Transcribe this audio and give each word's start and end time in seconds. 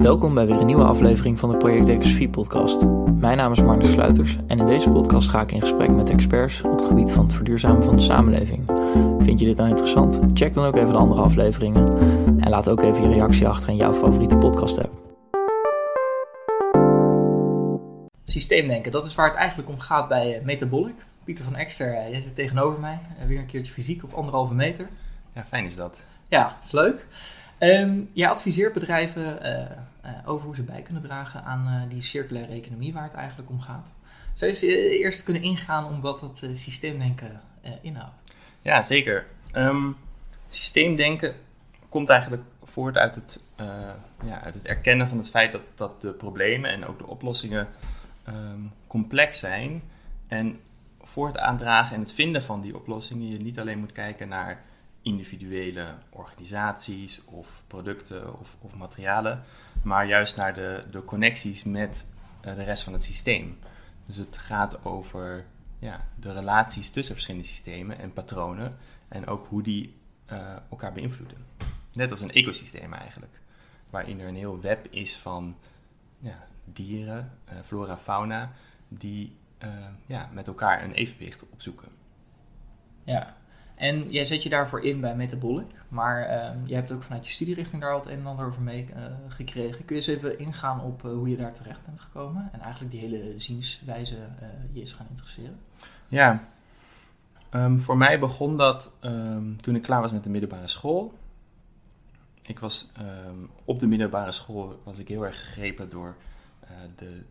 Welkom 0.00 0.34
bij 0.34 0.46
weer 0.46 0.60
een 0.60 0.66
nieuwe 0.66 0.84
aflevering 0.84 1.38
van 1.38 1.50
de 1.50 1.56
Project 1.56 1.88
Ecosofie 1.88 2.28
podcast. 2.28 2.86
Mijn 3.14 3.36
naam 3.36 3.52
is 3.52 3.62
Magnus 3.62 3.92
Sluiters 3.92 4.36
en 4.46 4.58
in 4.58 4.66
deze 4.66 4.90
podcast 4.90 5.28
ga 5.28 5.40
ik 5.40 5.52
in 5.52 5.60
gesprek 5.60 5.90
met 5.90 6.10
experts 6.10 6.62
op 6.62 6.70
het 6.70 6.84
gebied 6.84 7.12
van 7.12 7.24
het 7.24 7.34
verduurzamen 7.34 7.84
van 7.84 7.96
de 7.96 8.02
samenleving. 8.02 8.66
Vind 9.18 9.40
je 9.40 9.46
dit 9.46 9.56
nou 9.56 9.68
interessant? 9.68 10.20
Check 10.32 10.54
dan 10.54 10.64
ook 10.64 10.76
even 10.76 10.92
de 10.92 10.98
andere 10.98 11.20
afleveringen 11.20 11.98
en 12.40 12.50
laat 12.50 12.68
ook 12.68 12.82
even 12.82 13.02
je 13.02 13.08
reactie 13.08 13.48
achter 13.48 13.68
in 13.68 13.76
jouw 13.76 13.92
favoriete 13.92 14.38
podcast 14.38 14.78
app. 14.78 14.92
Systeemdenken, 18.24 18.92
dat 18.92 19.06
is 19.06 19.14
waar 19.14 19.28
het 19.28 19.36
eigenlijk 19.36 19.68
om 19.68 19.78
gaat 19.78 20.08
bij 20.08 20.38
uh, 20.38 20.44
Metabolic. 20.44 20.94
Pieter 21.24 21.44
van 21.44 21.56
Ekster, 21.56 21.94
uh, 21.94 22.10
jij 22.10 22.20
zit 22.20 22.34
tegenover 22.34 22.80
mij. 22.80 22.98
Uh, 23.20 23.26
weer 23.26 23.38
een 23.38 23.46
keertje 23.46 23.72
fysiek 23.72 24.02
op 24.02 24.12
anderhalve 24.12 24.54
meter. 24.54 24.88
Ja, 25.34 25.44
fijn 25.44 25.64
is 25.64 25.76
dat. 25.76 26.04
Ja, 26.28 26.56
is 26.62 26.72
leuk. 26.72 27.06
Um, 27.58 28.08
jij 28.12 28.28
adviseert 28.28 28.72
bedrijven 28.72 29.38
over 30.24 30.46
hoe 30.46 30.56
ze 30.56 30.62
bij 30.62 30.82
kunnen 30.82 31.02
dragen 31.02 31.44
aan 31.44 31.88
die 31.88 32.02
circulaire 32.02 32.52
economie 32.52 32.92
waar 32.92 33.02
het 33.02 33.12
eigenlijk 33.12 33.50
om 33.50 33.60
gaat. 33.60 33.94
Zou 34.34 34.52
je 34.52 34.98
eerst 34.98 35.22
kunnen 35.22 35.42
ingaan 35.42 35.84
om 35.84 36.00
wat 36.00 36.20
dat 36.20 36.46
systeemdenken 36.52 37.40
inhoudt? 37.82 38.22
Ja, 38.62 38.82
zeker. 38.82 39.26
Um, 39.56 39.96
systeemdenken 40.48 41.34
komt 41.88 42.08
eigenlijk 42.08 42.42
voort 42.62 42.96
uit 42.96 43.14
het, 43.14 43.40
ja, 44.24 44.42
uit 44.42 44.54
het 44.54 44.66
erkennen 44.66 45.08
van 45.08 45.18
het 45.18 45.30
feit 45.30 45.52
dat, 45.52 45.62
dat 45.74 46.00
de 46.00 46.12
problemen 46.12 46.70
en 46.70 46.86
ook 46.86 46.98
de 46.98 47.06
oplossingen 47.06 47.68
um, 48.28 48.72
complex 48.86 49.38
zijn. 49.38 49.82
En 50.28 50.60
voor 51.02 51.26
het 51.26 51.38
aandragen 51.38 51.94
en 51.94 52.00
het 52.00 52.12
vinden 52.12 52.42
van 52.42 52.60
die 52.60 52.76
oplossingen 52.76 53.28
je 53.28 53.38
niet 53.38 53.58
alleen 53.58 53.78
moet 53.78 53.92
kijken 53.92 54.28
naar 54.28 54.62
individuele 55.02 55.86
organisaties 56.10 57.24
of 57.24 57.62
producten 57.66 58.40
of, 58.40 58.56
of 58.60 58.74
materialen, 58.74 59.42
maar 59.82 60.06
juist 60.06 60.36
naar 60.36 60.54
de, 60.54 60.84
de 60.90 61.04
connecties 61.04 61.64
met 61.64 62.06
uh, 62.46 62.54
de 62.54 62.62
rest 62.62 62.82
van 62.82 62.92
het 62.92 63.02
systeem. 63.02 63.58
Dus 64.06 64.16
het 64.16 64.36
gaat 64.38 64.84
over 64.84 65.46
ja, 65.78 66.08
de 66.18 66.32
relaties 66.32 66.90
tussen 66.90 67.14
verschillende 67.14 67.46
systemen 67.46 67.98
en 67.98 68.12
patronen 68.12 68.76
en 69.08 69.26
ook 69.26 69.46
hoe 69.46 69.62
die 69.62 69.94
uh, 70.32 70.56
elkaar 70.70 70.92
beïnvloeden. 70.92 71.46
Net 71.92 72.10
als 72.10 72.20
een 72.20 72.32
ecosysteem 72.32 72.92
eigenlijk, 72.92 73.40
waarin 73.90 74.20
er 74.20 74.28
een 74.28 74.36
heel 74.36 74.60
web 74.60 74.86
is 74.90 75.18
van 75.18 75.56
ja, 76.20 76.46
dieren, 76.64 77.38
uh, 77.52 77.58
flora, 77.64 77.98
fauna, 77.98 78.52
die 78.88 79.38
ja, 80.06 80.28
met 80.32 80.46
elkaar 80.46 80.84
een 80.84 80.92
evenwicht 80.92 81.42
opzoeken. 81.48 81.88
Ja, 83.04 83.36
en 83.80 84.08
jij 84.08 84.24
zet 84.24 84.42
je 84.42 84.48
daarvoor 84.48 84.84
in 84.84 85.00
bij 85.00 85.16
Metabolic, 85.16 85.66
maar 85.88 86.28
uh, 86.28 86.68
je 86.68 86.74
hebt 86.74 86.92
ook 86.92 87.02
vanuit 87.02 87.26
je 87.26 87.32
studierichting 87.32 87.82
daar 87.82 87.92
al 87.92 87.98
het 87.98 88.06
een 88.06 88.18
en 88.18 88.26
ander 88.26 88.46
over 88.46 88.62
mee 88.62 88.86
uh, 88.96 89.04
gekregen. 89.28 89.84
Kun 89.84 89.96
je 89.96 90.02
eens 90.02 90.06
even 90.16 90.38
ingaan 90.38 90.80
op 90.80 91.02
hoe 91.02 91.28
je 91.28 91.36
daar 91.36 91.52
terecht 91.52 91.84
bent 91.84 92.00
gekomen 92.00 92.48
en 92.52 92.60
eigenlijk 92.60 92.92
die 92.92 93.00
hele 93.00 93.34
zienswijze 93.36 94.16
je 94.72 94.80
is 94.80 94.92
gaan 94.92 95.06
interesseren? 95.10 95.58
Ja, 96.08 96.48
um, 97.50 97.80
voor 97.80 97.96
mij 97.96 98.18
begon 98.18 98.56
dat 98.56 98.94
um, 99.00 99.62
toen 99.62 99.74
ik 99.74 99.82
klaar 99.82 100.00
was 100.00 100.12
met 100.12 100.24
de 100.24 100.30
middelbare 100.30 100.66
school. 100.66 101.14
Ik 102.42 102.58
was 102.58 102.90
op 103.64 103.80
de 103.80 103.86
middelbare 103.86 104.32
school 104.32 104.80
was 104.84 104.98
ik 104.98 105.08
heel 105.08 105.26
erg 105.26 105.40
gegrepen 105.40 105.90
door 105.90 106.16
de, 106.96 107.22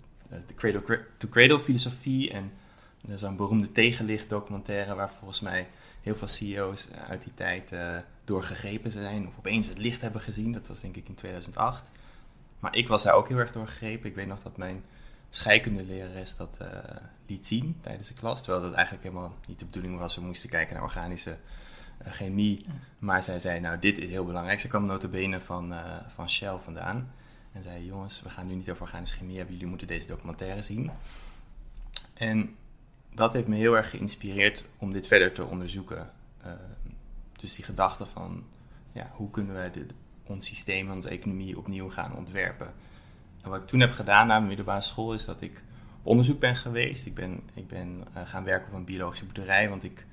de 0.47 0.53
cradle-to-cradle 0.55 1.59
filosofie 1.59 2.31
en 2.31 2.51
zo'n 3.15 3.35
beroemde 3.35 3.71
tegenlicht 3.71 4.29
documentaire 4.29 4.95
waar 4.95 5.09
volgens 5.09 5.41
mij 5.41 5.67
heel 6.01 6.15
veel 6.15 6.27
CEO's 6.27 6.87
uit 7.07 7.23
die 7.23 7.33
tijd 7.33 7.71
uh, 7.71 7.97
door 8.23 8.43
gegrepen 8.43 8.91
zijn 8.91 9.27
of 9.27 9.37
opeens 9.37 9.67
het 9.67 9.77
licht 9.77 10.01
hebben 10.01 10.21
gezien. 10.21 10.51
Dat 10.51 10.67
was 10.67 10.81
denk 10.81 10.95
ik 10.95 11.07
in 11.07 11.15
2008. 11.15 11.91
Maar 12.59 12.75
ik 12.75 12.87
was 12.87 13.03
daar 13.03 13.13
ook 13.13 13.27
heel 13.27 13.37
erg 13.37 13.51
door 13.51 13.67
gegrepen. 13.67 14.09
Ik 14.09 14.15
weet 14.15 14.27
nog 14.27 14.41
dat 14.41 14.57
mijn 14.57 14.83
scheikundelerares 15.29 16.35
dat 16.35 16.57
uh, 16.61 16.67
liet 17.27 17.45
zien 17.45 17.77
tijdens 17.81 18.07
de 18.07 18.13
klas. 18.13 18.43
Terwijl 18.43 18.63
dat 18.63 18.73
eigenlijk 18.73 19.07
helemaal 19.07 19.35
niet 19.47 19.59
de 19.59 19.65
bedoeling 19.65 19.97
was. 19.99 20.15
We 20.15 20.21
moesten 20.21 20.49
kijken 20.49 20.73
naar 20.73 20.83
organische 20.83 21.37
uh, 22.05 22.11
chemie. 22.11 22.65
Maar 22.99 23.23
zij 23.23 23.39
zei, 23.39 23.59
nou 23.59 23.79
dit 23.79 23.97
is 23.97 24.09
heel 24.09 24.25
belangrijk. 24.25 24.59
Ze 24.59 24.67
kwam 24.67 24.85
notabene 24.85 25.41
van, 25.41 25.73
uh, 25.73 25.83
van 26.07 26.29
Shell 26.29 26.57
vandaan. 26.57 27.13
En 27.51 27.63
zei, 27.63 27.85
jongens, 27.85 28.21
we 28.21 28.29
gaan 28.29 28.47
nu 28.47 28.55
niet 28.55 28.69
over 28.69 28.81
organische 28.81 29.17
chemie 29.17 29.35
hebben. 29.37 29.53
Jullie 29.53 29.69
moeten 29.69 29.87
deze 29.87 30.07
documentaire 30.07 30.61
zien. 30.61 30.91
En 32.13 32.55
dat 33.13 33.33
heeft 33.33 33.47
me 33.47 33.55
heel 33.55 33.77
erg 33.77 33.89
geïnspireerd 33.89 34.69
om 34.77 34.93
dit 34.93 35.07
verder 35.07 35.33
te 35.33 35.45
onderzoeken. 35.45 36.11
Uh, 36.45 36.51
dus 37.39 37.55
die 37.55 37.65
gedachte 37.65 38.05
van, 38.05 38.43
ja, 38.91 39.11
hoe 39.13 39.29
kunnen 39.31 39.63
we 39.63 39.69
dit, 39.71 39.93
ons 40.23 40.45
systeem, 40.45 40.91
onze 40.91 41.09
economie 41.09 41.57
opnieuw 41.57 41.89
gaan 41.89 42.15
ontwerpen. 42.15 42.73
En 43.41 43.49
wat 43.49 43.61
ik 43.61 43.67
toen 43.67 43.79
heb 43.79 43.91
gedaan 43.91 44.27
na 44.27 44.35
mijn 44.35 44.47
middelbare 44.47 44.81
school 44.81 45.13
is 45.13 45.25
dat 45.25 45.41
ik 45.41 45.63
onderzoek 46.03 46.39
ben 46.39 46.55
geweest. 46.55 47.05
Ik 47.05 47.15
ben, 47.15 47.39
ik 47.53 47.67
ben 47.67 48.03
uh, 48.17 48.21
gaan 48.25 48.43
werken 48.43 48.67
op 48.67 48.77
een 48.77 48.85
biologische 48.85 49.25
boerderij, 49.25 49.69
want 49.69 49.83
ik 49.83 50.05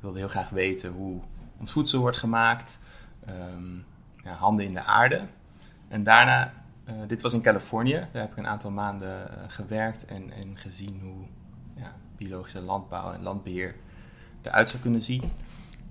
wilde 0.00 0.18
heel 0.18 0.28
graag 0.28 0.48
weten 0.48 0.92
hoe 0.92 1.20
ons 1.58 1.72
voedsel 1.72 2.00
wordt 2.00 2.16
gemaakt. 2.16 2.80
Um, 3.28 3.84
ja, 4.24 4.32
handen 4.32 4.64
in 4.64 4.74
de 4.74 4.84
aarde. 4.84 5.22
En 5.88 6.02
daarna, 6.02 6.52
uh, 6.88 6.94
dit 7.06 7.22
was 7.22 7.32
in 7.32 7.42
Californië, 7.42 8.08
daar 8.12 8.22
heb 8.22 8.30
ik 8.30 8.36
een 8.36 8.46
aantal 8.46 8.70
maanden 8.70 9.30
uh, 9.30 9.44
gewerkt 9.48 10.04
en, 10.04 10.30
en 10.30 10.58
gezien 10.58 11.00
hoe 11.00 11.26
ja, 11.76 11.96
biologische 12.24 12.60
landbouw 12.60 13.12
en 13.12 13.22
landbeheer 13.22 13.74
eruit 14.42 14.68
zou 14.68 14.82
kunnen 14.82 15.02
zien. 15.02 15.22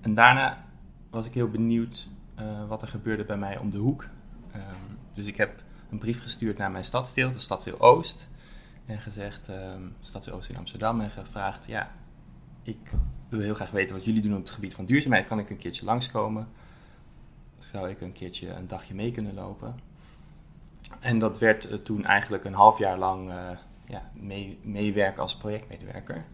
En 0.02 0.14
daarna 0.14 0.66
was 1.10 1.26
ik 1.26 1.34
heel 1.34 1.50
benieuwd 1.50 2.08
uh, 2.40 2.68
wat 2.68 2.82
er 2.82 2.88
gebeurde 2.88 3.26
bij 3.26 3.38
mij 3.38 3.58
om 3.58 3.70
de 3.70 3.78
hoek. 3.78 4.08
Um, 4.56 4.62
dus 5.14 5.26
ik 5.26 5.38
heb 5.38 5.62
een 5.90 5.98
brief 5.98 6.22
gestuurd 6.22 6.58
naar 6.58 6.72
mijn 6.72 6.84
stadsdeel, 6.84 7.32
de 7.32 7.40
stadsdeel 7.40 7.80
Oost. 7.80 8.28
En 8.86 9.00
gezegd, 9.00 9.48
um, 9.48 9.96
stadsdeel 10.02 10.36
Oost 10.36 10.50
in 10.50 10.58
Amsterdam, 10.58 11.02
en 11.02 11.10
gevraagd, 11.10 11.66
ja, 11.66 11.92
ik 12.64 12.92
wil 13.30 13.40
heel 13.40 13.56
graag 13.56 13.72
weten 13.72 13.96
wat 13.96 14.06
jullie 14.06 14.22
doen 14.22 14.34
op 14.34 14.40
het 14.40 14.50
gebied 14.50 14.74
van 14.74 14.86
duurzaamheid. 14.86 15.28
Kan 15.28 15.40
ik 15.40 15.50
een 15.50 15.58
keertje 15.58 15.86
langskomen? 15.86 16.48
Zou 17.58 17.90
ik 17.90 18.02
een 18.02 18.12
keertje 18.12 18.50
een 18.50 18.68
dagje 18.68 18.94
mee 18.94 19.12
kunnen 19.12 19.34
lopen? 19.34 19.76
En 21.00 21.20
dat 21.20 21.38
werd 21.38 21.72
uh, 21.72 21.74
toen 21.74 22.06
eigenlijk 22.06 22.44
een 22.44 22.54
half 22.54 22.78
jaar 22.78 22.98
lang 22.98 23.30
uh, 23.30 23.50
ja, 23.86 24.10
mee, 24.20 24.60
meewerken 24.64 25.22
als 25.22 25.38
projectmedewerker. 25.38 26.26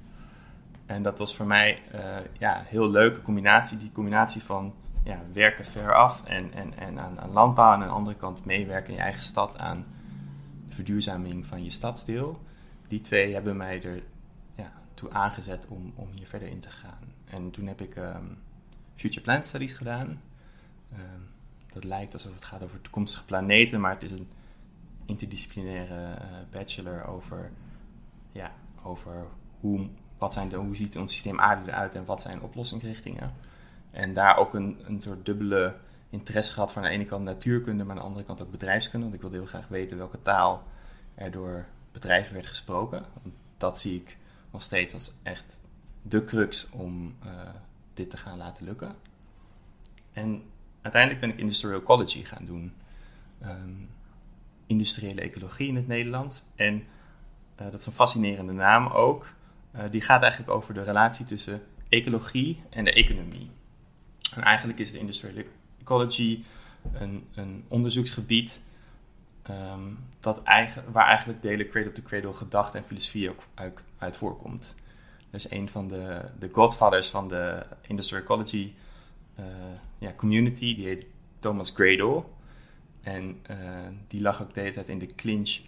En 0.86 1.04
dat 1.04 1.20
was 1.20 1.36
voor 1.36 1.46
mij 1.46 1.80
uh, 1.96 2.02
ja, 2.38 2.64
heel 2.66 2.90
leuke 2.90 3.22
combinatie. 3.22 3.78
Die 3.78 3.92
combinatie 3.92 4.44
van 4.44 4.74
ja, 5.04 5.22
werken 5.34 5.66
ver 5.66 5.94
af 5.94 6.24
en, 6.24 6.54
en, 6.54 6.78
en 6.78 7.00
aan, 7.00 7.32
landbouw. 7.32 7.74
En 7.74 7.82
aan 7.82 7.88
de 7.88 7.94
andere 7.94 8.16
kant 8.16 8.46
meewerken 8.46 8.90
in 8.90 8.96
je 8.96 9.02
eigen 9.02 9.24
stad 9.24 9.58
aan 9.58 9.86
de 10.68 10.74
verduurzaming 10.74 11.46
van 11.46 11.64
je 11.64 11.70
stadsdeel. 11.70 12.42
Die 12.88 13.02
twee 13.02 13.34
hebben 13.34 13.58
mij 13.58 13.84
er 13.84 14.04
ja, 14.56 14.72
toe 14.94 15.12
aangezet 15.12 15.68
om, 15.68 15.94
om 15.96 16.08
hier 16.12 16.28
verder 16.28 16.48
in 16.48 16.60
te 16.60 16.70
gaan. 16.70 17.14
En 17.26 17.52
toen 17.52 17.68
heb 17.68 17.82
ik 17.82 17.96
um, 17.96 18.38
Future 18.96 19.22
Plant 19.22 19.48
Studies 19.48 19.74
gedaan. 19.74 20.22
Um, 20.94 21.30
dat 21.74 21.84
lijkt 21.84 22.14
alsof 22.14 22.34
het 22.34 22.46
gaat 22.46 22.64
over 22.64 22.82
toekomstige 22.82 23.26
planeten, 23.26 23.80
maar 23.80 23.94
het 23.94 24.04
is 24.04 24.12
een 24.12 24.28
interdisciplinaire 25.10 26.16
uh, 26.16 26.38
bachelor 26.52 27.06
over, 27.06 27.52
ja, 28.32 28.52
over 28.84 29.26
hoe, 29.60 29.88
wat 30.18 30.34
zijn 30.34 30.50
de, 30.50 30.56
hoe 30.56 30.76
ziet 30.76 30.98
ons 30.98 31.12
systeem 31.12 31.40
aarde 31.40 31.72
eruit 31.72 31.96
en 31.96 32.06
wat 32.06 32.22
zijn 32.22 32.42
oplossingsrichtingen. 32.42 33.34
En 33.92 34.14
daar 34.14 34.38
ook 34.38 34.54
een, 34.54 34.80
een 34.86 35.02
soort 35.02 35.26
dubbele 35.26 35.76
interesse 36.10 36.54
gehad 36.54 36.72
van 36.72 36.84
aan 36.84 36.90
de 36.90 36.96
ene 36.96 37.06
kant 37.06 37.24
natuurkunde, 37.24 37.84
maar 37.84 37.96
aan 37.96 38.02
de 38.02 38.08
andere 38.08 38.26
kant 38.26 38.42
ook 38.42 38.52
bedrijfskunde. 38.52 39.06
Want 39.06 39.16
ik 39.16 39.22
wilde 39.22 39.38
heel 39.38 39.46
graag 39.46 39.68
weten 39.68 39.98
welke 39.98 40.22
taal 40.22 40.64
er 41.16 41.32
door 41.32 41.66
bedrijven 41.92 42.34
werd 42.34 42.48
gesproken. 42.48 43.06
Want 43.24 43.36
dat 43.58 43.80
zie 43.80 43.96
ik 43.96 44.18
nog 44.52 44.62
steeds 44.62 44.94
als 44.94 45.14
echt 45.24 45.62
de 46.02 46.26
crux 46.26 46.70
om 46.70 47.16
uh, 47.26 47.32
dit 47.94 48.10
te 48.10 48.18
gaan 48.18 48.38
laten 48.38 48.66
lukken. 48.66 48.96
En 50.14 50.44
uiteindelijk 50.82 51.22
ben 51.22 51.30
ik 51.30 51.38
industrial 51.38 51.80
ecology 51.80 52.24
gaan 52.24 52.46
doen. 52.46 52.74
Um, 53.44 53.90
industriële 54.70 55.22
ecologie 55.22 55.68
in 55.68 55.76
het 55.76 55.88
Nederlands. 55.88 56.44
En 56.56 56.74
uh, 56.76 56.82
dat 57.72 57.80
is 57.80 57.86
een 57.86 57.92
fascinerende 57.92 58.54
naam 58.54 58.88
ook. 58.88 59.34
Uh, 59.76 59.82
die 59.92 60.02
gaat 60.02 60.22
eigenlijk 60.22 60.52
over 60.52 60.74
de 60.74 60.84
relatie 60.84 61.26
tussen 61.26 61.62
ecologie 61.90 62.64
en 62.70 62.84
de 62.84 62.94
economie. 62.94 63.50
En 64.36 64.44
eigenlijk 64.44 64.80
is 64.80 64.92
de 64.92 65.00
industrial 65.00 65.44
ecology 65.80 66.44
een, 66.94 67.28
een 67.34 67.66
onderzoeksgebied 67.68 68.62
ehm, 69.42 69.82
dat 70.20 70.42
waar 70.92 71.08
eigenlijk 71.08 71.42
de 71.42 71.48
hele 71.48 71.68
cradle-to-cradle 71.68 72.34
gedachte 72.34 72.78
en 72.78 72.84
filosofie 72.84 73.30
ook 73.30 73.44
uit, 73.54 73.86
uit 73.98 74.18
voorkomt. 74.18 74.76
Dus 75.32 75.52
een 75.52 75.70
van 75.70 75.88
de, 75.88 76.22
de 76.40 76.50
godfathers 76.52 77.08
van 77.08 77.28
de 77.28 77.66
industrial 77.88 78.24
ecology 78.24 78.74
uh, 79.40 79.46
ja, 79.98 80.14
community, 80.14 80.76
die 80.76 80.86
heet 80.86 81.06
Thomas 81.40 81.72
Gradle. 81.76 82.24
En 83.04 83.40
uh, 83.52 83.58
die 84.08 84.22
lag 84.22 84.42
ook 84.42 84.54
de 84.54 84.60
hele 84.60 84.74
tijd 84.74 84.90
in 84.90 85.00
de 85.00 85.16
clinch 85.16 85.60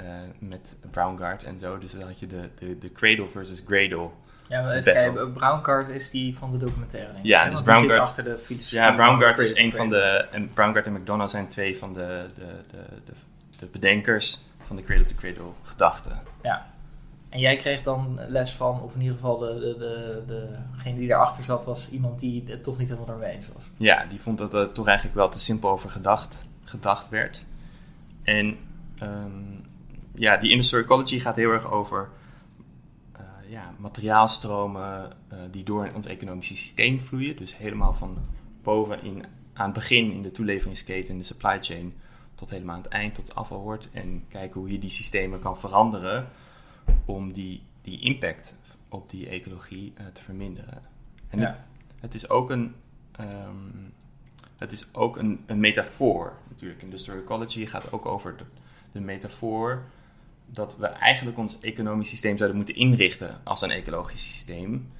uh, 0.00 0.06
met 0.38 0.76
Brownguard 0.90 1.44
en 1.44 1.58
zo. 1.58 1.78
Dus 1.78 1.92
dan 1.92 2.06
had 2.06 2.18
je 2.18 2.26
de, 2.26 2.48
de, 2.58 2.78
de 2.78 2.92
Cradle 2.92 3.28
versus 3.28 3.62
Gradle. 3.66 4.10
Ja, 4.48 4.62
maar 4.62 4.74
even 4.74 4.92
kijken. 4.92 5.32
Brownguard 5.32 5.88
is 5.88 6.10
die 6.10 6.36
van 6.36 6.50
de 6.50 6.58
documentaire, 6.58 7.12
denk 7.12 7.24
ik. 7.24 7.30
Ja, 7.30 7.50
dus 7.50 7.62
Brownguard... 7.62 8.00
achter 8.00 8.24
de 8.24 8.56
Ja, 8.58 8.92
Brownguard 8.92 9.38
is 9.38 9.56
een 9.56 9.72
van 9.72 9.88
de... 9.88 10.26
En 10.30 10.52
Brownguard 10.52 10.86
en 10.86 10.92
McDonough 10.92 11.30
zijn 11.30 11.48
twee 11.48 11.78
van 11.78 11.92
de, 11.92 12.26
de, 12.34 12.46
de, 12.70 12.84
de, 13.04 13.12
de 13.58 13.66
bedenkers 13.66 14.42
van 14.66 14.76
de 14.76 14.82
Cradle-to-Cradle 14.82 15.50
gedachte. 15.62 16.10
Ja. 16.42 16.68
En 17.28 17.38
jij 17.38 17.56
kreeg 17.56 17.82
dan 17.82 18.20
les 18.28 18.52
van, 18.52 18.82
of 18.82 18.94
in 18.94 19.00
ieder 19.00 19.16
geval 19.16 19.38
de, 19.38 19.58
de, 19.58 20.22
de, 20.26 20.48
degene 20.76 20.98
die 20.98 21.08
daarachter 21.08 21.44
zat, 21.44 21.64
was 21.64 21.90
iemand 21.90 22.20
die 22.20 22.44
het 22.46 22.62
toch 22.62 22.78
niet 22.78 22.88
helemaal 22.88 23.08
daarmee 23.08 23.34
eens 23.34 23.48
was. 23.54 23.70
Ja, 23.76 24.04
die 24.08 24.20
vond 24.20 24.38
dat 24.38 24.54
er 24.54 24.72
toch 24.72 24.86
eigenlijk 24.86 25.16
wel 25.16 25.28
te 25.28 25.38
simpel 25.38 25.70
over 25.70 25.90
gedacht, 25.90 26.49
gedacht 26.70 27.08
werd. 27.08 27.46
En 28.22 28.58
um, 29.02 29.60
ja, 30.14 30.36
die 30.36 30.50
industrial 30.50 30.84
ecology 30.84 31.18
gaat 31.18 31.36
heel 31.36 31.50
erg 31.50 31.70
over 31.70 32.10
uh, 33.16 33.50
ja, 33.50 33.74
materiaalstromen 33.78 35.12
uh, 35.32 35.38
die 35.50 35.64
door 35.64 35.90
ons 35.94 36.06
economische 36.06 36.56
systeem 36.56 37.00
vloeien. 37.00 37.36
Dus 37.36 37.56
helemaal 37.56 37.92
van 37.92 38.18
boven 38.62 39.02
in, 39.02 39.24
aan 39.52 39.64
het 39.64 39.74
begin 39.74 40.12
in 40.12 40.22
de 40.22 40.30
toeleveringsketen 40.30 41.10
in 41.10 41.18
de 41.18 41.24
supply 41.24 41.58
chain 41.60 41.94
tot 42.34 42.50
helemaal 42.50 42.76
aan 42.76 42.82
het 42.82 42.92
eind, 42.92 43.14
tot 43.14 43.34
afval 43.34 43.60
wordt. 43.60 43.90
En 43.90 44.24
kijken 44.28 44.60
hoe 44.60 44.72
je 44.72 44.78
die 44.78 44.90
systemen 44.90 45.40
kan 45.40 45.58
veranderen 45.58 46.28
om 47.04 47.32
die, 47.32 47.62
die 47.82 48.00
impact 48.00 48.56
op 48.88 49.10
die 49.10 49.28
ecologie 49.28 49.92
uh, 50.00 50.06
te 50.06 50.22
verminderen. 50.22 50.82
En 51.28 51.38
ja. 51.38 51.46
het, 51.46 52.00
het, 52.00 52.14
is 52.14 52.28
ook 52.28 52.50
een, 52.50 52.74
um, 53.20 53.92
het 54.60 54.72
is 54.72 54.94
ook 54.94 55.16
een, 55.16 55.40
een 55.46 55.60
metafoor 55.60 56.32
natuurlijk. 56.48 56.82
Industrial 56.82 57.18
ecology 57.18 57.66
gaat 57.66 57.92
ook 57.92 58.06
over 58.06 58.36
de, 58.92 59.00
metafoor 59.00 59.84
dat 60.46 60.76
we 60.76 60.86
eigenlijk 60.86 61.38
ons 61.38 61.60
economisch 61.60 62.08
systeem 62.08 62.36
zouden 62.36 62.56
moeten 62.56 62.74
inrichten 62.76 63.40
als 63.44 63.62
een 63.62 63.70
ecologisch 63.70 64.24
systeem. 64.24 64.92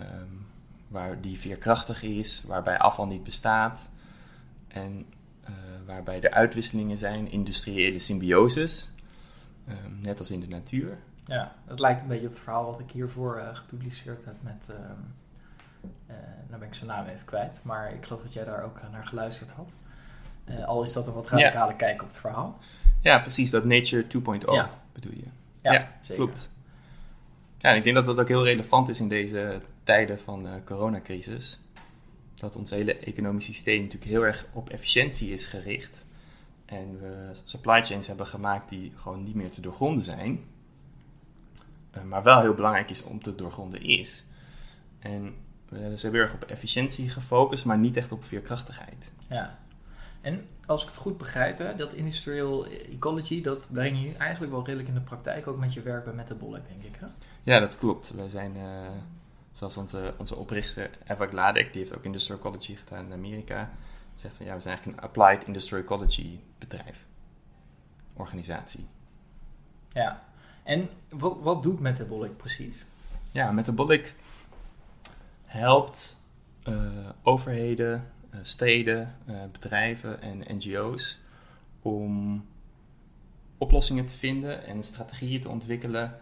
Um, 0.00 0.46
waar 0.88 1.20
die 1.20 1.38
veerkrachtig 1.38 2.02
is, 2.02 2.44
waarbij 2.46 2.78
afval 2.78 3.06
niet 3.06 3.24
bestaat. 3.24 3.90
En 4.68 5.06
uh, 5.42 5.50
waarbij 5.86 6.22
er 6.22 6.30
uitwisselingen 6.30 6.98
zijn, 6.98 7.30
industriële 7.30 7.98
symbioses, 7.98 8.92
um, 9.68 9.98
net 10.02 10.18
als 10.18 10.30
in 10.30 10.40
de 10.40 10.48
natuur. 10.48 10.98
Ja, 11.24 11.54
het 11.64 11.78
lijkt 11.78 12.02
een 12.02 12.08
beetje 12.08 12.26
op 12.26 12.32
het 12.32 12.40
verhaal 12.40 12.64
wat 12.64 12.80
ik 12.80 12.90
hiervoor 12.90 13.36
uh, 13.36 13.56
gepubliceerd 13.56 14.24
heb 14.24 14.36
met. 14.40 14.68
Uh, 14.70 14.76
nou 16.48 16.58
ben 16.58 16.68
ik 16.68 16.74
zijn 16.74 16.90
naam 16.90 17.06
even 17.06 17.24
kwijt, 17.24 17.60
maar 17.62 17.94
ik 17.94 18.04
geloof 18.04 18.22
dat 18.22 18.32
jij 18.32 18.44
daar 18.44 18.64
ook 18.64 18.80
naar 18.92 19.06
geluisterd 19.06 19.50
had. 19.50 19.72
al 20.66 20.82
is 20.82 20.92
dat 20.92 21.06
een 21.06 21.12
wat 21.12 21.28
radicale 21.28 21.70
ja. 21.70 21.76
kijk 21.76 22.02
op 22.02 22.08
het 22.08 22.18
verhaal. 22.18 22.58
Ja, 23.00 23.18
precies, 23.18 23.50
dat 23.50 23.64
Nature 23.64 24.04
2.0 24.04 24.50
ja. 24.50 24.70
bedoel 24.92 25.12
je. 25.12 25.24
Ja, 25.62 25.72
ja 25.72 25.98
zeker. 26.00 26.24
klopt. 26.24 26.50
Ja, 27.58 27.70
en 27.70 27.76
ik 27.76 27.84
denk 27.84 27.96
dat 27.96 28.06
dat 28.06 28.18
ook 28.18 28.28
heel 28.28 28.44
relevant 28.44 28.88
is 28.88 29.00
in 29.00 29.08
deze 29.08 29.60
tijden 29.84 30.18
van 30.18 30.42
de 30.42 30.60
coronacrisis. 30.64 31.60
Dat 32.34 32.56
ons 32.56 32.70
hele 32.70 32.96
economisch 32.98 33.44
systeem 33.44 33.82
natuurlijk 33.82 34.10
heel 34.10 34.24
erg 34.24 34.46
op 34.52 34.70
efficiëntie 34.70 35.32
is 35.32 35.46
gericht. 35.46 36.06
En 36.64 37.00
we 37.00 37.30
supply 37.44 37.82
chains 37.82 38.06
hebben 38.06 38.26
gemaakt 38.26 38.68
die 38.68 38.92
gewoon 38.96 39.24
niet 39.24 39.34
meer 39.34 39.50
te 39.50 39.60
doorgronden 39.60 40.04
zijn. 40.04 40.44
Maar 42.04 42.22
wel 42.22 42.40
heel 42.40 42.54
belangrijk 42.54 42.90
is 42.90 43.04
om 43.04 43.22
te 43.22 43.34
doorgronden 43.34 43.82
is. 43.82 44.24
En 44.98 45.34
we 45.68 45.96
zijn 45.96 46.12
heel 46.12 46.22
erg 46.22 46.34
op 46.34 46.44
efficiëntie 46.44 47.08
gefocust, 47.08 47.64
maar 47.64 47.78
niet 47.78 47.96
echt 47.96 48.12
op 48.12 48.24
veerkrachtigheid. 48.24 49.12
Ja. 49.28 49.58
En 50.20 50.46
als 50.66 50.82
ik 50.82 50.88
het 50.88 50.96
goed 50.96 51.18
begrijp, 51.18 51.58
hè, 51.58 51.74
dat 51.74 51.92
industrial 51.92 52.66
ecology, 52.66 53.42
dat 53.42 53.68
breng 53.70 54.02
je 54.02 54.16
eigenlijk 54.16 54.52
wel 54.52 54.64
redelijk 54.64 54.88
in 54.88 54.94
de 54.94 55.00
praktijk, 55.00 55.46
ook 55.46 55.58
met 55.58 55.72
je 55.72 55.82
werk 55.82 56.04
bij 56.04 56.12
Metabolic, 56.12 56.62
denk 56.68 56.82
ik. 56.82 57.00
Hè? 57.00 57.06
Ja, 57.42 57.60
dat 57.60 57.76
klopt. 57.76 58.10
Wij 58.10 58.28
zijn, 58.28 58.56
uh, 58.56 58.88
zoals 59.52 59.76
onze, 59.76 60.14
onze 60.18 60.36
oprichter 60.36 60.90
Eva 61.06 61.26
Gladek, 61.26 61.72
die 61.72 61.80
heeft 61.80 61.96
ook 61.96 62.04
industrial 62.04 62.38
ecology 62.38 62.76
gedaan 62.76 63.04
in 63.04 63.12
Amerika, 63.12 63.70
zegt 64.14 64.36
van 64.36 64.46
ja, 64.46 64.54
we 64.54 64.60
zijn 64.60 64.74
eigenlijk 64.74 64.98
een 64.98 65.08
applied 65.08 65.46
industrial 65.46 65.82
ecology 65.82 66.40
bedrijf, 66.58 67.06
organisatie. 68.14 68.86
Ja, 69.92 70.22
en 70.62 70.88
wat, 71.08 71.36
wat 71.40 71.62
doet 71.62 71.80
Metabolic 71.80 72.36
precies? 72.36 72.84
Ja, 73.32 73.52
Metabolic 73.52 74.14
helpt 75.46 76.24
uh, 76.68 77.08
overheden, 77.22 78.10
uh, 78.34 78.38
steden, 78.42 79.16
uh, 79.28 79.42
bedrijven 79.52 80.22
en 80.22 80.56
NGO's 80.56 81.18
om 81.82 82.44
oplossingen 83.58 84.06
te 84.06 84.14
vinden 84.14 84.66
en 84.66 84.82
strategieën 84.82 85.40
te 85.40 85.48
ontwikkelen 85.48 86.18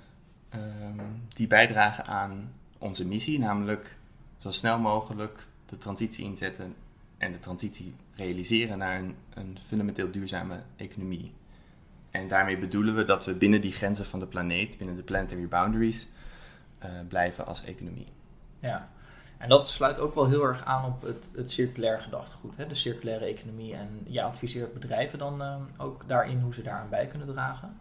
die 1.28 1.46
bijdragen 1.46 2.06
aan 2.06 2.52
onze 2.78 3.06
missie, 3.06 3.38
namelijk 3.38 3.98
zo 4.38 4.50
snel 4.50 4.78
mogelijk 4.78 5.46
de 5.66 5.78
transitie 5.78 6.24
inzetten 6.24 6.74
en 7.18 7.32
de 7.32 7.40
transitie 7.40 7.94
realiseren 8.14 8.78
naar 8.78 8.98
een, 8.98 9.16
een 9.34 9.58
fundamenteel 9.66 10.10
duurzame 10.10 10.62
economie. 10.76 11.32
En 12.10 12.28
daarmee 12.28 12.58
bedoelen 12.58 12.94
we 12.94 13.04
dat 13.04 13.24
we 13.24 13.34
binnen 13.34 13.60
die 13.60 13.72
grenzen 13.72 14.06
van 14.06 14.18
de 14.18 14.26
planeet, 14.26 14.78
binnen 14.78 14.96
de 14.96 15.02
planetary 15.02 15.48
boundaries, 15.48 16.10
blijven 17.08 17.46
als 17.46 17.64
economie. 17.64 18.06
Ja, 18.60 18.90
en 19.44 19.50
dat 19.50 19.68
sluit 19.68 19.98
ook 19.98 20.14
wel 20.14 20.28
heel 20.28 20.44
erg 20.44 20.64
aan 20.64 20.84
op 20.84 21.02
het, 21.02 21.32
het 21.36 21.50
circulair 21.50 22.00
gedachtegoed, 22.00 22.56
hè? 22.56 22.66
de 22.66 22.74
circulaire 22.74 23.24
economie. 23.24 23.74
En 23.74 24.00
je 24.06 24.22
adviseert 24.22 24.74
bedrijven 24.74 25.18
dan 25.18 25.42
uh, 25.42 25.54
ook 25.76 26.04
daarin 26.06 26.40
hoe 26.40 26.54
ze 26.54 26.62
daaraan 26.62 26.88
bij 26.88 27.06
kunnen 27.06 27.28
dragen. 27.28 27.76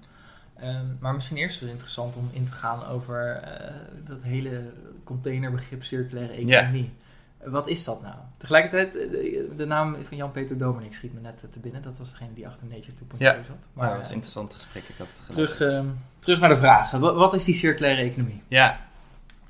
Um, 0.64 0.98
maar 1.00 1.14
misschien 1.14 1.38
eerst 1.38 1.60
wel 1.60 1.70
interessant 1.70 2.16
om 2.16 2.30
in 2.34 2.46
te 2.46 2.52
gaan 2.52 2.86
over 2.86 3.44
uh, 3.44 4.08
dat 4.08 4.24
hele 4.24 4.72
containerbegrip 5.04 5.84
circulaire 5.84 6.34
economie. 6.34 6.94
Ja. 7.40 7.50
Wat 7.50 7.68
is 7.68 7.84
dat 7.84 8.02
nou? 8.02 8.16
Tegelijkertijd, 8.38 8.96
eh, 8.96 9.12
de, 9.12 9.54
de 9.56 9.66
naam 9.66 9.98
van 10.04 10.18
Jan-Peter 10.18 10.58
Dominik 10.58 10.94
schiet 10.94 11.14
me 11.14 11.20
net 11.20 11.46
te 11.50 11.60
binnen. 11.60 11.82
Dat 11.82 11.98
was 11.98 12.12
degene 12.12 12.34
die 12.34 12.48
achter 12.48 12.68
Nature 12.68 12.94
2.0 12.94 13.18
ja. 13.18 13.34
zat. 13.34 13.68
Maar, 13.74 13.86
ja, 13.86 13.90
dat 13.92 14.00
was 14.00 14.10
een 14.10 14.14
interessant 14.14 14.54
gesprek. 14.54 14.84
Ik 14.84 14.96
had 14.98 15.08
terug, 15.30 15.60
uh, 15.60 15.82
terug 16.18 16.40
naar 16.40 16.50
de 16.50 16.58
vragen. 16.58 17.00
Wat, 17.00 17.16
wat, 17.16 17.34
is 17.34 17.44
die 17.44 17.54
circulaire 17.54 18.02
economie? 18.02 18.42
Ja, 18.48 18.80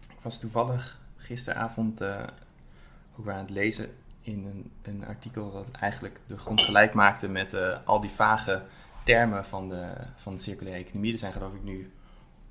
ik 0.10 0.20
was 0.22 0.40
toevallig 0.40 1.02
gisteravond 1.24 2.02
uh, 2.02 2.20
ook 3.18 3.26
weer 3.26 3.34
aan 3.34 3.40
het 3.40 3.50
lezen 3.50 3.90
in 4.22 4.46
een, 4.46 4.72
een, 4.82 5.06
artikel 5.06 5.52
dat 5.52 5.72
eigenlijk 5.72 6.20
de 6.28 6.38
grond 6.38 6.62
gelijk 6.62 6.94
maakte 6.94 7.28
met 7.28 7.54
uh, 7.54 7.78
al 7.84 8.02
die 8.02 8.10
vage 8.10 8.64
termen 9.04 9.46
van 9.46 9.70
de, 9.70 9.92
van 10.16 10.34
de 10.34 10.42
circulaire 10.42 10.84
economie. 10.84 11.12
Er 11.12 11.20
zijn 11.20 11.32
geloof 11.32 11.54
ik 11.54 11.64
nu 11.64 11.92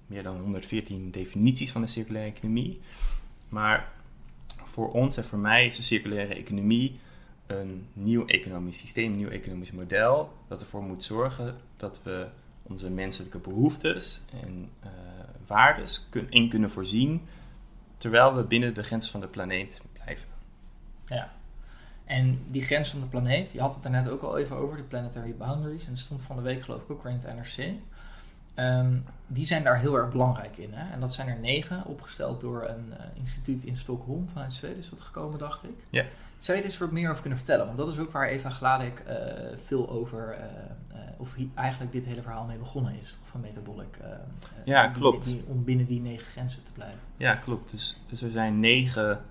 meer 0.07 0.23
dan 0.23 0.37
114 0.39 1.11
definities 1.11 1.73
van 1.73 1.81
de 1.81 1.87
circulaire 1.87 2.31
economie. 2.31 2.81
Maar 3.49 3.93
voor 4.65 4.93
ons 4.93 5.17
en 5.17 5.25
voor 5.25 5.39
mij 5.39 5.67
is 5.67 5.77
de 5.77 5.83
circulaire 5.83 6.35
economie 6.35 7.01
een 7.47 7.87
nieuw 7.93 8.27
economisch 8.27 8.79
systeem, 8.79 9.13
een 9.13 9.17
nieuw 9.17 9.29
economisch 9.29 9.73
model 9.73 10.33
dat 10.49 10.61
ervoor 10.61 10.83
moet 10.83 11.05
zorgen 11.05 11.57
dat 11.77 12.01
we 12.03 12.27
onze 12.63 12.91
menselijke 12.91 13.39
behoeftes 13.39 14.23
en 14.43 14.71
uh, 14.85 14.91
waardes 15.47 16.07
kun, 16.09 16.27
in 16.31 16.49
kunnen 16.49 16.71
voorzien, 16.71 17.23
terwijl 18.03 18.35
we 18.35 18.45
binnen 18.45 18.75
de 18.75 18.83
grens 18.83 19.11
van 19.11 19.21
de 19.21 19.27
planeet 19.27 19.83
blijven. 19.93 20.29
Ja, 21.05 21.31
en 22.05 22.43
die 22.47 22.63
grens 22.63 22.91
van 22.91 23.01
de 23.01 23.07
planeet, 23.07 23.53
je 23.53 23.61
had 23.61 23.75
het 23.75 23.85
er 23.85 23.91
net 23.91 24.09
ook 24.09 24.23
al 24.23 24.39
even 24.39 24.57
over, 24.57 24.77
de 24.77 24.83
planetary 24.83 25.35
boundaries, 25.35 25.85
en 25.85 25.91
het 25.91 25.99
stond 25.99 26.23
van 26.23 26.37
de 26.37 26.43
week 26.43 26.63
geloof 26.63 26.83
ik 26.83 26.91
ook 26.91 27.03
weer 27.03 27.13
in 27.13 27.19
het 27.19 27.35
NRC. 27.35 27.73
Um, 28.57 29.05
die 29.27 29.45
zijn 29.45 29.65
daar 29.65 29.79
heel 29.79 29.95
erg 29.97 30.11
belangrijk 30.11 30.57
in. 30.57 30.73
Hè? 30.73 30.93
En 30.93 31.01
dat 31.01 31.15
zijn 31.15 31.29
er 31.29 31.39
negen, 31.39 31.85
opgesteld 31.85 32.41
door 32.41 32.69
een 32.69 32.87
uh, 32.89 32.97
instituut 33.15 33.63
in 33.63 33.77
Stockholm 33.77 34.29
vanuit 34.29 34.55
Zweden 34.55 34.79
is 34.79 34.91
dat 34.91 35.01
gekomen, 35.01 35.39
dacht 35.39 35.65
ik. 35.65 35.87
Ja. 35.91 36.05
Zou 36.43 36.59
je 36.59 36.65
er 36.65 36.71
eens 36.71 36.79
wat 36.79 36.91
meer 36.91 37.09
over 37.09 37.21
kunnen 37.21 37.39
vertellen? 37.39 37.67
Want 37.67 37.79
dat 37.79 37.89
is 37.89 37.99
ook 37.99 38.11
waar 38.11 38.29
Eva 38.29 38.51
Gladek 38.51 39.03
uh, 39.09 39.15
veel 39.65 39.91
over, 39.91 40.39
uh, 40.93 40.99
of 41.17 41.37
eigenlijk 41.55 41.93
dit 41.93 42.05
hele 42.05 42.23
verhaal 42.23 42.45
mee 42.45 42.59
begonnen 42.59 43.01
is, 43.01 43.19
van 43.23 43.41
Metabolic. 43.41 43.99
ja, 44.65 44.89
klopt. 44.89 45.25
Die, 45.25 45.45
om 45.47 45.65
binnen 45.65 45.87
die 45.87 46.01
negen 46.01 46.27
grenzen 46.27 46.63
te 46.63 46.73
blijven. 46.73 46.99
Ja, 47.17 47.35
klopt. 47.35 47.71
Dus, 47.71 47.97
dus 48.07 48.23
er 48.23 48.31
zijn 48.31 48.61
negen 48.61 49.25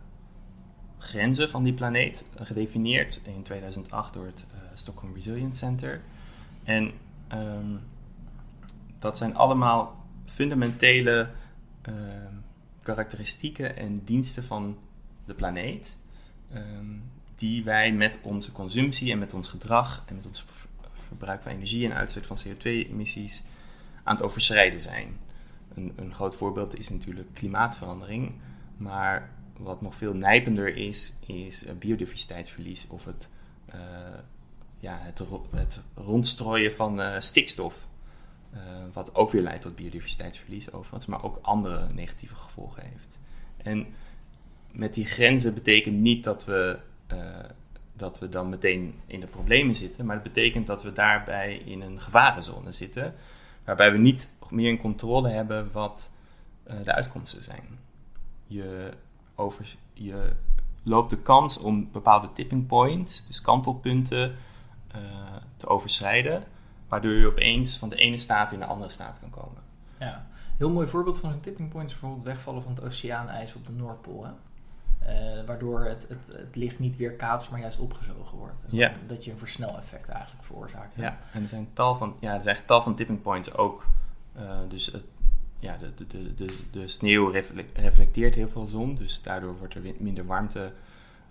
grenzen 0.97 1.49
van 1.49 1.63
die 1.63 1.73
planeet 1.73 2.25
gedefinieerd 2.35 3.19
in 3.23 3.43
2008 3.43 4.13
door 4.13 4.25
het 4.25 4.43
Stockholm 4.73 5.13
Resilience 5.13 5.57
Center. 5.57 6.01
En 6.63 6.91
um, 7.33 7.79
dat 8.99 9.17
zijn 9.17 9.35
allemaal 9.35 10.05
fundamentele 10.25 11.29
uh, 11.89 11.95
karakteristieken 12.81 13.77
en 13.77 14.03
diensten 14.03 14.43
van 14.43 14.77
de 15.25 15.33
planeet. 15.33 15.99
Um, 16.55 17.03
die 17.35 17.63
wij 17.63 17.91
met 17.91 18.19
onze 18.21 18.51
consumptie 18.51 19.11
en 19.11 19.19
met 19.19 19.33
ons 19.33 19.47
gedrag 19.47 20.03
en 20.05 20.15
met 20.15 20.25
ons 20.25 20.45
verbruik 20.93 21.41
van 21.41 21.51
energie 21.51 21.85
en 21.85 21.93
uitstoot 21.93 22.25
van 22.25 22.37
CO2-emissies 22.37 23.43
aan 24.03 24.15
het 24.15 24.25
overschrijden 24.25 24.79
zijn. 24.79 25.17
Een, 25.73 25.93
een 25.95 26.13
groot 26.13 26.35
voorbeeld 26.35 26.79
is 26.79 26.89
natuurlijk 26.89 27.33
klimaatverandering, 27.33 28.31
maar 28.77 29.29
wat 29.57 29.81
nog 29.81 29.95
veel 29.95 30.13
nijpender 30.13 30.75
is, 30.75 31.17
is 31.25 31.65
biodiversiteitsverlies 31.79 32.87
of 32.87 33.05
het, 33.05 33.29
uh, 33.75 33.79
ja, 34.79 34.97
het, 35.51 35.81
rondstrooien 35.93 36.73
van 36.73 36.99
uh, 36.99 37.19
stikstof. 37.19 37.87
Uh, 38.53 38.59
wat 38.93 39.15
ook 39.15 39.31
weer 39.31 39.41
leidt 39.41 39.61
tot 39.61 39.75
biodiversiteitsverlies 39.75 40.71
overigens, 40.71 41.05
maar 41.05 41.23
ook 41.23 41.39
andere 41.41 41.87
negatieve 41.93 42.35
gevolgen 42.35 42.83
heeft. 42.83 43.19
En 43.57 43.87
met 44.71 44.93
die 44.93 45.05
grenzen 45.05 45.53
betekent 45.53 45.97
niet 45.97 46.23
dat 46.23 46.45
we, 46.45 46.79
dat 47.93 48.19
we 48.19 48.29
dan 48.29 48.49
meteen 48.49 48.99
in 49.05 49.19
de 49.19 49.27
problemen 49.27 49.75
zitten, 49.75 50.05
maar 50.05 50.15
het 50.15 50.33
betekent 50.33 50.67
dat 50.67 50.83
we 50.83 50.93
daarbij 50.93 51.55
in 51.55 51.81
een 51.81 52.01
gevarenzone 52.01 52.71
zitten, 52.71 53.13
waarbij 53.65 53.91
we 53.91 53.97
niet 53.97 54.29
meer 54.49 54.69
in 54.69 54.77
controle 54.77 55.29
hebben 55.29 55.71
wat 55.71 56.11
de 56.83 56.93
uitkomsten 56.93 57.43
zijn. 57.43 57.79
Je 58.47 58.89
over, 59.35 59.75
je 59.93 60.35
loopt 60.83 61.09
de 61.09 61.17
kans 61.17 61.57
om 61.57 61.91
bepaalde 61.91 62.33
tipping 62.33 62.67
points, 62.67 63.27
dus 63.27 63.41
kantelpunten, 63.41 64.35
uh, 64.95 65.01
te 65.57 65.67
overschrijden, 65.67 66.43
waardoor 66.87 67.11
je 67.11 67.27
opeens 67.27 67.77
van 67.77 67.89
de 67.89 67.95
ene 67.95 68.17
staat 68.17 68.51
in 68.51 68.59
de 68.59 68.65
andere 68.65 68.89
staat 68.89 69.19
kan 69.19 69.29
komen. 69.29 69.61
Ja, 69.99 70.27
heel 70.57 70.69
mooi 70.69 70.87
voorbeeld 70.87 71.19
van 71.19 71.31
een 71.31 71.39
tipping 71.39 71.69
point 71.69 71.89
is 71.89 71.91
bijvoorbeeld 71.91 72.23
het 72.23 72.33
wegvallen 72.33 72.63
van 72.63 72.73
het 72.73 72.83
oceaanijs 72.83 73.55
op 73.55 73.65
de 73.65 73.71
Noordpool. 73.71 74.25
Hè? 74.25 74.31
Uh, 75.01 75.45
waardoor 75.45 75.83
het, 75.83 76.07
het, 76.09 76.27
het 76.27 76.55
licht 76.55 76.79
niet 76.79 76.95
weer 76.95 77.13
kaatst, 77.13 77.51
maar 77.51 77.59
juist 77.59 77.79
opgezogen 77.79 78.37
wordt. 78.37 78.63
Ja. 78.67 78.91
Dat 79.07 79.25
je 79.25 79.31
een 79.31 79.37
versneleffect 79.37 80.09
eigenlijk 80.09 80.43
veroorzaakt. 80.43 80.95
Ja, 80.95 81.19
en 81.33 81.41
er 81.41 81.47
zijn 81.47 81.67
tal 81.73 81.95
van, 81.95 82.15
ja, 82.19 82.33
er 82.35 82.43
zijn 82.43 82.57
tal 82.65 82.81
van 82.81 82.95
tipping 82.95 83.21
points 83.21 83.53
ook. 83.53 83.85
Uh, 84.37 84.59
dus 84.67 84.85
het 84.85 85.03
ja, 85.61 85.77
de, 85.77 86.07
de, 86.07 86.33
de, 86.33 86.57
de, 86.71 86.87
sneeuw 86.87 87.29
reflecteert 87.73 88.35
heel 88.35 88.49
veel 88.49 88.65
zon, 88.65 88.95
dus 88.95 89.21
daardoor 89.21 89.57
wordt 89.57 89.73
er 89.73 89.81
minder 89.97 90.25
warmte 90.25 90.73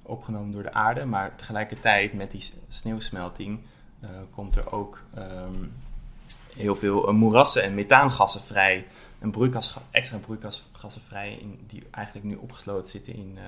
opgenomen 0.02 0.52
door 0.52 0.62
de 0.62 0.72
aarde. 0.72 1.04
Maar 1.04 1.36
tegelijkertijd 1.36 2.12
met 2.12 2.30
die 2.30 2.52
sneeuwsmelting 2.68 3.60
uh, 4.02 4.08
komt 4.30 4.56
er 4.56 4.72
ook 4.72 5.02
um, 5.18 5.72
heel 6.56 6.76
veel 6.76 7.08
uh, 7.08 7.14
moerassen 7.14 7.62
en 7.62 7.74
methaangassen 7.74 8.40
vrij. 8.40 8.86
En 9.18 9.30
broeikas, 9.30 9.76
extra 9.90 10.18
broeikasgassen 10.18 11.02
vrij, 11.02 11.32
in, 11.32 11.64
die 11.66 11.86
eigenlijk 11.90 12.26
nu 12.26 12.34
opgesloten 12.34 12.88
zitten 12.88 13.14
in 13.14 13.34
uh, 13.34 13.42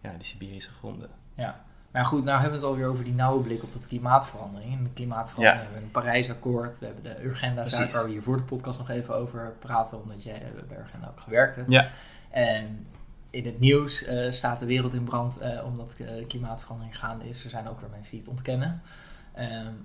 ja, 0.00 0.16
de 0.18 0.24
Siberische 0.24 0.70
gronden. 0.70 1.10
Ja, 1.34 1.64
maar 1.90 2.04
goed, 2.04 2.24
nou 2.24 2.40
hebben 2.40 2.60
we 2.60 2.66
het 2.66 2.74
alweer 2.74 2.88
over 2.88 3.04
die 3.04 3.14
nauwe 3.14 3.42
blik 3.42 3.62
op 3.62 3.72
dat 3.72 3.86
klimaatverandering. 3.86 4.72
En 4.72 4.82
de 4.82 4.90
klimaatverandering 4.90 5.62
hebben 5.62 5.78
we 5.78 5.84
een 5.84 5.90
Parijsakkoord, 5.90 6.78
we 6.78 6.86
hebben 6.86 7.02
de 7.02 7.24
Urgenda-zaak 7.24 7.92
waar 7.92 8.04
we 8.04 8.10
hier 8.10 8.22
voor 8.22 8.36
de 8.36 8.42
podcast 8.42 8.78
nog 8.78 8.90
even 8.90 9.16
over 9.16 9.54
praten, 9.58 10.02
omdat 10.02 10.22
jij 10.22 10.42
bij 10.68 10.78
Urgenda 10.78 11.08
ook 11.08 11.20
gewerkt 11.20 11.56
hebt. 11.56 11.70
Ja. 11.70 11.88
En 12.30 12.86
in 13.30 13.44
het 13.44 13.60
nieuws 13.60 14.08
uh, 14.08 14.30
staat 14.30 14.58
de 14.58 14.66
wereld 14.66 14.94
in 14.94 15.04
brand 15.04 15.42
uh, 15.42 15.64
omdat 15.64 15.96
uh, 15.98 16.26
klimaatverandering 16.28 16.98
gaande 16.98 17.28
is. 17.28 17.44
Er 17.44 17.50
zijn 17.50 17.68
ook 17.68 17.80
weer 17.80 17.90
mensen 17.90 18.10
die 18.10 18.20
het 18.20 18.28
ontkennen. 18.28 18.82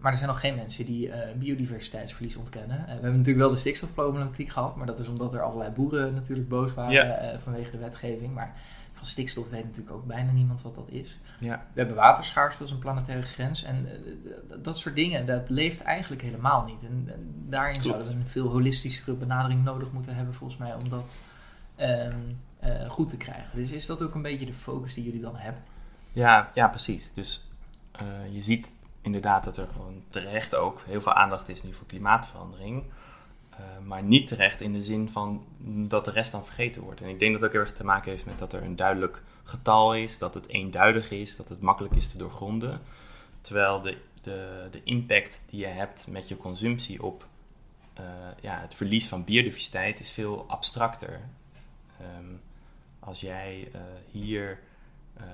Maar 0.02 0.12
er 0.12 0.18
zijn 0.18 0.30
nog 0.30 0.40
geen 0.40 0.56
mensen 0.56 0.86
die 0.86 1.12
biodiversiteitsverlies 1.36 2.36
ontkennen. 2.36 2.78
we 2.86 2.92
hebben 2.92 3.12
natuurlijk 3.12 3.38
wel 3.46 3.50
de 3.50 3.56
stikstofproblematiek 3.60 4.50
gehad, 4.50 4.76
maar 4.76 4.86
dat 4.86 5.00
is 5.00 5.08
omdat 5.08 5.34
er 5.34 5.42
allerlei 5.42 5.72
boeren 5.72 6.14
natuurlijk 6.14 6.50
boos 6.50 6.74
waren 6.74 6.92
Ja. 6.92 7.40
vanwege 7.40 7.72
de 7.72 7.78
wetgeving. 7.78 8.34
Maar 8.34 8.54
van 8.94 9.06
stikstof 9.06 9.50
weet 9.50 9.64
natuurlijk 9.64 9.96
ook 9.96 10.06
bijna 10.06 10.32
niemand 10.32 10.62
wat 10.62 10.76
dat 10.76 10.90
is. 10.90 11.20
Ja. 11.40 11.66
We 11.74 11.80
hebben 11.80 11.96
waterschaarste, 11.96 12.64
is 12.64 12.72
een 12.72 12.80
planetaire 12.80 13.26
grens. 13.26 13.64
En 13.64 13.88
dat 14.62 14.78
soort 14.78 14.96
dingen, 14.96 15.26
dat 15.26 15.50
leeft 15.50 15.82
eigenlijk 15.82 16.22
helemaal 16.22 16.64
niet. 16.64 16.84
En, 16.84 17.10
en 17.14 17.46
daarin 17.50 17.80
Klopt. 17.80 17.88
zouden 17.88 18.08
we 18.08 18.20
een 18.24 18.28
veel 18.28 18.48
holistischere 18.48 19.14
benadering 19.14 19.64
nodig 19.64 19.92
moeten 19.92 20.16
hebben, 20.16 20.34
volgens 20.34 20.60
mij, 20.60 20.74
om 20.74 20.90
dat 20.90 21.16
um, 21.80 22.40
uh, 22.64 22.90
goed 22.90 23.10
te 23.10 23.18
krijgen. 23.18 23.56
Dus 23.56 23.72
is 23.72 23.86
dat 23.86 24.04
ook 24.04 24.16
een 24.16 24.22
beetje 24.22 24.46
de 24.46 24.54
focus 24.54 24.94
die 24.94 25.04
jullie 25.04 25.22
dan 25.22 25.36
hebben? 25.36 25.62
Ja, 26.12 26.50
ja 26.54 26.68
precies. 26.68 27.14
Dus 27.14 27.48
je 28.32 28.42
ziet 28.42 28.68
inderdaad 29.02 29.44
dat 29.44 29.58
er 29.58 29.68
gewoon 29.68 30.04
terecht 30.10 30.56
ook 30.56 30.82
heel 30.86 31.02
veel 31.02 31.14
aandacht 31.14 31.50
is 31.50 31.64
nu 31.64 31.74
voor 31.74 31.88
klimaatverandering. 31.88 32.84
Uh, 33.52 33.86
maar 33.86 34.04
niet 34.04 34.28
terecht 34.28 34.62
in 34.62 34.74
de 34.74 34.82
zin 34.82 35.10
van 35.10 35.46
dat 35.88 36.06
de 36.06 36.12
rest 36.12 36.32
dan 36.32 36.46
vergeten 36.46 36.82
wordt. 36.82 37.02
En 37.02 37.10
ik 37.10 37.20
denk 37.20 37.32
dat 37.32 37.42
dat 37.42 37.50
ook 37.50 37.56
heel 37.56 37.66
erg 37.66 37.74
te 37.74 37.84
maken 37.84 38.12
heeft 38.12 38.26
met 38.26 38.40
dat 38.40 38.54
er 38.54 38.64
een 38.64 38.76
duidelijk 38.76 39.24
getal 39.44 39.96
is, 39.96 40.18
dat 40.18 40.34
het 40.34 40.48
eenduidig 40.48 41.12
is, 41.12 41.36
dat 41.36 41.50
het 41.50 41.62
makkelijk 41.62 41.96
is 41.96 42.08
te 42.08 42.18
doorgronden. 42.18 42.82
Terwijl 43.42 43.82
de, 43.82 43.98
de, 44.22 44.68
de 44.72 44.84
impact 44.84 45.44
die 45.50 45.60
je 45.60 45.66
hebt 45.66 46.08
met 46.08 46.28
je 46.28 46.38
consumptie 46.38 47.04
op 47.04 47.28
uh, 48.00 48.06
ja, 48.42 48.60
het 48.60 48.76
verlies 48.76 49.08
van 49.08 49.24
biodiversiteit 49.24 50.00
is 50.00 50.12
veel 50.12 50.46
abstracter. 50.48 51.22
Um, 52.18 52.42
als 53.00 53.22
jij 53.22 53.72
uh, 53.76 53.82
hier 54.12 54.60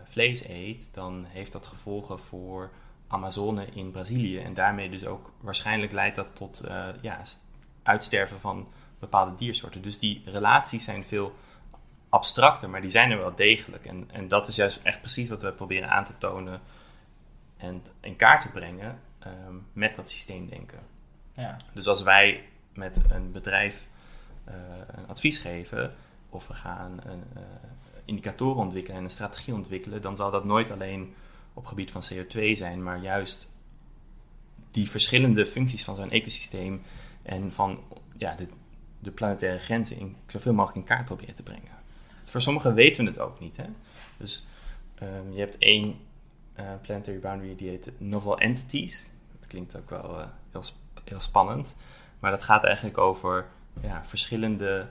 vlees 0.03 0.47
eet, 0.47 0.89
dan 0.93 1.25
heeft 1.25 1.51
dat 1.51 1.65
gevolgen 1.65 2.19
voor 2.19 2.71
Amazone 3.07 3.65
in 3.65 3.91
Brazilië. 3.91 4.39
En 4.39 4.53
daarmee 4.53 4.89
dus 4.89 5.05
ook 5.05 5.31
waarschijnlijk 5.41 5.91
leidt 5.91 6.15
dat 6.15 6.27
tot 6.33 6.63
ja, 7.01 7.21
uitsterven 7.83 8.39
van 8.39 8.67
bepaalde 8.99 9.35
diersoorten. 9.35 9.81
Dus 9.81 9.99
die 9.99 10.21
relaties 10.25 10.83
zijn 10.83 11.05
veel 11.05 11.35
abstracter, 12.09 12.69
maar 12.69 12.81
die 12.81 12.89
zijn 12.89 13.11
er 13.11 13.17
wel 13.17 13.35
degelijk. 13.35 13.85
En, 13.85 14.09
en 14.11 14.27
dat 14.27 14.47
is 14.47 14.55
juist 14.55 14.79
echt 14.83 14.99
precies 14.99 15.29
wat 15.29 15.41
we 15.41 15.51
proberen 15.51 15.89
aan 15.89 16.05
te 16.05 16.17
tonen 16.17 16.61
en 17.57 17.81
in 18.01 18.15
kaart 18.15 18.41
te 18.41 18.49
brengen 18.49 18.99
um, 19.25 19.65
met 19.73 19.95
dat 19.95 20.09
systeemdenken. 20.09 20.79
Ja. 21.33 21.57
Dus 21.73 21.87
als 21.87 22.01
wij 22.01 22.43
met 22.73 22.97
een 23.09 23.31
bedrijf 23.31 23.87
uh, 24.47 24.53
een 24.87 25.07
advies 25.07 25.37
geven 25.37 25.95
of 26.29 26.47
we 26.47 26.53
gaan 26.53 26.99
een, 27.05 27.23
uh, 27.35 27.41
indicatoren 28.05 28.61
ontwikkelen 28.61 28.97
en 28.97 29.03
een 29.03 29.09
strategie 29.09 29.53
ontwikkelen, 29.53 30.01
dan 30.01 30.15
zal 30.15 30.31
dat 30.31 30.45
nooit 30.45 30.71
alleen 30.71 31.15
op 31.57 31.65
gebied 31.65 31.91
van 31.91 32.03
CO2 32.13 32.51
zijn, 32.51 32.83
maar 32.83 33.01
juist 33.01 33.47
die 34.71 34.89
verschillende 34.89 35.45
functies 35.45 35.83
van 35.83 35.95
zo'n 35.95 36.11
ecosysteem 36.11 36.81
en 37.23 37.53
van 37.53 37.79
ja, 38.17 38.35
de, 38.35 38.47
de 38.99 39.11
planetaire 39.11 39.59
grenzen 39.59 39.97
in, 39.97 40.15
zoveel 40.27 40.53
mogelijk 40.53 40.77
in 40.77 40.95
kaart 40.95 41.05
proberen 41.05 41.35
te 41.35 41.43
brengen. 41.43 41.71
Voor 42.23 42.41
sommigen 42.41 42.73
weten 42.73 43.03
we 43.03 43.09
het 43.09 43.19
ook 43.19 43.39
niet. 43.39 43.57
Hè? 43.57 43.65
Dus 44.17 44.47
um, 45.03 45.31
je 45.33 45.39
hebt 45.39 45.57
één 45.57 45.99
uh, 46.59 46.65
planetary 46.81 47.19
boundary 47.19 47.55
die 47.55 47.69
heet 47.69 47.91
novel 47.97 48.37
entities. 48.37 49.11
Dat 49.39 49.47
klinkt 49.47 49.77
ook 49.77 49.89
wel 49.89 50.19
uh, 50.19 50.25
heel, 50.51 50.63
sp 50.63 50.75
heel, 51.03 51.19
spannend. 51.19 51.75
Maar 52.19 52.31
dat 52.31 52.43
gaat 52.43 52.63
eigenlijk 52.63 52.97
over 52.97 53.47
ja, 53.81 54.05
verschillende 54.05 54.87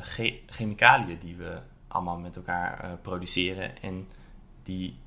che 0.00 0.40
chemicaliën 0.46 1.18
die 1.18 1.36
we 1.36 1.60
allemaal 1.88 2.18
met 2.18 2.36
elkaar 2.36 2.98
produceren 3.02 3.82
en 3.82 4.08
die 4.62 4.98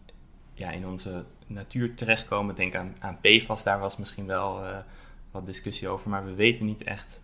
ja, 0.61 0.71
in 0.71 0.87
onze 0.87 1.25
natuur 1.47 1.95
terechtkomen. 1.95 2.55
Denk 2.55 2.75
aan, 2.75 2.95
aan 2.99 3.17
PFAS, 3.21 3.63
daar 3.63 3.79
was 3.79 3.97
misschien 3.97 4.25
wel 4.25 4.63
wat 5.31 5.45
discussie 5.45 5.87
over, 5.87 6.09
maar 6.09 6.25
we 6.25 6.33
weten 6.33 6.65
niet 6.65 6.83
echt 6.83 7.21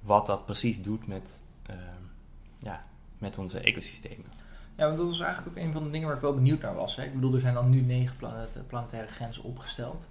wat 0.00 0.26
dat 0.26 0.44
precies 0.44 0.82
doet 0.82 1.06
met, 1.06 1.42
uh, 1.70 1.76
ja, 2.58 2.84
met 3.18 3.38
onze 3.38 3.60
ecosystemen. 3.60 4.26
Ja, 4.76 4.86
want 4.86 4.98
dat 4.98 5.06
was 5.06 5.20
eigenlijk 5.20 5.56
ook 5.56 5.64
een 5.64 5.72
van 5.72 5.84
de 5.84 5.90
dingen 5.90 6.06
waar 6.06 6.16
ik 6.16 6.22
wel 6.22 6.34
benieuwd 6.34 6.60
naar 6.60 6.74
was. 6.74 6.96
Hè. 6.96 7.04
Ik 7.04 7.14
bedoel, 7.14 7.34
er 7.34 7.40
zijn 7.40 7.54
dan 7.54 7.70
nu 7.70 7.80
negen 7.80 8.16
planet, 8.16 8.58
planetaire 8.66 9.08
grenzen 9.08 9.42
opgesteld. 9.42 10.06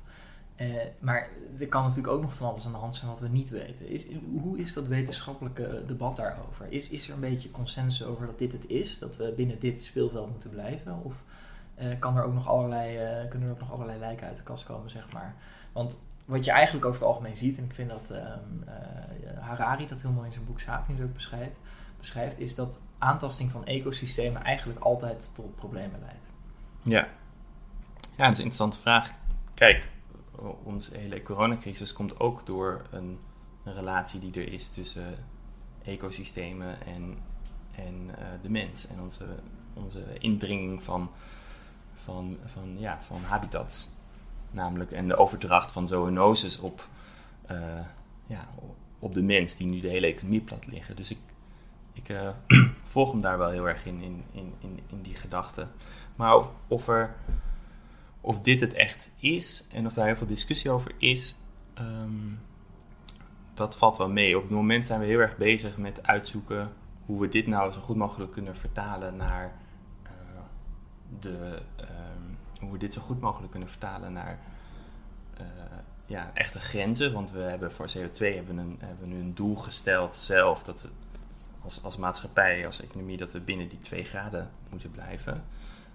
Uh, 0.57 0.75
maar 0.99 1.29
er 1.59 1.67
kan 1.67 1.83
natuurlijk 1.83 2.13
ook 2.13 2.21
nog 2.21 2.33
van 2.33 2.49
alles 2.49 2.65
aan 2.65 2.71
de 2.71 2.77
hand 2.77 2.95
zijn 2.95 3.09
wat 3.09 3.19
we 3.19 3.27
niet 3.27 3.49
weten. 3.49 3.87
Is, 3.87 4.07
hoe 4.41 4.57
is 4.57 4.73
dat 4.73 4.87
wetenschappelijke 4.87 5.83
debat 5.87 6.15
daarover? 6.15 6.65
Is, 6.69 6.89
is 6.89 7.07
er 7.07 7.13
een 7.13 7.19
beetje 7.19 7.51
consensus 7.51 8.07
over 8.07 8.25
dat 8.25 8.37
dit 8.37 8.51
het 8.51 8.67
is? 8.67 8.99
Dat 8.99 9.17
we 9.17 9.33
binnen 9.35 9.59
dit 9.59 9.83
speelveld 9.83 10.31
moeten 10.31 10.49
blijven? 10.49 11.03
Of 11.03 11.23
kan 11.99 12.17
er 12.17 12.23
ook 12.23 12.33
nog 12.33 12.47
allerlei, 12.47 13.21
uh, 13.23 13.29
kunnen 13.29 13.47
er 13.47 13.53
ook 13.53 13.59
nog 13.59 13.71
allerlei 13.73 13.99
lijken 13.99 14.27
uit 14.27 14.37
de 14.37 14.43
kast 14.43 14.63
komen, 14.65 14.89
zeg 14.89 15.13
maar? 15.13 15.35
Want 15.71 15.99
wat 16.25 16.45
je 16.45 16.51
eigenlijk 16.51 16.85
over 16.85 16.99
het 16.99 17.09
algemeen 17.09 17.35
ziet, 17.35 17.57
en 17.57 17.63
ik 17.63 17.73
vind 17.73 17.89
dat 17.89 18.09
um, 18.09 18.63
uh, 18.67 19.39
Harari 19.39 19.87
dat 19.87 20.01
heel 20.01 20.11
mooi 20.11 20.25
in 20.25 20.33
zijn 20.33 20.45
boek 20.45 20.59
Sapiens 20.59 21.01
ook 21.01 21.13
beschrijft, 21.13 21.59
beschrijft, 21.97 22.39
is 22.39 22.55
dat 22.55 22.79
aantasting 22.97 23.51
van 23.51 23.65
ecosystemen 23.65 24.43
eigenlijk 24.43 24.79
altijd 24.79 25.35
tot 25.35 25.55
problemen 25.55 25.99
leidt. 25.99 26.29
Ja, 26.83 27.07
ja 28.17 28.25
dat 28.25 28.31
is 28.31 28.37
een 28.37 28.43
interessante 28.43 28.77
vraag. 28.77 29.13
Kijk, 29.53 29.87
onze 30.63 30.97
hele 30.97 31.21
coronacrisis 31.21 31.93
komt 31.93 32.19
ook 32.19 32.45
door 32.45 32.85
een, 32.91 33.19
relatie 33.63 34.19
die 34.19 34.33
er 34.33 34.53
is 34.53 34.69
tussen 34.69 35.15
ecosystemen 35.83 36.85
en, 36.85 37.17
en 37.75 38.15
de 38.41 38.49
mens 38.49 38.87
en 38.87 38.99
onze, 39.01 39.25
onze 39.73 40.03
indringing 40.19 40.83
van, 40.83 41.11
van, 42.09 42.37
van, 42.45 42.79
ja, 42.79 42.99
van 43.01 43.21
habitats 43.23 43.91
namelijk 44.51 44.91
en 44.91 45.07
de 45.07 45.15
overdracht 45.15 45.71
van 45.71 45.87
zoonoses 45.87 46.59
op, 46.59 46.87
uh, 47.51 47.57
ja, 48.25 48.47
op 48.99 49.13
de 49.13 49.21
mens, 49.21 49.55
die 49.55 49.67
nu 49.67 49.79
de 49.79 49.87
hele 49.87 50.07
economie 50.07 50.41
plat 50.41 50.67
liggen. 50.67 50.95
Dus 50.95 51.11
ik, 51.11 51.17
ik 51.93 52.09
uh, 52.09 52.29
volg 52.83 53.11
hem 53.11 53.21
daar 53.21 53.37
wel 53.37 53.49
heel 53.49 53.67
erg 53.67 53.85
in, 53.85 54.01
in, 54.01 54.23
in, 54.59 54.79
in 54.87 55.01
die 55.01 55.15
gedachte. 55.15 55.67
Maar 56.15 56.37
of, 56.37 56.51
of, 56.67 56.87
er, 56.87 57.15
of 58.21 58.39
dit 58.39 58.59
het 58.59 58.73
echt 58.73 59.11
is 59.19 59.67
en 59.71 59.85
of 59.85 59.93
daar 59.93 60.05
heel 60.05 60.15
veel 60.15 60.27
discussie 60.27 60.71
over 60.71 60.91
is, 60.97 61.37
ehm, 61.73 62.33
dat 63.53 63.77
valt 63.77 63.97
wel 63.97 64.09
mee. 64.09 64.37
Op 64.37 64.43
het 64.43 64.51
moment 64.51 64.87
zijn 64.87 64.99
we 64.99 65.05
heel 65.05 65.19
erg 65.19 65.37
bezig 65.37 65.77
met 65.77 66.07
uitzoeken 66.07 66.71
hoe 67.05 67.21
we 67.21 67.29
dit 67.29 67.47
nou 67.47 67.71
zo 67.71 67.81
goed 67.81 67.95
mogelijk 67.95 68.31
kunnen 68.31 68.55
vertalen 68.55 69.15
naar 69.15 69.53
de. 71.19 71.61
Um, 71.81 72.37
hoe 72.59 72.71
we 72.71 72.77
dit 72.77 72.93
zo 72.93 73.01
goed 73.01 73.21
mogelijk 73.21 73.51
kunnen 73.51 73.69
vertalen 73.69 74.13
naar 74.13 74.39
uh, 75.41 75.47
ja, 76.05 76.31
echte 76.33 76.59
grenzen. 76.59 77.13
Want 77.13 77.31
we 77.31 77.39
hebben 77.39 77.71
voor 77.71 77.87
CO2 77.97 78.35
hebben 78.35 78.57
een, 78.57 78.77
hebben 78.79 79.09
nu 79.09 79.19
een 79.19 79.35
doel 79.35 79.55
gesteld 79.55 80.15
zelf 80.15 80.63
dat 80.63 80.81
we 80.81 80.89
als, 81.61 81.83
als 81.83 81.97
maatschappij, 81.97 82.65
als 82.65 82.81
economie, 82.81 83.17
dat 83.17 83.33
we 83.33 83.39
binnen 83.39 83.69
die 83.69 83.79
2 83.79 84.03
graden 84.03 84.49
moeten 84.69 84.91
blijven. 84.91 85.43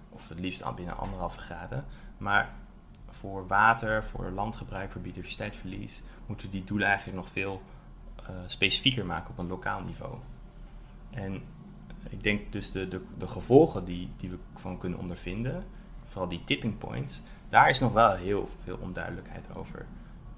Of 0.09 0.29
het 0.29 0.39
liefst 0.39 0.75
binnen 0.75 0.97
anderhalve 0.97 1.39
graden. 1.39 1.85
Maar 2.17 2.53
voor 3.09 3.47
water, 3.47 4.03
voor 4.03 4.29
landgebruik, 4.29 4.91
voor 4.91 5.01
biodiversiteitsverlies, 5.01 6.03
moeten 6.25 6.47
we 6.47 6.53
die 6.53 6.63
doelen 6.63 6.87
eigenlijk 6.87 7.17
nog 7.17 7.29
veel 7.29 7.61
uh, 8.21 8.29
specifieker 8.45 9.05
maken 9.05 9.29
op 9.29 9.37
een 9.37 9.47
lokaal 9.47 9.81
niveau. 9.81 10.17
En 11.09 11.43
ik 12.09 12.23
denk 12.23 12.51
dus 12.51 12.71
de, 12.71 12.87
de, 12.87 13.01
de 13.17 13.27
gevolgen 13.27 13.85
die, 13.85 14.09
die 14.17 14.29
we 14.29 14.37
van 14.53 14.77
kunnen 14.77 14.99
ondervinden, 14.99 15.65
vooral 16.05 16.29
die 16.29 16.43
tipping 16.43 16.77
points, 16.77 17.23
daar 17.49 17.69
is 17.69 17.79
nog 17.79 17.93
wel 17.93 18.15
heel 18.15 18.49
veel 18.63 18.77
onduidelijkheid 18.81 19.55
over. 19.55 19.85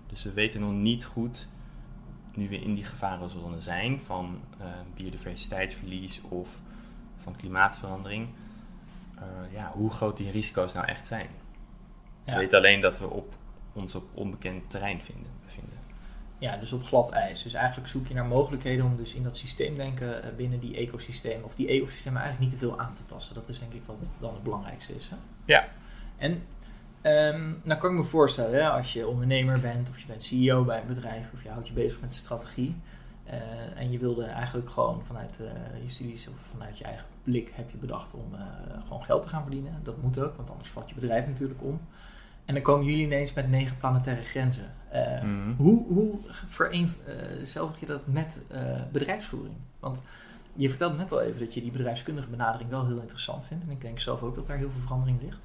Dus 0.07 0.24
we 0.24 0.33
weten 0.33 0.62
nog 0.62 0.71
niet 0.71 1.05
goed, 1.05 1.47
nu 2.33 2.50
we 2.50 2.59
in 2.59 2.74
die 2.74 2.83
gevarenzone 2.83 3.59
zijn 3.59 4.01
van 4.01 4.39
uh, 4.62 4.65
biodiversiteitsverlies 4.95 6.21
of 6.21 6.62
van 7.15 7.36
klimaatverandering, 7.36 8.27
uh, 9.15 9.53
ja, 9.53 9.71
hoe 9.74 9.91
groot 9.91 10.17
die 10.17 10.31
risico's 10.31 10.74
nou 10.74 10.86
echt 10.86 11.07
zijn. 11.07 11.29
Ja. 12.24 12.33
We 12.33 12.39
weten 12.39 12.57
alleen 12.57 12.81
dat 12.81 13.00
we 13.00 13.09
op, 13.09 13.36
ons 13.74 13.95
op 13.95 14.09
onbekend 14.13 14.69
terrein 14.69 15.01
vinden, 15.01 15.31
bevinden. 15.45 15.77
Ja, 16.39 16.58
dus 16.58 16.74
op 16.74 16.84
glad 16.84 17.10
ijs. 17.10 17.44
Dus 17.44 17.53
eigenlijk 17.53 17.88
zoek 17.88 18.08
je 18.08 18.13
naar 18.13 18.25
mogelijkheden 18.25 18.86
om 18.86 18.96
dus 18.96 19.13
in 19.13 19.24
dat 19.24 19.38
systeemdenken 19.38 20.25
uh, 20.25 20.36
binnen 20.36 20.60
die 20.60 20.75
ecosystemen, 20.75 21.46
of 21.46 21.56
die 21.56 21.67
ecosystemen 21.67 22.22
eigenlijk 22.22 22.51
niet 22.51 22.60
te 22.60 22.65
veel 22.67 22.79
aan 22.79 22.94
te 22.94 23.06
tasten. 23.06 23.36
Dat 23.36 23.50
is 23.50 23.60
denk 23.60 23.74
ik 23.74 23.82
wat 23.86 24.13
dan 24.20 24.34
het 24.34 24.44
belangrijkste 24.44 24.96
is. 24.96 25.10
Hè? 25.10 25.15
Ja. 25.46 25.67
En 26.17 26.32
um, 27.03 27.62
nou 27.63 27.79
kan 27.79 27.91
ik 27.91 27.98
me 27.98 28.03
voorstellen, 28.03 28.63
hè, 28.63 28.70
als 28.70 28.94
je 28.94 29.08
ondernemer 29.08 29.60
bent 29.60 29.89
of 29.89 30.00
je 30.00 30.08
bent 30.08 30.24
CEO 30.24 30.63
bij 30.63 30.82
een 30.82 30.88
bedrijf 30.88 31.32
of 31.34 31.44
je 31.44 31.50
houdt 31.50 31.67
je 31.67 31.74
bezig 31.74 32.01
met 32.01 32.15
strategie. 32.15 32.75
Uh, 33.27 33.34
en 33.75 33.91
je 33.91 34.00
wilde 34.00 34.25
eigenlijk 34.25 34.70
gewoon 34.70 35.03
vanuit 35.06 35.39
uh, 35.41 35.84
je 35.84 35.89
studies 35.89 36.27
of 36.27 36.39
vanuit 36.39 36.77
je 36.77 36.84
eigen 36.84 37.06
blik 37.24 37.51
heb 37.53 37.70
je 37.70 37.77
bedacht 37.77 38.13
om 38.13 38.34
uh, 38.34 38.41
gewoon 38.84 39.03
geld 39.03 39.24
te 39.24 39.29
gaan 39.29 39.41
verdienen. 39.41 39.79
Dat 39.84 40.01
moet 40.01 40.20
ook, 40.20 40.36
want 40.36 40.50
anders 40.50 40.70
valt 40.70 40.89
je 40.89 40.96
bedrijf 40.96 41.27
natuurlijk 41.27 41.62
om. 41.63 41.79
En 42.48 42.54
dan 42.54 42.63
komen 42.63 42.86
jullie 42.86 43.06
ineens 43.06 43.34
met 43.34 43.50
negen 43.50 43.77
planetaire 43.77 44.22
grenzen. 44.22 44.74
Uh, 44.94 45.22
mm. 45.22 45.56
Hoe, 45.58 45.86
hoe 45.88 46.20
vereenzelvig 46.46 47.80
je 47.80 47.86
dat 47.86 48.08
met 48.08 48.42
bedrijfsvoering? 48.92 49.56
Want 49.80 50.01
je 50.54 50.70
vertelde 50.70 50.98
net 50.98 51.12
al 51.12 51.22
even 51.22 51.39
dat 51.39 51.54
je 51.54 51.62
die 51.62 51.72
bedrijfskundige 51.72 52.30
benadering 52.30 52.70
wel 52.70 52.88
heel 52.88 53.00
interessant 53.00 53.46
vindt. 53.46 53.63
En 53.63 53.70
ik 53.70 53.82
denk 53.82 54.00
zelf 54.00 54.22
ook 54.24 54.36
dat 54.36 54.46
daar 54.46 54.58
heel 54.58 54.70
veel 54.70 54.82
verandering 54.82 55.22
ligt. 55.22 55.39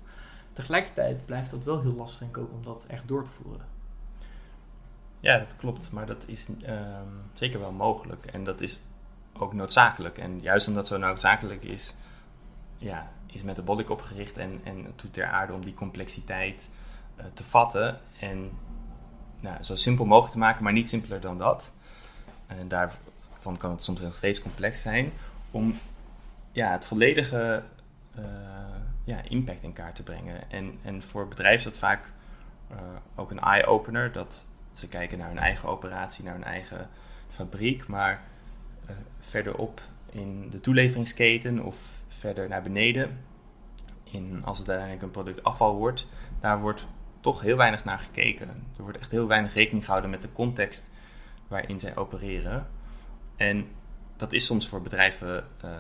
Tegelijkertijd 0.52 1.26
blijft 1.26 1.50
dat 1.50 1.64
wel 1.64 1.82
heel 1.82 1.94
lastig 1.94 2.20
denk 2.20 2.36
ik, 2.36 2.42
ook 2.42 2.52
om 2.52 2.62
dat 2.62 2.84
echt 2.88 3.08
door 3.08 3.24
te 3.24 3.32
voeren. 3.42 3.66
Ja, 5.20 5.38
dat 5.38 5.56
klopt. 5.56 5.90
Maar 5.90 6.06
dat 6.06 6.24
is 6.26 6.48
um, 6.48 7.22
zeker 7.32 7.60
wel 7.60 7.72
mogelijk. 7.72 8.26
En 8.26 8.44
dat 8.44 8.60
is 8.60 8.80
ook 9.32 9.52
noodzakelijk. 9.52 10.18
En 10.18 10.40
juist 10.40 10.68
omdat 10.68 10.88
het 10.88 11.00
zo 11.00 11.06
noodzakelijk 11.06 11.64
is, 11.64 11.96
ja, 12.78 13.10
is 13.26 13.42
Metabolic 13.42 13.90
opgericht 13.90 14.36
en, 14.36 14.60
en 14.64 14.86
doet 14.96 15.12
ter 15.12 15.26
aarde 15.26 15.52
om 15.52 15.64
die 15.64 15.74
complexiteit 15.74 16.70
te 17.32 17.44
vatten. 17.44 17.98
En 18.18 18.50
nou, 19.40 19.62
zo 19.62 19.74
simpel 19.74 20.04
mogelijk 20.04 20.32
te 20.32 20.38
maken, 20.38 20.62
maar 20.62 20.72
niet 20.72 20.88
simpeler 20.88 21.20
dan 21.20 21.38
dat. 21.38 21.74
En 22.46 22.68
daarvan 22.68 23.56
kan 23.56 23.70
het 23.70 23.82
soms 23.82 24.00
nog 24.00 24.14
steeds 24.14 24.42
complex 24.42 24.80
zijn. 24.80 25.12
Om 25.50 25.78
ja, 26.52 26.70
het 26.70 26.84
volledige 26.84 27.62
uh, 28.18 28.24
ja, 29.04 29.20
impact 29.28 29.62
in 29.62 29.72
kaart 29.72 29.94
te 29.94 30.02
brengen. 30.02 30.50
En, 30.50 30.78
en 30.82 31.02
voor 31.02 31.28
bedrijven 31.28 31.58
is 31.58 31.64
dat 31.64 31.78
vaak 31.78 32.12
uh, 32.70 32.78
ook 33.14 33.30
een 33.30 33.40
eye-opener. 33.40 34.12
Dat 34.12 34.44
ze 34.72 34.88
kijken 34.88 35.18
naar 35.18 35.28
hun 35.28 35.38
eigen 35.38 35.68
operatie, 35.68 36.24
naar 36.24 36.34
hun 36.34 36.44
eigen 36.44 36.88
fabriek. 37.28 37.86
Maar 37.86 38.22
verderop 39.20 39.80
in 40.10 40.50
de 40.50 40.60
toeleveringsketen 40.60 41.64
of 41.64 41.76
verder 42.08 42.48
naar 42.48 42.62
beneden, 42.62 43.18
in, 44.04 44.42
als 44.44 44.58
het 44.58 44.68
uiteindelijk 44.68 45.06
een 45.06 45.22
product 45.22 45.44
afval 45.44 45.76
wordt, 45.76 46.08
daar 46.40 46.60
wordt 46.60 46.86
toch 47.22 47.40
heel 47.40 47.56
weinig 47.56 47.84
naar 47.84 47.98
gekeken. 47.98 48.48
Er 48.48 48.82
wordt 48.82 48.98
echt 48.98 49.10
heel 49.10 49.26
weinig 49.26 49.54
rekening 49.54 49.84
gehouden 49.84 50.10
met 50.10 50.22
de 50.22 50.32
context 50.32 50.90
waarin 51.48 51.80
zij 51.80 51.96
opereren. 51.96 52.66
En 53.36 53.68
dat 54.16 54.32
is 54.32 54.46
soms 54.46 54.68
voor 54.68 54.82
bedrijven 54.82 55.46
uh, 55.64 55.70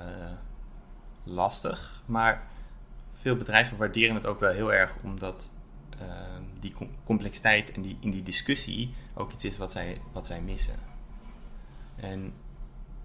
lastig, 1.24 2.02
maar 2.06 2.46
veel 3.14 3.36
bedrijven 3.36 3.76
waarderen 3.76 4.14
het 4.14 4.26
ook 4.26 4.40
wel 4.40 4.52
heel 4.52 4.72
erg 4.72 4.96
omdat 5.02 5.50
uh, 6.00 6.08
die 6.60 6.74
complexiteit 7.04 7.72
en 7.72 7.82
die, 7.82 7.96
in 8.00 8.10
die 8.10 8.22
discussie 8.22 8.94
ook 9.14 9.32
iets 9.32 9.44
is 9.44 9.56
wat 9.56 9.72
zij, 9.72 10.00
wat 10.12 10.26
zij 10.26 10.40
missen. 10.40 10.76
En 11.96 12.32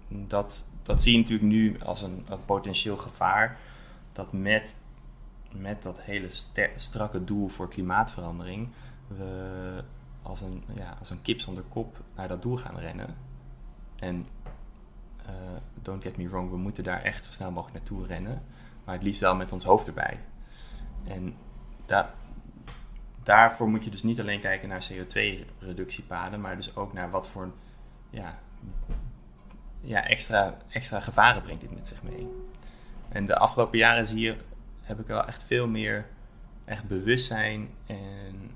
dat, 0.08 0.66
dat 0.82 1.02
zie 1.02 1.12
je 1.12 1.18
natuurlijk 1.18 1.48
nu 1.48 1.80
als 1.80 2.02
een, 2.02 2.26
een 2.28 2.44
potentieel 2.44 2.96
gevaar. 2.96 3.58
Dat 4.12 4.32
met, 4.32 4.74
met 5.52 5.82
dat 5.82 6.00
hele 6.00 6.28
strakke 6.74 7.24
doel 7.24 7.48
voor 7.48 7.68
klimaatverandering 7.68 8.68
we 9.06 9.84
als 10.22 10.40
een, 10.40 10.64
ja, 10.74 10.96
als 10.98 11.10
een 11.10 11.22
kip 11.22 11.40
zonder 11.40 11.64
kop 11.68 12.00
naar 12.14 12.28
dat 12.28 12.42
doel 12.42 12.56
gaan 12.56 12.78
rennen. 12.78 13.16
En 13.98 14.26
uh, 15.26 15.32
don't 15.82 16.02
get 16.02 16.16
me 16.16 16.28
wrong, 16.28 16.50
we 16.50 16.56
moeten 16.56 16.84
daar 16.84 17.02
echt 17.02 17.24
zo 17.24 17.32
snel 17.32 17.50
mogelijk 17.50 17.76
naartoe 17.76 18.06
rennen. 18.06 18.42
Maar 18.84 18.94
het 18.94 19.04
liefst 19.04 19.20
wel 19.20 19.34
met 19.34 19.52
ons 19.52 19.64
hoofd 19.64 19.86
erbij. 19.86 20.20
En 21.04 21.36
da 21.86 22.14
daarvoor 23.22 23.68
moet 23.68 23.84
je 23.84 23.90
dus 23.90 24.02
niet 24.02 24.20
alleen 24.20 24.40
kijken 24.40 24.68
naar 24.68 24.88
CO2-reductiepaden, 24.92 26.40
maar 26.40 26.56
dus 26.56 26.76
ook 26.76 26.92
naar 26.92 27.10
wat 27.10 27.28
voor 27.28 27.52
ja, 28.10 28.38
ja, 29.80 30.04
extra, 30.04 30.56
extra 30.68 31.00
gevaren 31.00 31.42
brengt 31.42 31.60
dit 31.60 31.74
met 31.74 31.88
zich 31.88 32.02
mee. 32.02 32.28
En 33.08 33.26
de 33.26 33.36
afgelopen 33.36 33.78
jaren 33.78 34.06
zie 34.06 34.20
je, 34.20 34.36
heb 34.88 35.00
ik 35.00 35.06
wel 35.06 35.24
echt 35.24 35.42
veel 35.42 35.68
meer 35.68 36.06
echt 36.64 36.88
bewustzijn 36.88 37.68
en, 37.86 38.50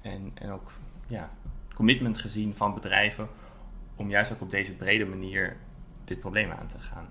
en, 0.00 0.30
en 0.34 0.50
ook 0.50 0.70
ja, 1.06 1.30
commitment 1.74 2.18
gezien 2.18 2.54
van 2.54 2.74
bedrijven 2.74 3.28
om 3.96 4.10
juist 4.10 4.32
ook 4.32 4.40
op 4.40 4.50
deze 4.50 4.76
brede 4.76 5.04
manier 5.04 5.56
dit 6.04 6.20
probleem 6.20 6.50
aan 6.50 6.66
te 6.66 6.78
gaan. 6.78 7.06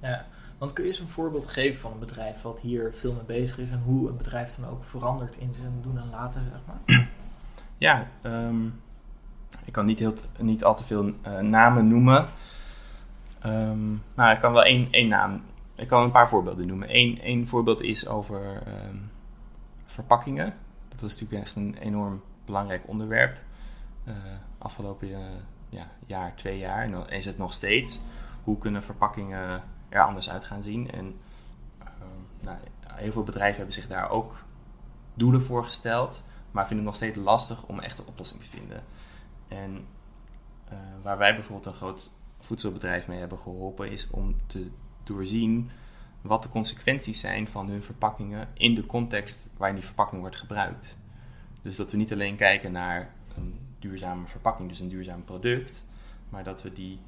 Ja, 0.00 0.26
want 0.58 0.72
kun 0.72 0.84
je 0.84 0.90
eens 0.90 1.00
een 1.00 1.06
voorbeeld 1.06 1.46
geven 1.46 1.80
van 1.80 1.92
een 1.92 1.98
bedrijf 1.98 2.42
wat 2.42 2.60
hier 2.60 2.94
veel 2.94 3.12
mee 3.12 3.24
bezig 3.24 3.58
is 3.58 3.70
en 3.70 3.82
hoe 3.84 4.08
een 4.08 4.16
bedrijf 4.16 4.54
dan 4.54 4.70
ook 4.70 4.84
verandert 4.84 5.36
in 5.36 5.54
zijn 5.54 5.82
doen 5.82 5.98
en 5.98 6.10
laten, 6.10 6.42
zeg 6.50 6.60
maar? 6.66 7.06
Ja, 7.78 8.06
um, 8.22 8.80
ik 9.64 9.72
kan 9.72 9.86
niet, 9.86 9.98
heel 9.98 10.14
niet 10.38 10.64
al 10.64 10.76
te 10.76 10.84
veel 10.84 11.06
uh, 11.06 11.38
namen 11.38 11.88
noemen. 11.88 12.28
Um, 13.46 14.02
maar 14.14 14.34
ik 14.34 14.40
kan 14.40 14.52
wel 14.52 14.64
één, 14.64 14.90
één 14.90 15.08
naam. 15.08 15.42
Ik 15.78 15.88
kan 15.88 16.02
een 16.02 16.10
paar 16.10 16.28
voorbeelden 16.28 16.66
noemen. 16.66 16.96
Eén, 16.96 17.20
één 17.20 17.46
voorbeeld 17.46 17.80
is 17.80 18.08
over 18.08 18.62
um, 18.88 19.10
verpakkingen. 19.86 20.54
Dat 20.88 21.00
was 21.00 21.12
natuurlijk 21.12 21.42
echt 21.42 21.56
een 21.56 21.74
enorm 21.74 22.22
belangrijk 22.44 22.82
onderwerp. 22.86 23.40
Uh, 24.04 24.14
afgelopen 24.58 25.08
uh, 25.08 25.18
ja, 25.68 25.90
jaar, 26.06 26.34
twee 26.34 26.58
jaar. 26.58 26.82
En 26.82 26.90
dan 26.90 27.08
is 27.08 27.24
het 27.24 27.38
nog 27.38 27.52
steeds. 27.52 28.00
Hoe 28.44 28.58
kunnen 28.58 28.82
verpakkingen 28.82 29.62
er 29.88 30.02
anders 30.02 30.30
uit 30.30 30.44
gaan 30.44 30.62
zien? 30.62 30.90
En 30.90 31.14
nou, 32.40 32.56
heel 32.86 33.12
veel 33.12 33.22
bedrijven 33.22 33.56
hebben 33.56 33.74
zich 33.74 33.86
daar 33.86 34.10
ook 34.10 34.44
doelen 35.14 35.42
voor 35.42 35.64
gesteld. 35.64 36.22
Maar 36.50 36.66
vinden 36.66 36.86
het 36.86 36.94
nog 36.94 37.02
steeds 37.02 37.24
lastig 37.24 37.62
om 37.66 37.80
echt 37.80 37.98
een 37.98 38.06
oplossing 38.06 38.40
te 38.40 38.48
vinden. 38.48 38.82
En 39.48 39.86
uh, 40.72 40.78
waar 41.02 41.18
wij 41.18 41.34
bijvoorbeeld 41.34 41.66
een 41.66 41.72
groot 41.72 42.10
voedselbedrijf 42.40 43.08
mee 43.08 43.18
hebben 43.18 43.38
geholpen, 43.38 43.90
is 43.90 44.10
om 44.10 44.36
te 44.46 44.70
doorzien 45.08 45.70
wat 46.20 46.42
de 46.42 46.48
consequenties 46.48 47.20
zijn 47.20 47.48
van 47.48 47.68
hun 47.68 47.82
verpakkingen 47.82 48.48
in 48.54 48.74
de 48.74 48.86
context 48.86 49.50
waarin 49.56 49.76
die 49.76 49.86
verpakking 49.86 50.20
wordt 50.20 50.36
gebruikt. 50.36 50.98
Dus 51.62 51.76
dat 51.76 51.90
we 51.90 51.96
niet 51.96 52.12
alleen 52.12 52.36
kijken 52.36 52.72
naar 52.72 53.14
een 53.36 53.58
duurzame 53.78 54.26
verpakking, 54.26 54.68
dus 54.68 54.80
een 54.80 54.88
duurzaam 54.88 55.24
product, 55.24 55.84
maar 56.28 56.44
dat 56.44 56.62
we 56.62 56.72
die 56.72 56.98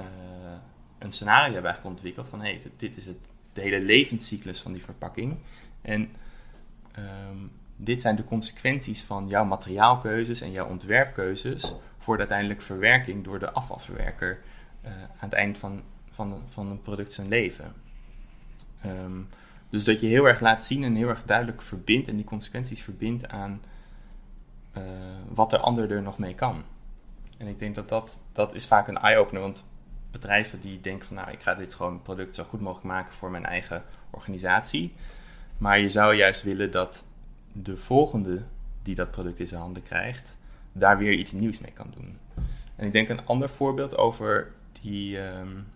uh, 0.00 0.06
een 0.98 1.12
scenario 1.12 1.52
hebben 1.52 1.76
ontwikkeld 1.82 2.28
van 2.28 2.40
hé, 2.40 2.50
hey, 2.50 2.70
dit 2.76 2.96
is 2.96 3.06
het, 3.06 3.18
de 3.52 3.60
hele 3.60 3.80
levenscyclus 3.80 4.60
van 4.60 4.72
die 4.72 4.84
verpakking. 4.84 5.36
En 5.82 6.10
um, 6.98 7.50
dit 7.76 8.00
zijn 8.00 8.16
de 8.16 8.24
consequenties 8.24 9.04
van 9.04 9.28
jouw 9.28 9.44
materiaalkeuzes 9.44 10.40
en 10.40 10.50
jouw 10.50 10.68
ontwerpkeuzes 10.68 11.74
voor 11.98 12.14
de 12.14 12.20
uiteindelijke 12.20 12.64
verwerking 12.64 13.24
door 13.24 13.38
de 13.38 13.50
afvalverwerker 13.50 14.40
uh, 14.84 14.90
aan 14.92 15.08
het 15.18 15.32
eind 15.32 15.58
van, 15.58 15.82
van, 16.28 16.42
van 16.48 16.70
een 16.70 16.82
product 16.82 17.12
zijn 17.12 17.28
leven. 17.28 17.72
Um, 18.86 19.28
dus 19.70 19.84
dat 19.84 20.00
je 20.00 20.06
heel 20.06 20.28
erg 20.28 20.40
laat 20.40 20.64
zien 20.64 20.84
en 20.84 20.94
heel 20.94 21.08
erg 21.08 21.24
duidelijk 21.24 21.62
verbindt 21.62 22.08
en 22.08 22.16
die 22.16 22.24
consequenties 22.24 22.82
verbindt 22.82 23.28
aan 23.28 23.62
uh, 24.76 24.82
wat 25.28 25.50
de 25.50 25.58
ander 25.58 25.90
er 25.90 26.02
nog 26.02 26.18
mee 26.18 26.34
kan. 26.34 26.62
En 27.38 27.46
ik 27.46 27.58
denk 27.58 27.74
dat 27.74 27.88
dat, 27.88 28.20
dat 28.32 28.54
is 28.54 28.66
vaak 28.66 28.88
een 28.88 28.98
eye-opener, 28.98 29.42
want 29.42 29.68
bedrijven 30.10 30.60
die 30.60 30.80
denken 30.80 31.06
van 31.06 31.16
nou 31.16 31.30
ik 31.30 31.42
ga 31.42 31.54
dit 31.54 31.74
gewoon 31.74 32.02
product 32.02 32.34
zo 32.34 32.44
goed 32.44 32.60
mogelijk 32.60 32.86
maken 32.86 33.12
voor 33.12 33.30
mijn 33.30 33.46
eigen 33.46 33.84
organisatie. 34.10 34.92
Maar 35.58 35.80
je 35.80 35.88
zou 35.88 36.14
juist 36.14 36.42
willen 36.42 36.70
dat 36.70 37.06
de 37.52 37.76
volgende 37.76 38.42
die 38.82 38.94
dat 38.94 39.10
product 39.10 39.38
in 39.38 39.46
zijn 39.46 39.60
handen 39.60 39.82
krijgt, 39.82 40.38
daar 40.72 40.98
weer 40.98 41.12
iets 41.12 41.32
nieuws 41.32 41.58
mee 41.58 41.72
kan 41.72 41.92
doen. 41.96 42.18
En 42.76 42.86
ik 42.86 42.92
denk 42.92 43.08
een 43.08 43.26
ander 43.26 43.48
voorbeeld 43.48 43.96
over 43.96 44.52
die. 44.80 45.18
Um, 45.18 45.66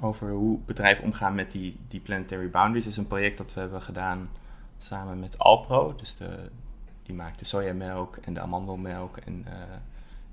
over 0.00 0.30
hoe 0.30 0.58
bedrijven 0.58 1.04
omgaan 1.04 1.34
met 1.34 1.50
die, 1.50 1.78
die 1.88 2.00
planetary 2.00 2.50
boundaries 2.50 2.86
is 2.86 2.96
een 2.96 3.06
project 3.06 3.38
dat 3.38 3.54
we 3.54 3.60
hebben 3.60 3.82
gedaan 3.82 4.30
samen 4.78 5.20
met 5.20 5.38
Alpro. 5.38 5.94
Dus 5.96 6.16
de, 6.16 6.50
die 7.02 7.14
maakt 7.14 7.38
de 7.38 7.44
sojamelk 7.44 8.16
en 8.16 8.34
de 8.34 8.40
amandelmelk 8.40 9.16
en 9.16 9.44
uh, 9.48 9.54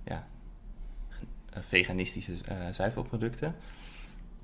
ja, 0.03 0.27
veganistische 1.51 2.31
uh, 2.31 2.55
zuivelproducten. 2.71 3.55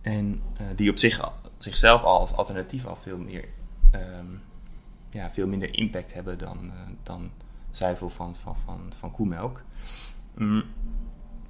En 0.01 0.41
die 0.75 0.89
op 0.89 0.97
zich, 0.97 1.31
zichzelf 1.57 2.03
al 2.03 2.19
als 2.19 2.33
alternatief 2.33 2.85
al 2.85 2.95
veel 2.95 3.17
meer 3.17 3.45
um, 3.95 4.41
ja, 5.09 5.31
veel 5.31 5.47
minder 5.47 5.77
impact 5.77 6.13
hebben 6.13 6.37
dan, 6.37 6.71
dan 7.03 7.31
zuivel 7.71 8.09
van, 8.09 8.35
van, 8.35 8.55
van, 8.65 8.93
van 8.97 9.11
koemelk. 9.11 9.61
Mm. 10.33 10.63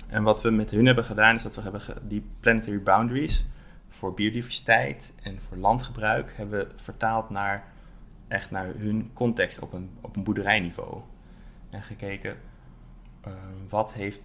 En 0.07 0.23
wat 0.23 0.41
we 0.41 0.49
met 0.49 0.71
hun 0.71 0.86
hebben 0.86 1.03
gedaan, 1.03 1.36
is 1.36 1.43
dat 1.43 1.55
we 1.55 1.62
hebben 1.62 1.81
die 2.07 2.25
planetary 2.39 2.83
boundaries 2.83 3.45
voor 3.93 4.13
biodiversiteit 4.13 5.15
en 5.23 5.41
voor 5.41 5.58
landgebruik 5.58 6.34
hebben 6.36 6.71
vertaald 6.75 7.29
naar 7.29 7.63
echt 8.27 8.51
naar 8.51 8.73
hun 8.77 9.12
context 9.13 9.62
op 9.62 9.73
een, 9.73 9.89
op 10.01 10.15
een 10.15 10.23
boerderijniveau. 10.23 11.01
En 11.69 11.82
gekeken 11.82 12.38
uh, 13.27 13.34
wat 13.69 13.93
heeft 13.93 14.21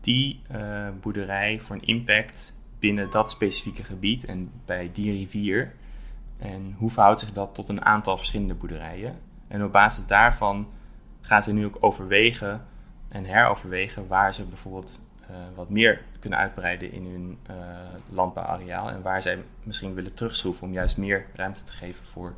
die 0.00 0.42
uh, 0.52 0.88
boerderij 1.00 1.60
voor 1.60 1.76
een 1.76 1.84
impact 1.84 2.54
binnen 2.78 3.10
dat 3.10 3.30
specifieke 3.30 3.84
gebied 3.84 4.24
en 4.24 4.50
bij 4.64 4.90
die 4.92 5.12
rivier. 5.12 5.74
En 6.38 6.74
hoe 6.76 6.90
verhoudt 6.90 7.20
zich 7.20 7.32
dat 7.32 7.54
tot 7.54 7.68
een 7.68 7.84
aantal 7.84 8.16
verschillende 8.16 8.54
boerderijen? 8.54 9.18
En 9.48 9.64
op 9.64 9.72
basis 9.72 10.06
daarvan 10.06 10.68
gaan 11.20 11.42
ze 11.42 11.52
nu 11.52 11.64
ook 11.64 11.76
overwegen 11.80 12.66
en 13.08 13.24
heroverwegen 13.24 14.06
waar 14.06 14.34
ze 14.34 14.44
bijvoorbeeld 14.44 15.00
uh, 15.30 15.36
wat 15.54 15.70
meer 15.70 16.04
kunnen 16.22 16.38
uitbreiden 16.38 16.92
in 16.92 17.06
hun 17.06 17.38
uh, 17.50 17.56
landbouwareaal 18.08 18.90
en 18.90 19.02
waar 19.02 19.22
zij 19.22 19.44
misschien 19.62 19.94
willen 19.94 20.14
terugschroeven 20.14 20.66
om 20.66 20.72
juist 20.72 20.96
meer 20.96 21.26
ruimte 21.34 21.64
te 21.64 21.72
geven 21.72 22.06
voor 22.06 22.34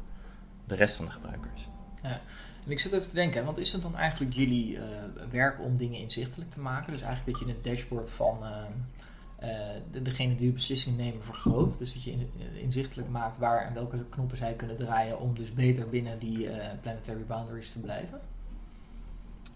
de 0.66 0.75
rest 0.75 0.97
van 0.97 1.05
de 1.05 1.11
gebruikers. 1.11 1.68
Ja. 2.03 2.20
En 2.64 2.70
ik 2.70 2.81
zit 2.81 2.92
even 2.92 3.09
te 3.09 3.14
denken, 3.14 3.44
want 3.44 3.59
is 3.59 3.73
het 3.73 3.83
dan 3.83 3.97
eigenlijk 3.97 4.33
jullie 4.35 4.77
uh, 4.77 4.83
werk 5.31 5.61
om 5.61 5.77
dingen 5.77 6.01
inzichtelijk 6.01 6.51
te 6.51 6.61
maken? 6.61 6.92
Dus 6.92 7.03
eigenlijk 7.03 7.38
dat 7.38 7.49
je 7.49 7.55
het 7.55 7.64
dashboard 7.64 8.11
van 8.11 8.38
uh, 8.42 9.49
de, 9.90 10.03
degene 10.03 10.35
die 10.35 10.47
de 10.47 10.53
beslissingen 10.53 10.99
nemen 10.99 11.25
vergroot. 11.25 11.79
Dus 11.79 11.92
dat 11.92 12.03
je 12.03 12.11
in, 12.11 12.31
inzichtelijk 12.55 13.09
maakt 13.09 13.38
waar 13.38 13.66
en 13.66 13.75
welke 13.75 14.05
knoppen 14.09 14.37
zij 14.37 14.55
kunnen 14.55 14.77
draaien 14.77 15.20
om 15.20 15.35
dus 15.35 15.53
beter 15.53 15.88
binnen 15.88 16.18
die 16.18 16.49
planetary 16.83 17.25
boundaries 17.27 17.73
te 17.73 17.81
blijven? 17.81 18.20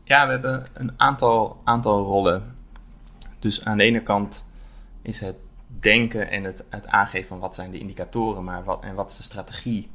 Ja, 0.05 0.25
we 0.25 0.31
hebben 0.31 0.67
een 0.75 0.93
aantal, 0.97 1.61
aantal 1.65 2.05
rollen. 2.05 2.58
Dus 3.39 3.65
aan 3.65 3.77
de 3.77 3.85
ene 3.85 4.03
kant 4.03 4.47
is 5.03 5.21
het 5.21 5.37
denken 5.67 6.31
en 6.31 6.45
het, 6.45 6.65
het 6.69 6.87
aangeven 6.87 7.29
van 7.29 7.39
wat 7.39 7.55
zijn 7.55 7.71
de 7.71 7.79
indicatoren 7.79 8.45
maar 8.45 8.65
wat, 8.65 8.85
en 8.85 8.95
wat 8.95 9.11
is 9.11 9.17
de 9.17 9.23
strategie 9.23 9.91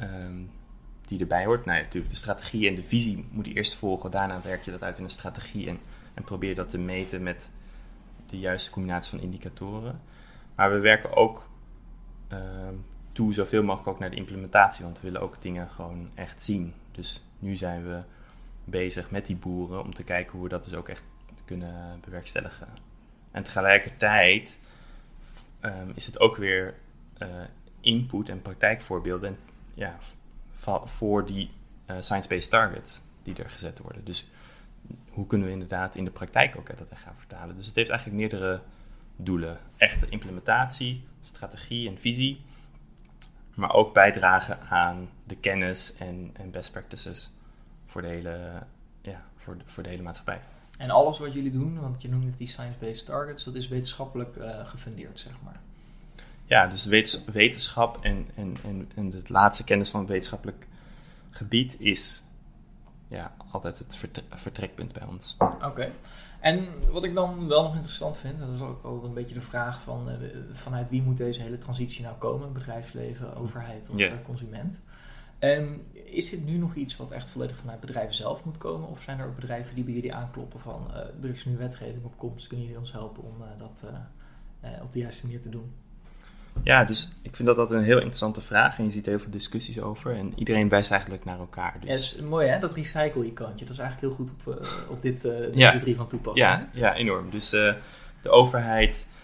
um, 0.00 0.50
die 1.06 1.20
erbij 1.20 1.44
hoort. 1.44 1.64
Nou 1.64 1.78
ja, 1.78 1.84
natuurlijk, 1.84 2.12
de 2.12 2.18
strategie 2.18 2.68
en 2.68 2.74
de 2.74 2.84
visie 2.84 3.28
moet 3.30 3.46
je 3.46 3.52
eerst 3.52 3.74
volgen. 3.74 4.10
Daarna 4.10 4.40
werk 4.42 4.62
je 4.62 4.70
dat 4.70 4.82
uit 4.82 4.98
in 4.98 5.04
een 5.04 5.10
strategie 5.10 5.68
en, 5.68 5.78
en 6.14 6.24
probeer 6.24 6.54
dat 6.54 6.70
te 6.70 6.78
meten 6.78 7.22
met 7.22 7.50
de 8.26 8.38
juiste 8.38 8.70
combinatie 8.70 9.10
van 9.10 9.20
indicatoren. 9.20 10.00
Maar 10.54 10.72
we 10.72 10.78
werken 10.78 11.16
ook 11.16 11.48
uh, 12.32 12.38
toe 13.12 13.34
zoveel 13.34 13.62
mogelijk 13.62 13.88
ook 13.88 13.98
naar 13.98 14.10
de 14.10 14.16
implementatie, 14.16 14.84
want 14.84 15.00
we 15.00 15.06
willen 15.06 15.20
ook 15.20 15.42
dingen 15.42 15.70
gewoon 15.70 16.10
echt 16.14 16.42
zien. 16.42 16.74
Dus 16.92 17.24
nu 17.38 17.56
zijn 17.56 17.84
we 17.84 18.00
bezig 18.64 19.10
met 19.10 19.26
die 19.26 19.36
boeren 19.36 19.84
om 19.84 19.94
te 19.94 20.02
kijken 20.02 20.32
hoe 20.32 20.42
we 20.42 20.48
dat 20.48 20.64
dus 20.64 20.74
ook 20.74 20.88
echt 20.88 21.02
bewerkstelligen. 22.00 22.68
En 23.30 23.42
tegelijkertijd 23.42 24.58
um, 25.60 25.92
is 25.94 26.06
het 26.06 26.20
ook 26.20 26.36
weer 26.36 26.74
uh, 27.18 27.28
input 27.80 28.28
en 28.28 28.42
praktijkvoorbeelden 28.42 29.28
en, 29.28 29.38
ja, 29.74 29.98
voor 30.84 31.26
die 31.26 31.50
uh, 31.86 31.96
science-based 31.98 32.50
targets 32.50 33.02
die 33.22 33.34
er 33.34 33.50
gezet 33.50 33.78
worden. 33.78 34.04
Dus 34.04 34.28
hoe 35.10 35.26
kunnen 35.26 35.46
we 35.46 35.52
inderdaad 35.52 35.96
in 35.96 36.04
de 36.04 36.10
praktijk 36.10 36.56
ook 36.56 36.78
dat 36.78 36.88
gaan 36.94 37.16
vertalen? 37.16 37.56
Dus 37.56 37.66
het 37.66 37.76
heeft 37.76 37.90
eigenlijk 37.90 38.20
meerdere 38.20 38.60
doelen. 39.16 39.58
Echte 39.76 40.08
implementatie, 40.08 41.04
strategie 41.20 41.88
en 41.88 41.98
visie. 41.98 42.40
Maar 43.54 43.72
ook 43.72 43.94
bijdragen 43.94 44.60
aan 44.60 45.10
de 45.24 45.36
kennis 45.36 45.96
en, 45.96 46.30
en 46.32 46.50
best 46.50 46.72
practices 46.72 47.30
ja, 49.02 49.24
voor 49.36 49.58
de, 49.58 49.64
voor 49.66 49.82
de 49.82 49.88
hele 49.88 50.02
maatschappij. 50.02 50.40
En 50.78 50.90
alles 50.90 51.18
wat 51.18 51.32
jullie 51.32 51.52
doen, 51.52 51.80
want 51.80 52.02
je 52.02 52.08
noemt 52.08 52.24
het 52.24 52.36
die 52.36 52.48
science-based 52.48 53.06
targets, 53.06 53.44
dat 53.44 53.54
is 53.54 53.68
wetenschappelijk 53.68 54.36
uh, 54.36 54.66
gefundeerd, 54.66 55.20
zeg 55.20 55.32
maar. 55.44 55.60
Ja, 56.44 56.66
dus 56.66 56.84
wetenschap 57.32 58.04
en, 58.04 58.28
en, 58.34 58.56
en, 58.64 58.90
en 58.94 59.12
het 59.12 59.28
laatste 59.28 59.64
kennis 59.64 59.90
van 59.90 60.00
het 60.00 60.08
wetenschappelijk 60.08 60.66
gebied 61.30 61.80
is 61.80 62.22
ja, 63.06 63.34
altijd 63.50 63.78
het 63.78 64.08
vertrekpunt 64.28 64.92
bij 64.92 65.06
ons. 65.06 65.36
Oké. 65.64 65.90
En 66.40 66.68
wat 66.90 67.04
ik 67.04 67.14
dan 67.14 67.48
wel 67.48 67.62
nog 67.62 67.74
interessant 67.74 68.18
vind, 68.18 68.38
dat 68.38 68.48
is 68.48 68.60
ook 68.60 68.82
wel 68.82 69.04
een 69.04 69.14
beetje 69.14 69.34
de 69.34 69.40
vraag 69.40 69.80
van 69.80 70.08
uh, 70.08 70.14
vanuit 70.52 70.90
wie 70.90 71.02
moet 71.02 71.16
deze 71.16 71.42
hele 71.42 71.58
transitie 71.58 72.04
nou 72.04 72.16
komen? 72.16 72.52
Bedrijfsleven, 72.52 73.36
overheid 73.36 73.88
of 73.90 73.96
yeah. 73.96 74.12
consument? 74.24 74.80
Um, 75.44 75.82
is 76.04 76.30
dit 76.30 76.44
nu 76.44 76.56
nog 76.56 76.74
iets 76.74 76.96
wat 76.96 77.10
echt 77.10 77.30
volledig 77.30 77.56
vanuit 77.56 77.80
bedrijven 77.80 78.14
zelf 78.14 78.44
moet 78.44 78.58
komen? 78.58 78.88
Of 78.88 79.02
zijn 79.02 79.18
er 79.18 79.26
ook 79.26 79.34
bedrijven 79.34 79.74
die 79.74 79.84
bij 79.84 79.94
jullie 79.94 80.14
aankloppen 80.14 80.60
van 80.60 80.86
uh, 80.90 81.24
er 81.24 81.30
is 81.30 81.44
nu 81.44 81.56
wetgeving 81.56 82.04
op 82.04 82.18
komst, 82.18 82.46
kunnen 82.46 82.66
jullie 82.66 82.80
ons 82.80 82.92
helpen 82.92 83.22
om 83.22 83.34
uh, 83.40 83.46
dat 83.58 83.84
op 84.82 84.92
de 84.92 84.98
juiste 84.98 85.26
manier 85.26 85.40
te 85.40 85.48
doen? 85.48 85.72
Ja, 86.62 86.84
dus 86.84 87.08
ik 87.22 87.36
vind 87.36 87.48
dat 87.48 87.56
dat 87.56 87.70
een 87.70 87.82
heel 87.82 87.96
interessante 87.96 88.40
vraag 88.40 88.78
en 88.78 88.84
je 88.84 88.90
ziet 88.90 89.06
heel 89.06 89.18
veel 89.18 89.30
discussies 89.30 89.80
over 89.80 90.16
en 90.16 90.32
iedereen 90.36 90.68
wijst 90.68 90.90
eigenlijk 90.90 91.24
naar 91.24 91.38
elkaar. 91.38 91.76
Dus... 91.80 91.88
Ja, 91.88 91.94
is 91.94 92.28
mooi 92.28 92.48
hè, 92.48 92.58
dat 92.58 92.72
recycle-icoontje, 92.72 93.64
dat 93.64 93.74
is 93.74 93.80
eigenlijk 93.80 94.00
heel 94.00 94.26
goed 94.26 94.30
op, 94.30 94.66
op 94.90 95.02
dit, 95.02 95.28
ja. 95.54 95.78
drie 95.78 95.96
van 95.96 96.06
toepassing. 96.08 96.48
Ja, 96.48 96.68
ja 96.72 96.94
enorm. 96.94 97.30
Dus 97.30 97.50
de 97.50 98.30
overheid 98.30 99.08
ehm, 99.08 99.21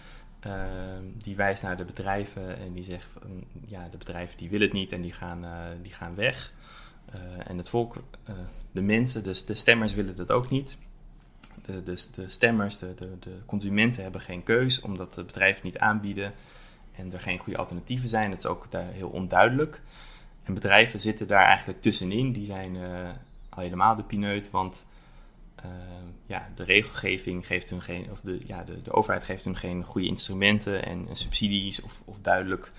die 1.17 1.35
wijst 1.35 1.63
naar 1.63 1.77
de 1.77 1.85
bedrijven 1.85 2.57
en 2.57 2.73
die 2.73 2.83
zegt 2.83 3.07
van 3.19 3.43
ja, 3.67 3.87
de 3.89 3.97
bedrijven 3.97 4.37
die 4.37 4.49
willen 4.49 4.67
het 4.67 4.75
niet 4.75 4.91
en 4.91 5.01
die 5.01 5.13
gaan, 5.13 5.45
die 5.81 5.93
gaan 5.93 6.15
weg. 6.15 6.53
en 7.47 7.57
het 7.57 7.69
volk, 7.69 7.95
de 8.71 8.81
mensen, 8.81 9.23
dus 9.23 9.45
de 9.45 9.53
stemmers 9.53 9.93
willen 9.93 10.15
dat 10.15 10.31
ook 10.31 10.49
niet. 10.49 10.77
De, 11.65 11.83
de, 11.83 12.05
de 12.15 12.29
stemmers, 12.29 12.77
de, 12.77 12.93
de, 12.95 13.19
de 13.19 13.37
consumenten 13.45 14.03
hebben 14.03 14.21
geen 14.21 14.43
keus 14.43 14.81
omdat 14.81 15.13
de 15.13 15.23
bedrijven 15.23 15.61
niet 15.63 15.77
aanbieden 15.77 16.33
en 16.95 17.13
er 17.13 17.19
geen 17.19 17.39
goede 17.39 17.59
alternatieven 17.59 18.09
zijn. 18.09 18.29
Dat 18.29 18.39
is 18.39 18.45
ook 18.45 18.67
heel 18.71 19.09
onduidelijk. 19.09 19.81
En 20.43 20.53
bedrijven 20.53 20.99
zitten 20.99 21.27
daar 21.27 21.45
eigenlijk 21.45 21.81
tussenin. 21.81 22.31
Die 22.31 22.45
zijn 22.45 22.77
al 23.49 23.63
helemaal 23.63 23.95
de 23.95 24.03
pineut, 24.03 24.51
want 24.51 24.87
uh, 25.65 25.71
ja, 26.25 26.47
de 26.55 26.63
regelgeving 26.63 27.45
geeft 27.45 27.69
hun 27.69 27.81
geen, 27.81 28.11
of 28.11 28.21
de, 28.21 28.39
ja, 28.45 28.63
de, 28.63 28.81
de 28.81 28.93
overheid 28.93 29.23
geeft 29.23 29.43
hun 29.43 29.57
geen 29.57 29.83
goede 29.83 30.07
instrumenten 30.07 30.85
en, 30.85 31.07
en 31.07 31.15
subsidies 31.15 31.81
of, 31.81 32.01
of 32.05 32.19
duidelijk 32.21 32.71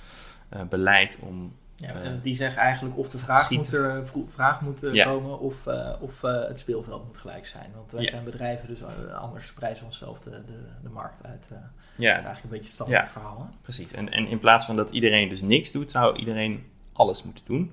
uh, 0.55 0.63
beleid 0.63 1.19
om. 1.21 1.59
Ja, 1.75 2.17
die 2.23 2.35
zeggen 2.35 2.63
eigenlijk 2.63 2.99
of 2.99 3.11
de 3.11 3.19
vraag 3.19 3.51
moet, 3.51 3.73
er, 3.73 4.09
vraag 4.27 4.61
moet 4.61 4.81
ja. 4.93 5.05
komen 5.05 5.39
of, 5.39 5.67
of 6.01 6.21
het 6.21 6.59
speelveld 6.59 7.07
moet 7.07 7.19
gelijk 7.19 7.47
zijn. 7.47 7.71
Want 7.75 7.93
wij 7.93 8.03
ja. 8.03 8.09
zijn 8.09 8.25
bedrijven, 8.25 8.69
dus 8.69 8.83
anders 9.15 9.53
prijzen 9.53 9.79
we 9.79 9.85
onszelf 9.85 10.21
de, 10.21 10.45
de, 10.45 10.67
de 10.83 10.89
markt 10.89 11.25
uit. 11.25 11.51
Ja. 11.51 11.57
Dat 11.57 11.69
is 11.97 12.07
eigenlijk 12.07 12.43
een 12.43 12.51
beetje 12.51 12.71
standaard 12.73 13.11
verhaal. 13.11 13.39
Hè? 13.39 13.57
Precies. 13.63 13.93
En, 13.93 14.11
en 14.11 14.27
in 14.27 14.39
plaats 14.39 14.67
van 14.67 14.77
dat 14.77 14.91
iedereen 14.91 15.29
dus 15.29 15.41
niks 15.41 15.73
doet, 15.73 15.91
zou 15.91 16.17
iedereen 16.17 16.67
alles 16.93 17.23
moeten 17.23 17.45
doen. 17.45 17.73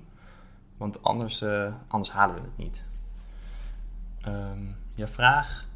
Want 0.76 1.02
anders, 1.02 1.44
anders 1.88 2.10
halen 2.10 2.34
we 2.34 2.40
het 2.40 2.56
niet. 2.56 2.84
Um, 4.26 4.76
ja, 4.98 5.08
vraag? 5.08 5.66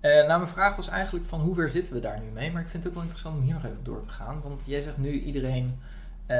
Uh, 0.00 0.12
nou, 0.12 0.40
mijn 0.40 0.46
vraag 0.46 0.76
was 0.76 0.88
eigenlijk 0.88 1.26
van 1.26 1.40
hoe 1.40 1.54
ver 1.54 1.70
zitten 1.70 1.94
we 1.94 2.00
daar 2.00 2.20
nu 2.20 2.30
mee? 2.30 2.52
Maar 2.52 2.62
ik 2.62 2.68
vind 2.68 2.82
het 2.82 2.92
ook 2.92 2.98
wel 2.98 3.02
interessant 3.02 3.36
om 3.36 3.42
hier 3.42 3.54
nog 3.54 3.64
even 3.64 3.84
door 3.84 4.00
te 4.00 4.08
gaan. 4.08 4.40
Want 4.42 4.62
jij 4.64 4.80
zegt 4.80 4.96
nu 4.96 5.10
iedereen 5.10 5.78
uh, 6.30 6.38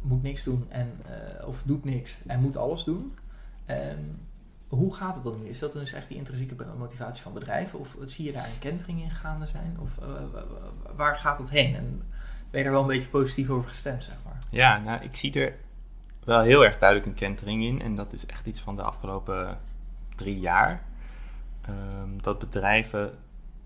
moet 0.00 0.22
niks 0.22 0.44
doen 0.44 0.66
en, 0.68 0.92
uh, 1.06 1.48
of 1.48 1.62
doet 1.62 1.84
niks 1.84 2.18
en 2.26 2.40
moet 2.40 2.56
alles 2.56 2.84
doen. 2.84 3.14
Ehm, 3.66 4.02
hoe 4.68 4.94
gaat 4.94 5.14
het 5.14 5.24
dan 5.24 5.42
nu? 5.42 5.48
Is 5.48 5.58
dat 5.58 5.72
dus 5.72 5.92
echt 5.92 6.08
die 6.08 6.16
intrinsieke 6.16 6.54
motivatie 6.78 7.22
van 7.22 7.32
bedrijven? 7.32 7.78
Of 7.78 7.96
zie 8.04 8.24
je 8.24 8.32
daar 8.32 8.44
een 8.44 8.58
kentering 8.58 9.02
in 9.02 9.10
gaande 9.10 9.46
zijn? 9.46 9.76
Of 9.80 9.90
uh, 10.02 10.40
waar 10.96 11.18
gaat 11.18 11.38
het 11.38 11.50
heen? 11.50 11.76
En 11.76 12.02
ben 12.50 12.60
je 12.60 12.66
er 12.66 12.72
wel 12.72 12.80
een 12.80 12.86
beetje 12.86 13.08
positief 13.08 13.50
over 13.50 13.68
gestemd, 13.68 14.02
zeg 14.02 14.16
maar. 14.24 14.38
Ja, 14.50 14.78
nou, 14.78 15.02
ik 15.02 15.16
zie 15.16 15.40
er 15.40 15.54
wel 16.24 16.40
heel 16.40 16.64
erg 16.64 16.78
duidelijk 16.78 17.08
een 17.08 17.14
kentering 17.14 17.64
in. 17.64 17.82
En 17.82 17.96
dat 17.96 18.12
is 18.12 18.26
echt 18.26 18.46
iets 18.46 18.60
van 18.60 18.76
de 18.76 18.82
afgelopen 18.82 19.58
drie 20.14 20.40
jaar. 20.40 20.82
Ehm, 21.60 22.18
dat 22.20 22.38
bedrijven 22.38 23.18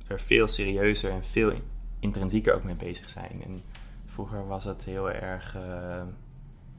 er 0.07 0.21
veel 0.21 0.47
serieuzer 0.47 1.11
en 1.11 1.25
veel 1.25 1.53
intrinsieker 1.99 2.55
ook 2.55 2.65
mee 2.65 2.75
bezig 2.75 3.11
zijn. 3.11 3.43
En 3.43 3.63
vroeger 4.07 4.47
was 4.47 4.65
het 4.65 4.85
heel 4.85 5.11
erg, 5.11 5.57
uh, 5.57 6.03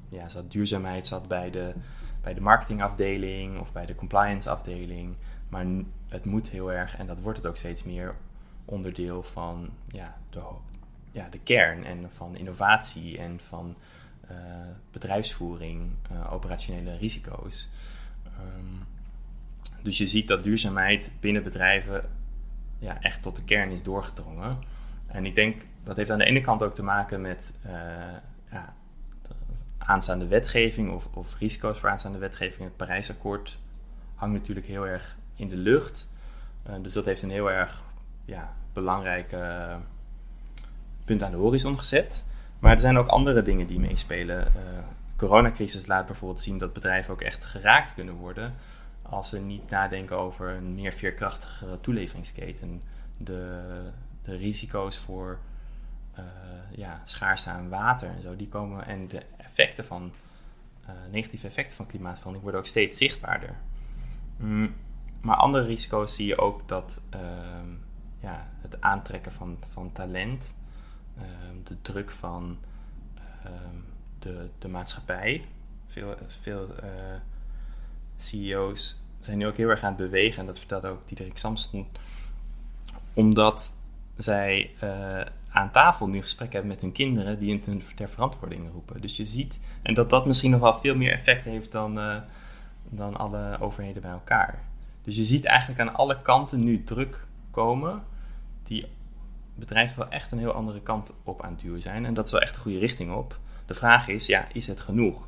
ja, 0.10 0.30
zat 0.30 0.52
duurzaamheid 0.52 1.08
zat 1.08 1.28
bij 1.28 1.50
de, 1.50 1.74
bij 2.22 2.34
de 2.34 2.42
marketingafdeling 2.42 3.60
of 3.60 3.74
bij 3.74 3.86
de 3.86 3.96
compliance 3.96 4.50
afdeling. 4.50 5.16
Maar 5.50 5.66
het 6.08 6.26
moet 6.26 6.50
heel 6.50 6.72
erg, 6.72 6.98
en 6.98 7.08
dat 7.08 7.20
wordt 7.20 7.38
het 7.38 7.48
ook 7.48 7.58
steeds 7.58 7.84
meer, 7.84 8.16
onderdeel 8.66 9.24
van 9.24 9.70
ja, 9.88 10.18
de, 10.30 10.42
ja, 11.12 11.30
de 11.30 11.40
kern 11.40 11.84
en 11.84 12.10
van 12.14 12.36
innovatie 12.36 13.18
en 13.18 13.40
van 13.40 13.76
uh, 14.32 14.38
bedrijfsvoering, 14.92 15.92
uh, 16.12 16.34
operationele 16.34 16.98
risico's. 16.98 17.70
Um, 18.26 18.95
dus 19.86 19.98
je 19.98 20.08
ziet 20.08 20.28
dat 20.28 20.44
duurzaamheid 20.44 21.12
binnen 21.20 21.44
bedrijven 21.44 22.04
ja, 22.80 23.02
echt 23.02 23.22
tot 23.22 23.36
de 23.36 23.44
kern 23.44 23.72
is 23.72 23.84
doorgedrongen. 23.84 24.58
En 25.08 25.26
ik 25.26 25.36
denk 25.36 25.62
dat 25.84 25.96
heeft 25.96 26.10
aan 26.10 26.18
de 26.18 26.26
ene 26.26 26.42
kant 26.42 26.64
ook 26.64 26.76
te 26.76 26.84
maken 26.84 27.22
met 27.22 27.54
uh, 27.66 27.72
ja, 28.52 28.74
aanstaande 29.78 30.28
wetgeving 30.28 30.92
of, 30.92 31.08
of, 31.14 31.40
risico's 31.40 31.80
voor 31.80 31.90
aanstaande 31.90 32.18
wetgeving. 32.18 32.64
Het 32.64 32.76
Parijsakkoord 32.76 33.58
hangt 34.16 34.36
natuurlijk 34.36 34.68
heel 34.68 34.88
erg 34.88 35.18
in 35.36 35.48
de 35.48 35.56
lucht. 35.56 36.08
Uh, 36.68 36.74
dus 36.82 36.94
dat 36.94 37.06
heeft 37.06 37.22
een 37.22 37.30
heel 37.30 37.52
erg 37.52 37.84
ja, 38.26 38.54
belangrijk 38.74 39.32
uh, 39.32 39.76
punt 41.04 41.24
aan 41.24 41.32
de 41.32 41.38
horizon 41.38 41.78
gezet. 41.78 42.26
Maar 42.60 42.72
er 42.72 42.80
zijn 42.80 42.98
ook 42.98 43.08
andere 43.08 43.42
dingen 43.42 43.68
die 43.68 43.80
meespelen. 43.80 44.52
De 44.54 44.82
coronacrisis 45.16 45.88
laat 45.88 46.06
bijvoorbeeld 46.06 46.42
zien 46.42 46.58
dat 46.58 46.74
bedrijven 46.74 47.14
ook 47.14 47.22
echt 47.22 47.46
geraakt 47.46 47.94
kunnen 47.94 48.14
worden 48.14 48.54
als 49.10 49.30
ze 49.30 49.40
niet 49.40 49.70
nadenken 49.70 50.18
over 50.18 50.50
een 50.50 50.76
meer 50.76 50.92
veerkrachtige 50.92 51.78
toeleveringsketen. 51.82 52.82
De, 53.18 53.62
de 54.22 54.36
risico's 54.36 54.98
voor 54.98 55.40
uh, 56.20 56.24
ja, 56.72 57.02
schaarste 57.04 57.50
aan 57.50 57.70
water 57.70 58.10
en 58.10 58.22
zo, 58.22 58.36
die 58.36 58.48
komen 58.48 58.86
en 58.86 59.08
de 59.08 59.22
effecten 59.38 59.86
van 59.86 60.12
uh, 60.84 60.90
negatieve 61.12 61.48
effecten 61.48 61.78
van 61.78 61.86
klimaatverandering 61.86 62.42
worden 62.42 62.60
ook 62.60 62.68
steeds 62.68 62.98
zichtbaarder. 62.98 63.56
Mm, 64.38 64.76
maar 65.22 65.36
andere 65.36 65.66
risico's 65.66 66.16
zie 66.16 66.28
je 66.28 66.38
ook 66.38 66.68
dat 66.68 67.02
uh, 67.16 67.22
ja, 68.20 68.50
het 68.62 68.82
aantrekken 68.82 69.32
van, 69.32 69.58
van 69.72 69.92
talent, 69.92 70.56
ehm, 71.18 71.64
de 71.64 71.82
druk 71.82 72.12
van 72.12 72.58
ehm, 73.44 73.76
de, 74.20 74.50
de 74.60 74.68
maatschappij, 74.68 75.46
veel, 75.88 76.16
veel 76.28 76.76
eh, 76.76 76.90
CEO's 78.16 79.04
zijn 79.20 79.38
nu 79.38 79.48
ook 79.48 79.58
heel 79.58 79.70
erg 79.70 79.82
aan 79.82 79.94
het 79.94 79.98
bewegen. 79.98 80.40
En 80.40 80.46
dat 80.46 80.58
vertelde 80.58 80.88
ook 80.88 81.08
Diederik 81.08 81.38
Samson. 81.38 81.88
Omdat 83.14 83.78
zij 84.16 84.72
uh, 84.84 85.22
aan 85.50 85.72
tafel 85.72 86.08
nu 86.08 86.22
gesprek 86.22 86.54
hebben 86.54 86.72
met 86.72 86.82
hun 86.82 86.92
kinderen 86.92 87.40
die 87.40 87.62
hun 87.66 87.84
ter 87.96 88.10
verantwoording 88.10 88.72
roepen. 88.72 89.02
Dus 89.02 89.18
je 89.18 89.26
ziet, 89.26 89.60
en 89.82 89.94
dat 89.94 90.10
dat 90.10 90.26
misschien 90.26 90.52
nog 90.52 90.60
wel 90.60 90.80
veel 90.80 90.96
meer 90.96 91.12
effect 91.12 91.44
heeft 91.44 91.72
dan, 91.72 91.98
uh, 91.98 92.16
dan 92.90 93.18
alle 93.18 93.58
overheden 93.60 94.02
bij 94.02 94.12
elkaar. 94.12 94.64
Dus 95.02 95.16
je 95.16 95.24
ziet 95.24 95.46
eigenlijk 95.46 95.80
aan 95.80 95.96
alle 95.96 96.22
kanten 96.22 96.64
nu 96.64 96.84
druk 96.84 97.26
komen 97.52 98.04
die 98.64 98.88
bedrijven 99.56 100.00
wel 100.00 100.10
echt 100.10 100.32
een 100.32 100.40
heel 100.40 100.52
andere 100.52 100.82
kant 100.82 101.12
op 101.24 101.44
aan 101.44 101.52
het 101.52 101.60
duwen 101.60 101.82
zijn. 101.82 102.06
En 102.06 102.14
dat 102.14 102.26
is 102.26 102.32
wel 102.32 102.42
echt 102.42 102.54
de 102.54 102.60
goede 102.60 102.80
richting 102.80 103.14
op. 103.14 103.40
De 103.66 103.74
vraag 103.74 104.08
is, 104.08 104.26
ja, 104.26 104.48
is 104.52 104.68
het 104.68 104.82
genoeg? 104.82 105.28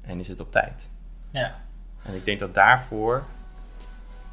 En 0.00 0.18
is 0.18 0.28
het 0.28 0.40
op 0.40 0.52
tijd? 0.52 0.90
Ja. 1.30 1.60
En 2.02 2.14
ik 2.14 2.24
denk 2.24 2.40
dat 2.40 2.54
daarvoor 2.54 3.24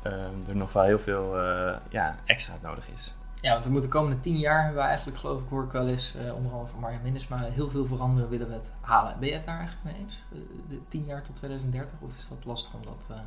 uh, 0.05 0.13
er 0.47 0.55
nog 0.55 0.73
wel 0.73 0.83
heel 0.83 0.99
veel 0.99 1.39
uh, 1.39 1.75
ja, 1.89 2.15
extra 2.25 2.53
nodig 2.61 2.89
is. 2.89 3.15
Ja, 3.41 3.51
want 3.51 3.65
we 3.65 3.71
moeten 3.71 3.89
de 3.89 3.95
komende 3.95 4.19
tien 4.19 4.37
jaar 4.37 4.63
hebben 4.63 4.81
we 4.81 4.87
eigenlijk, 4.87 5.17
geloof 5.17 5.41
ik, 5.41 5.49
hoor 5.49 5.63
ik 5.63 5.71
wel 5.71 5.87
eens, 5.87 6.15
uh, 6.15 6.33
onder 6.33 6.51
andere 6.51 6.71
van 6.71 6.79
Marjan 6.79 7.01
Minnesma, 7.01 7.41
heel 7.41 7.69
veel 7.69 7.85
veranderen 7.85 8.29
willen 8.29 8.47
we 8.47 8.53
het 8.53 8.71
halen. 8.81 9.19
Ben 9.19 9.27
je 9.27 9.33
het 9.33 9.45
daar 9.45 9.57
eigenlijk 9.57 9.85
mee 9.85 10.05
eens? 10.05 10.23
de 10.69 10.79
tien 10.87 11.05
jaar 11.05 11.21
tot 11.21 11.35
2030? 11.35 11.95
Of 11.99 12.17
is 12.17 12.27
dat 12.27 12.45
lastig 12.45 12.73
om 12.73 12.81
dat 12.83 13.17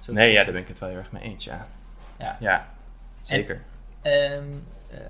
zo 0.00 0.12
Nee, 0.12 0.32
ja, 0.32 0.44
daar 0.44 0.52
ben 0.52 0.62
ik 0.62 0.68
het 0.68 0.78
wel 0.78 0.88
heel 0.88 0.98
erg 0.98 1.12
mee 1.12 1.22
eens, 1.22 1.44
ja. 1.44 1.66
Ja, 2.16 2.36
ja 2.40 2.68
zeker. 3.22 3.54
En, 3.54 3.71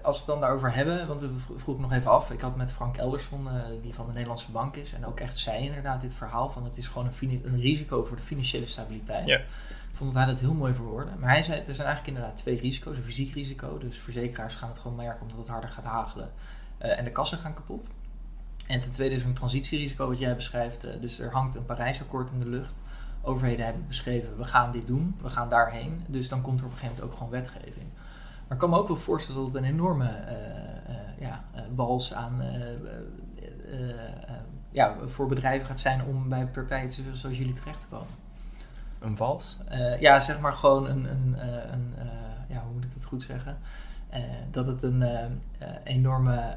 als 0.03 0.17
we 0.17 0.23
het 0.23 0.27
dan 0.27 0.41
daarover 0.41 0.75
hebben, 0.75 1.07
want 1.07 1.21
we 1.21 1.29
vroeg 1.57 1.79
nog 1.79 1.93
even 1.93 2.11
af. 2.11 2.31
Ik 2.31 2.41
had 2.41 2.57
met 2.57 2.73
Frank 2.73 2.97
Elderson, 2.97 3.47
uh, 3.47 3.53
die 3.83 3.95
van 3.95 4.07
de 4.07 4.13
Nederlandse 4.13 4.51
Bank 4.51 4.77
is, 4.77 4.93
en 4.93 5.07
ook 5.07 5.21
echt 5.21 5.39
zei 5.39 5.65
inderdaad 5.65 6.01
dit 6.01 6.15
verhaal 6.15 6.51
van 6.51 6.65
het 6.65 6.77
is 6.77 6.89
gewoon 6.89 7.11
een, 7.21 7.43
een 7.45 7.61
risico 7.61 8.05
voor 8.05 8.17
de 8.17 8.23
financiële 8.23 8.67
stabiliteit. 8.67 9.27
Ja. 9.27 9.37
Ik 9.37 9.99
vond 9.99 10.13
dat 10.13 10.23
hij 10.23 10.33
dat 10.33 10.41
heel 10.41 10.55
mooi 10.55 10.75
verwoordde. 10.75 11.13
Maar 11.19 11.31
hij 11.31 11.43
zei, 11.43 11.63
er 11.67 11.75
zijn 11.75 11.87
eigenlijk 11.87 12.17
inderdaad 12.17 12.37
twee 12.37 12.61
risico's. 12.61 12.97
Een 12.97 13.03
fysiek 13.03 13.35
risico, 13.35 13.79
dus 13.79 13.99
verzekeraars 13.99 14.55
gaan 14.55 14.69
het 14.69 14.79
gewoon 14.79 14.97
merken 14.97 15.23
omdat 15.23 15.39
het 15.39 15.49
harder 15.49 15.71
gaat 15.71 15.85
hagelen. 15.85 16.31
Uh, 16.83 16.99
en 16.99 17.05
de 17.05 17.13
kassen 17.13 17.39
gaan 17.39 17.55
kapot. 17.55 17.89
En 18.67 18.81
ten 18.81 18.93
tweede 18.93 19.15
is 19.15 19.25
een 19.25 19.35
transitierisico 19.35 20.09
wat 20.09 20.19
jij 20.19 20.37
beschrijft. 20.37 20.87
Uh, 20.87 21.01
dus 21.01 21.19
er 21.19 21.33
hangt 21.33 21.55
een 21.55 21.67
Parijsakkoord 21.67 22.31
in 22.31 22.39
de 22.39 22.49
lucht. 22.49 22.75
Overheden 23.23 23.65
hebben 23.65 23.87
beschreven, 23.87 24.37
we 24.37 24.45
gaan 24.45 24.73
dit 24.73 24.87
doen, 24.87 25.17
we 25.23 25.29
gaan 25.29 25.49
daarheen. 25.49 26.05
Dus 26.07 26.29
dan 26.29 26.41
komt 26.41 26.61
er 26.61 26.67
op 26.67 26.73
een 26.73 26.79
gegeven 26.79 26.97
moment 26.97 27.13
ook 27.13 27.19
gewoon 27.19 27.33
wetgeving. 27.33 27.87
Maar 28.53 28.61
ik 28.61 28.69
kan 28.69 28.79
me 28.79 28.83
ook 28.83 28.89
wel 28.89 29.05
voorstellen 29.05 29.43
dat 29.43 29.53
het 29.53 29.63
een 29.63 29.69
enorme 29.69 30.05
uh, 30.05 31.21
ja, 31.21 31.45
wals 31.75 32.15
aan 32.15 32.43
ja, 34.71 34.97
voor 35.07 35.27
bedrijven 35.27 35.67
gaat 35.67 35.79
zijn 35.79 36.05
om 36.05 36.29
bij 36.29 36.47
partijen 36.47 36.93
zoals 36.93 37.39
jullie 37.39 37.53
terecht 37.53 37.81
te 37.81 37.87
komen. 37.87 38.15
Een 38.99 39.17
vals? 39.17 39.61
Uh, 39.73 40.01
ja, 40.01 40.21
zeg 40.21 40.41
maar 40.41 40.53
gewoon 40.53 40.89
een, 40.89 41.05
een, 41.11 41.37
een 41.73 41.95
uh, 41.99 42.05
ja, 42.49 42.63
hoe 42.63 42.73
moet 42.73 42.85
ik 42.85 42.95
dat 42.95 43.05
goed 43.05 43.23
zeggen? 43.23 43.59
dat 44.51 44.67
het 44.67 44.83
een 44.83 45.05
enorme, 45.85 46.55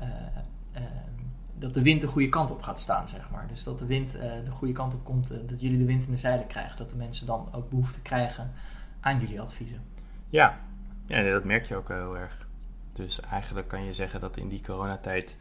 dat 1.57 1.73
de 1.73 1.81
wind 1.81 2.01
de 2.01 2.07
goede 2.07 2.29
kant 2.29 2.51
op 2.51 2.61
gaat 2.61 2.79
staan, 2.79 3.07
zeg 3.07 3.29
maar. 3.29 3.47
Dus 3.47 3.63
dat 3.63 3.79
de 3.79 3.85
wind 3.85 4.11
de 4.45 4.51
goede 4.51 4.73
kant 4.73 4.93
op 4.93 5.03
komt, 5.03 5.27
dat 5.27 5.61
jullie 5.61 5.77
de 5.77 5.85
wind 5.85 6.05
in 6.05 6.11
de 6.11 6.17
zeilen 6.17 6.47
krijgen. 6.47 6.77
Dat 6.77 6.89
de 6.89 6.97
mensen 6.97 7.25
dan 7.25 7.49
ook 7.51 7.69
behoefte 7.69 8.01
krijgen 8.01 8.51
aan 8.99 9.19
jullie 9.19 9.41
adviezen. 9.41 9.81
Ja, 10.29 10.59
ja 11.05 11.31
dat 11.31 11.43
merk 11.43 11.65
je 11.65 11.75
ook 11.75 11.87
heel 11.87 12.17
erg. 12.17 12.47
Dus 12.93 13.19
eigenlijk 13.19 13.67
kan 13.67 13.83
je 13.83 13.93
zeggen 13.93 14.21
dat 14.21 14.37
in 14.37 14.49
die 14.49 14.61
coronatijd 14.61 15.37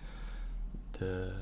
de, 0.91 1.33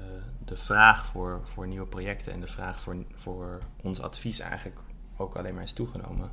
de 0.44 0.56
vraag 0.56 1.06
voor, 1.06 1.40
voor 1.44 1.66
nieuwe 1.66 1.87
projecten 1.87 2.32
en 2.32 2.40
de 2.40 2.46
vraag 2.46 2.80
voor, 2.80 2.96
voor 3.14 3.61
ons 3.82 4.00
advies 4.00 4.40
eigenlijk 4.40 4.80
ook 5.16 5.35
alleen 5.35 5.54
maar 5.54 5.62
is 5.62 5.72
toegenomen. 5.72 6.32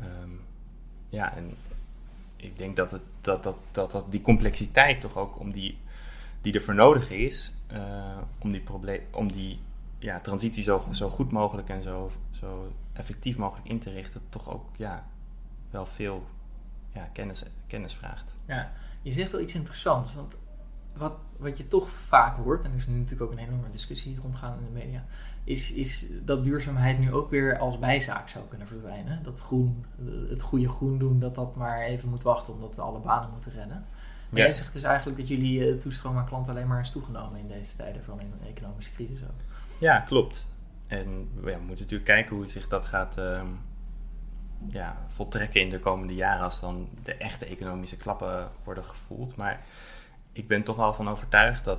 Um, 0.00 0.40
ja, 1.08 1.36
en 1.36 1.56
ik 2.36 2.58
denk 2.58 2.76
dat, 2.76 2.90
het, 2.90 3.02
dat, 3.20 3.42
dat, 3.42 3.62
dat, 3.72 3.90
dat 3.90 4.12
die 4.12 4.20
complexiteit 4.20 5.00
toch 5.00 5.16
ook 5.16 5.38
om 5.38 5.52
die, 5.52 5.78
die 6.40 6.52
er 6.52 6.62
voor 6.62 6.74
nodig 6.74 7.10
is, 7.10 7.54
uh, 7.72 8.18
om 8.38 8.52
die, 8.52 8.60
probleem, 8.60 9.00
om 9.12 9.32
die 9.32 9.60
ja, 9.98 10.20
transitie 10.20 10.62
zo, 10.62 10.84
zo 10.90 11.08
goed 11.08 11.30
mogelijk 11.30 11.68
en 11.68 11.82
zo, 11.82 12.10
zo 12.30 12.72
effectief 12.92 13.36
mogelijk 13.36 13.68
in 13.68 13.78
te 13.78 13.90
richten, 13.90 14.20
toch 14.28 14.50
ook 14.50 14.64
ja, 14.76 15.06
wel 15.70 15.86
veel 15.86 16.26
ja, 16.92 17.08
kennis, 17.12 17.44
kennis 17.66 17.94
vraagt. 17.94 18.36
Ja, 18.46 18.72
je 19.02 19.12
zegt 19.12 19.32
wel 19.32 19.40
iets 19.40 19.54
interessants, 19.54 20.14
want 20.14 20.36
wat, 20.96 21.12
wat 21.38 21.58
je 21.58 21.68
toch 21.68 21.90
vaak 21.90 22.36
hoort, 22.36 22.64
en 22.64 22.70
er 22.70 22.76
is 22.76 22.86
nu 22.86 22.94
natuurlijk 22.94 23.30
ook 23.30 23.38
een 23.38 23.44
enorme 23.44 23.70
discussie 23.70 24.18
rondgaan 24.22 24.58
in 24.58 24.64
de 24.64 24.70
media, 24.70 25.04
is, 25.44 25.72
is 25.72 26.06
dat 26.24 26.44
duurzaamheid 26.44 26.98
nu 26.98 27.12
ook 27.12 27.30
weer 27.30 27.58
als 27.58 27.78
bijzaak 27.78 28.28
zou 28.28 28.44
kunnen 28.48 28.66
verdwijnen. 28.66 29.22
Dat 29.22 29.40
groen, 29.40 29.84
het 30.28 30.42
goede 30.42 30.68
groen 30.68 30.98
doen, 30.98 31.18
dat 31.18 31.34
dat 31.34 31.56
maar 31.56 31.80
even 31.80 32.08
moet 32.08 32.22
wachten 32.22 32.54
omdat 32.54 32.74
we 32.74 32.82
alle 32.82 32.98
banen 32.98 33.30
moeten 33.30 33.52
redden. 33.52 33.84
Maar 34.30 34.40
ja. 34.40 34.44
jij 34.44 34.52
zegt 34.52 34.72
dus 34.72 34.82
eigenlijk 34.82 35.18
dat 35.18 35.28
jullie 35.28 35.58
uh, 35.58 35.78
toestroom 35.78 36.16
aan 36.16 36.26
klanten 36.26 36.54
alleen 36.54 36.66
maar 36.66 36.80
is 36.80 36.90
toegenomen 36.90 37.40
in 37.40 37.48
deze 37.48 37.76
tijden 37.76 38.04
van 38.04 38.20
een 38.20 38.32
economische 38.48 38.92
crisis 38.92 39.22
ook. 39.22 39.40
Ja, 39.78 40.00
klopt. 40.00 40.46
En 40.86 41.28
ja, 41.34 41.40
we 41.40 41.50
moeten 41.50 41.68
natuurlijk 41.68 42.04
kijken 42.04 42.36
hoe 42.36 42.46
zich 42.46 42.68
dat 42.68 42.84
gaat 42.84 43.18
uh, 43.18 43.42
ja, 44.66 44.96
voltrekken 45.08 45.60
in 45.60 45.70
de 45.70 45.78
komende 45.78 46.14
jaren 46.14 46.42
als 46.42 46.60
dan 46.60 46.88
de 47.02 47.14
echte 47.14 47.44
economische 47.44 47.96
klappen 47.96 48.50
worden 48.64 48.84
gevoeld. 48.84 49.36
Maar 49.36 49.64
ik 50.32 50.48
ben 50.48 50.62
toch 50.62 50.76
wel 50.76 50.94
van 50.94 51.08
overtuigd 51.08 51.64
dat, 51.64 51.78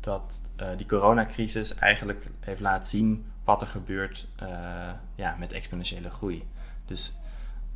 dat 0.00 0.40
uh, 0.60 0.68
die 0.76 0.86
coronacrisis 0.86 1.74
eigenlijk 1.74 2.26
heeft 2.40 2.60
laten 2.60 2.88
zien 2.88 3.32
wat 3.44 3.60
er 3.60 3.66
gebeurt 3.66 4.28
uh, 4.42 4.48
ja, 5.14 5.36
met 5.38 5.52
exponentiële 5.52 6.10
groei. 6.10 6.48
Dus 6.84 7.16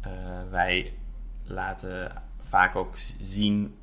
uh, 0.07 0.11
wij 0.51 0.92
laten 1.44 2.23
vaak 2.42 2.77
ook 2.77 2.92
zien, 3.20 3.77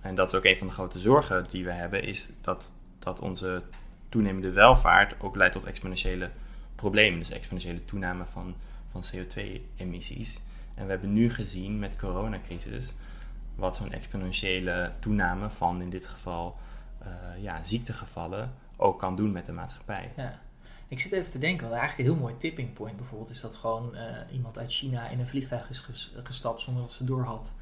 en 0.00 0.14
dat 0.14 0.32
is 0.32 0.38
ook 0.38 0.44
een 0.44 0.56
van 0.56 0.66
de 0.66 0.72
grote 0.72 0.98
zorgen 0.98 1.46
die 1.48 1.64
we 1.64 1.72
hebben, 1.72 2.02
is 2.02 2.30
dat, 2.40 2.72
dat 2.98 3.20
onze 3.20 3.62
toenemende 4.08 4.52
welvaart 4.52 5.20
ook 5.20 5.36
leidt 5.36 5.54
tot 5.54 5.64
exponentiële 5.64 6.30
problemen. 6.74 7.18
Dus 7.18 7.30
exponentiële 7.30 7.84
toename 7.84 8.24
van, 8.24 8.54
van 9.00 9.20
CO2-emissies. 9.20 10.40
En 10.74 10.84
we 10.84 10.90
hebben 10.90 11.12
nu 11.12 11.30
gezien 11.30 11.78
met 11.78 11.92
de 11.92 11.98
coronacrisis 11.98 12.94
wat 13.54 13.76
zo'n 13.76 13.92
exponentiële 13.92 14.92
toename 14.98 15.50
van 15.50 15.82
in 15.82 15.90
dit 15.90 16.06
geval 16.06 16.56
ja, 17.40 17.64
ziektegevallen 17.64 18.54
ook 18.76 18.98
kan 18.98 19.16
doen 19.16 19.32
met 19.32 19.46
de 19.46 19.52
maatschappij. 19.52 20.12
Ja. 20.16 20.40
Ik 20.88 21.00
zit 21.00 21.12
even 21.12 21.30
te 21.30 21.38
denken, 21.38 21.68
wat 21.68 21.78
eigenlijk 21.78 22.08
een 22.08 22.14
heel 22.14 22.24
mooi 22.24 22.36
tipping 22.36 22.72
point 22.72 22.96
bijvoorbeeld 22.96 23.30
is 23.30 23.40
dat 23.40 23.54
gewoon 23.54 23.96
iemand 24.32 24.58
uit 24.58 24.72
China 24.72 25.08
in 25.08 25.20
een 25.20 25.28
vliegtuig 25.28 25.70
is 25.70 25.88
gestapt 26.22 26.60
zonder 26.60 26.82
dat 26.82 26.92
ze 26.92 27.04
door 27.04 27.24
had 27.24 27.52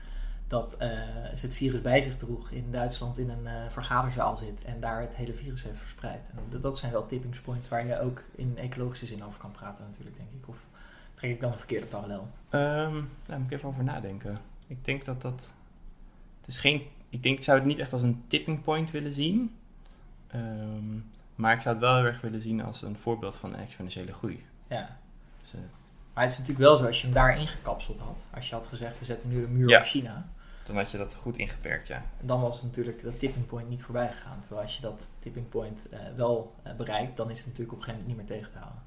dat 0.47 0.75
uh, 0.75 0.89
ze 1.35 1.47
het 1.47 1.55
virus 1.55 1.81
bij 1.81 2.01
zich 2.01 2.17
droeg 2.17 2.51
in 2.51 2.71
Duitsland 2.71 3.19
in 3.19 3.31
een 3.31 3.71
vergaderzaal 3.71 4.37
zit 4.37 4.65
en 4.65 4.81
daar 4.81 5.01
het 5.01 5.17
hele 5.17 5.33
virus 5.33 5.63
heeft 5.65 5.79
verspreid. 5.79 6.31
En 6.31 6.61
dat 6.61 6.79
zijn 6.79 6.93
wel 6.93 7.07
tipping 7.07 7.41
waar 7.69 7.87
je 7.87 8.01
ook 8.01 8.25
in 8.37 8.59
ecologische 8.59 9.07
zin 9.07 9.25
over 9.25 9.41
kan 9.41 9.51
praten 9.51 9.85
natuurlijk, 9.85 10.17
denk 10.17 10.29
ik. 10.33 10.49
Of 10.49 10.67
trek 11.25 11.37
ik 11.37 11.41
dan 11.41 11.53
een 11.53 11.59
verkeerde 11.59 11.87
parallel? 11.87 12.29
Um, 12.51 13.11
daar 13.27 13.39
moet 13.39 13.51
ik 13.51 13.57
even 13.57 13.69
over 13.69 13.85
nadenken. 13.85 14.39
Ik 14.67 14.85
denk 14.85 15.05
dat 15.05 15.21
dat... 15.21 15.55
Het 16.41 16.49
is 16.49 16.59
geen... 16.59 16.83
Ik 17.09 17.23
denk, 17.23 17.39
ik 17.39 17.45
zou 17.45 17.59
het 17.59 17.67
niet 17.67 17.79
echt 17.79 17.93
als 17.93 18.03
een 18.03 18.25
tipping 18.27 18.63
point 18.63 18.91
willen 18.91 19.13
zien. 19.13 19.57
Um, 20.35 21.11
maar 21.35 21.55
ik 21.55 21.61
zou 21.61 21.75
het 21.75 21.85
wel 21.85 21.97
heel 21.97 22.05
erg 22.05 22.21
willen 22.21 22.41
zien 22.41 22.63
als 22.63 22.83
een 22.83 22.99
voorbeeld 22.99 23.37
van 23.37 23.55
exponentiële 23.55 24.13
groei. 24.13 24.47
Ja. 24.69 24.99
Dus, 25.41 25.55
uh, 25.55 25.61
maar 26.15 26.23
het 26.23 26.33
is 26.33 26.39
natuurlijk 26.39 26.67
wel 26.67 26.77
zo, 26.77 26.87
als 26.87 27.01
je 27.01 27.05
hem 27.05 27.15
daar 27.15 27.39
ingekapseld 27.39 27.99
had. 27.99 28.27
Als 28.35 28.49
je 28.49 28.55
had 28.55 28.67
gezegd, 28.67 28.99
we 28.99 29.05
zetten 29.05 29.29
nu 29.29 29.45
een 29.45 29.53
muur 29.53 29.79
op 29.79 29.85
China. 29.85 30.27
Dan 30.65 30.77
had 30.77 30.91
je 30.91 30.99
dat 30.99 31.15
goed 31.15 31.39
ingeperkt, 31.39 31.87
ja. 31.87 32.03
Dan 32.21 32.41
was 32.41 32.57
het 32.57 32.65
natuurlijk 32.65 33.03
dat 33.03 33.19
tipping 33.19 33.47
point 33.47 33.69
niet 33.69 33.83
voorbij 33.83 34.13
gegaan. 34.13 34.41
Terwijl 34.41 34.63
als 34.63 34.77
je 34.77 34.83
dat 34.83 35.11
tipping 35.19 35.49
point 35.49 35.87
uh, 35.93 35.99
wel 36.17 36.55
uh, 36.67 36.73
bereikt, 36.75 37.17
dan 37.17 37.31
is 37.31 37.39
het 37.39 37.47
natuurlijk 37.47 37.73
op 37.73 37.79
een 37.79 37.85
gegeven 37.85 38.07
moment 38.07 38.29
niet 38.29 38.29
meer 38.29 38.39
tegen 38.39 38.53
te 38.53 38.59
houden. 38.59 38.83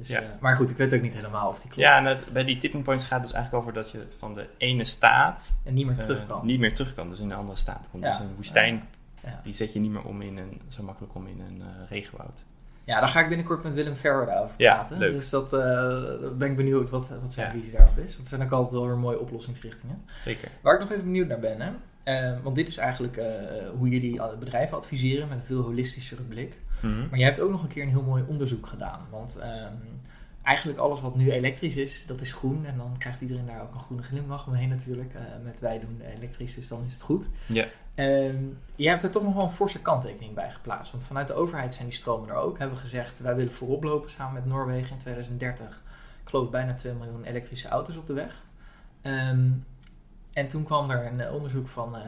Dus, 0.00 0.08
ja. 0.08 0.20
uh, 0.20 0.26
maar 0.40 0.56
goed, 0.56 0.70
ik 0.70 0.76
weet 0.76 0.94
ook 0.94 1.00
niet 1.00 1.14
helemaal 1.14 1.48
of 1.48 1.60
die 1.60 1.70
klopt. 1.70 1.80
Ja, 1.80 1.96
en 1.96 2.04
het, 2.04 2.32
bij 2.32 2.44
die 2.44 2.58
tipping 2.58 2.84
points 2.84 3.04
gaat 3.04 3.18
het 3.18 3.22
dus 3.28 3.32
eigenlijk 3.32 3.64
over 3.64 3.82
dat 3.82 3.90
je 3.90 4.06
van 4.18 4.34
de 4.34 4.46
ene 4.58 4.84
staat... 4.84 5.60
En 5.64 5.74
niet 5.74 5.86
meer 5.86 5.96
terug 5.96 6.26
kan. 6.26 6.46
Niet 6.46 6.60
meer 6.60 6.74
terug 6.74 6.94
kan, 6.94 7.08
dus 7.08 7.18
in 7.18 7.30
een 7.30 7.36
andere 7.36 7.58
staat 7.58 7.88
komt. 7.90 8.02
Ja. 8.02 8.10
Dus 8.10 8.18
een 8.18 8.34
woestijn, 8.34 8.88
ja. 9.22 9.40
die 9.42 9.52
zet 9.52 9.72
je 9.72 9.80
niet 9.80 9.90
meer 9.90 10.04
om 10.04 10.22
in 10.22 10.36
een, 10.36 10.60
zo 10.68 10.82
makkelijk 10.82 11.14
om 11.14 11.26
in 11.26 11.40
een 11.40 11.62
regenwoud. 11.88 12.44
Ja, 12.84 13.00
daar 13.00 13.08
ga 13.08 13.20
ik 13.20 13.28
binnenkort 13.28 13.62
met 13.62 13.72
Willem 13.72 13.94
Ferrer 13.94 14.38
over 14.38 14.54
ja, 14.56 14.74
praten. 14.74 14.98
Leuk. 14.98 15.12
Dus 15.12 15.30
dat 15.30 15.52
uh, 15.52 15.60
ben 16.38 16.50
ik 16.50 16.56
benieuwd 16.56 16.90
wat, 16.90 17.08
wat 17.08 17.32
zijn 17.32 17.52
visie 17.52 17.72
daarop 17.72 17.98
is. 17.98 18.16
Dat 18.16 18.28
zijn 18.28 18.42
ook 18.42 18.50
altijd 18.50 18.72
wel 18.72 18.86
weer 18.86 18.96
mooie 18.96 19.20
oplossingsrichtingen. 19.20 20.02
Zeker. 20.18 20.48
Waar 20.60 20.74
ik 20.74 20.80
nog 20.80 20.90
even 20.90 21.04
benieuwd 21.04 21.28
naar 21.28 21.40
ben, 21.40 21.60
hè? 21.60 21.70
Uh, 22.04 22.36
want 22.42 22.56
dit 22.56 22.68
is 22.68 22.76
eigenlijk 22.76 23.16
uh, 23.16 23.24
hoe 23.78 23.88
jullie 23.88 24.20
bedrijven 24.38 24.76
adviseren 24.76 25.28
met 25.28 25.38
een 25.38 25.44
veel 25.44 25.62
holistischere 25.62 26.22
blik. 26.22 26.54
-hmm. 26.80 27.08
Maar 27.08 27.18
jij 27.18 27.28
hebt 27.28 27.40
ook 27.40 27.50
nog 27.50 27.62
een 27.62 27.68
keer 27.68 27.82
een 27.82 27.88
heel 27.88 28.02
mooi 28.02 28.24
onderzoek 28.26 28.66
gedaan. 28.66 29.00
Want 29.10 29.38
um, 29.42 30.00
eigenlijk 30.42 30.78
alles 30.78 31.00
wat 31.00 31.16
nu 31.16 31.30
elektrisch 31.30 31.76
is, 31.76 32.06
dat 32.06 32.20
is 32.20 32.32
groen. 32.32 32.66
En 32.66 32.76
dan 32.76 32.94
krijgt 32.98 33.20
iedereen 33.20 33.46
daar 33.46 33.62
ook 33.62 33.74
een 33.74 33.82
groene 33.82 34.02
glimlach 34.02 34.46
omheen 34.46 34.68
natuurlijk. 34.68 35.12
met 35.42 35.60
wij 35.60 35.80
doen 35.80 36.00
elektrisch, 36.16 36.54
dus 36.54 36.68
dan 36.68 36.84
is 36.84 36.92
het 36.92 37.02
goed. 37.02 37.28
Ja. 37.46 37.64
Um, 37.94 38.58
jij 38.76 38.90
hebt 38.90 39.02
er 39.02 39.10
toch 39.10 39.22
nog 39.22 39.34
wel 39.34 39.42
een 39.42 39.50
forse 39.50 39.82
kanttekening 39.82 40.34
bij 40.34 40.50
geplaatst. 40.50 40.92
Want 40.92 41.06
vanuit 41.06 41.28
de 41.28 41.34
overheid 41.34 41.74
zijn 41.74 41.88
die 41.88 41.96
stromen 41.96 42.28
er 42.28 42.34
ook. 42.34 42.58
Hebben 42.58 42.76
we 42.76 42.82
gezegd, 42.82 43.20
wij 43.20 43.34
willen 43.34 43.52
voorop 43.52 43.82
lopen 43.82 44.10
samen 44.10 44.34
met 44.34 44.44
Noorwegen 44.44 44.90
in 44.90 44.98
2030. 44.98 45.82
Ik 46.22 46.28
geloof 46.28 46.50
bijna 46.50 46.74
2 46.74 46.92
miljoen 46.92 47.24
elektrische 47.24 47.68
auto's 47.68 47.96
op 47.96 48.06
de 48.06 48.12
weg. 48.12 48.42
Um, 49.02 49.64
en 50.32 50.48
toen 50.48 50.64
kwam 50.64 50.90
er 50.90 51.06
een 51.06 51.30
onderzoek 51.30 51.68
van 51.68 51.96
uh, 51.96 52.02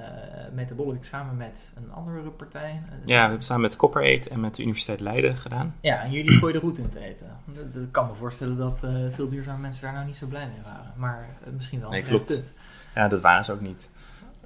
Metabolic 0.53 1.05
samen 1.05 1.37
met 1.37 1.73
een 1.77 1.93
andere 1.93 2.31
partij. 2.31 2.83
Ja, 3.05 3.23
we 3.23 3.29
hebben 3.29 3.43
samen 3.43 3.63
met 3.63 3.77
Copper 3.77 4.03
Eat 4.03 4.27
en 4.27 4.41
met 4.41 4.55
de 4.55 4.63
Universiteit 4.63 5.01
Leiden 5.01 5.37
gedaan. 5.37 5.75
Ja, 5.81 6.03
en 6.03 6.11
jullie 6.11 6.31
gooien 6.39 6.55
de 6.55 6.61
route 6.61 6.83
in 6.83 6.89
te 6.89 6.99
eten. 6.99 7.37
Dat, 7.73 7.91
kan 7.91 8.07
me 8.07 8.15
voorstellen 8.15 8.57
dat 8.57 8.83
uh, 8.85 8.91
veel 9.11 9.29
duurzame 9.29 9.61
mensen 9.61 9.83
daar 9.85 9.93
nou 9.93 10.07
niet 10.07 10.17
zo 10.17 10.27
blij 10.27 10.47
mee 10.47 10.63
waren. 10.65 10.93
Maar 10.97 11.29
uh, 11.47 11.53
misschien 11.53 11.81
wel 11.81 11.89
een 11.89 11.95
nee, 11.95 12.05
klopt. 12.05 12.27
punt. 12.27 12.53
Ja, 12.95 13.09
dat 13.09 13.21
waren 13.21 13.45
ze 13.45 13.53
ook 13.53 13.61
niet. 13.61 13.91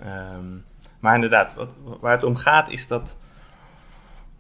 Um, 0.05 0.65
maar 1.01 1.15
inderdaad, 1.15 1.55
wat, 1.55 1.75
waar 2.01 2.13
het 2.13 2.25
om 2.25 2.37
gaat 2.37 2.71
is 2.71 2.89
dat 2.89 3.19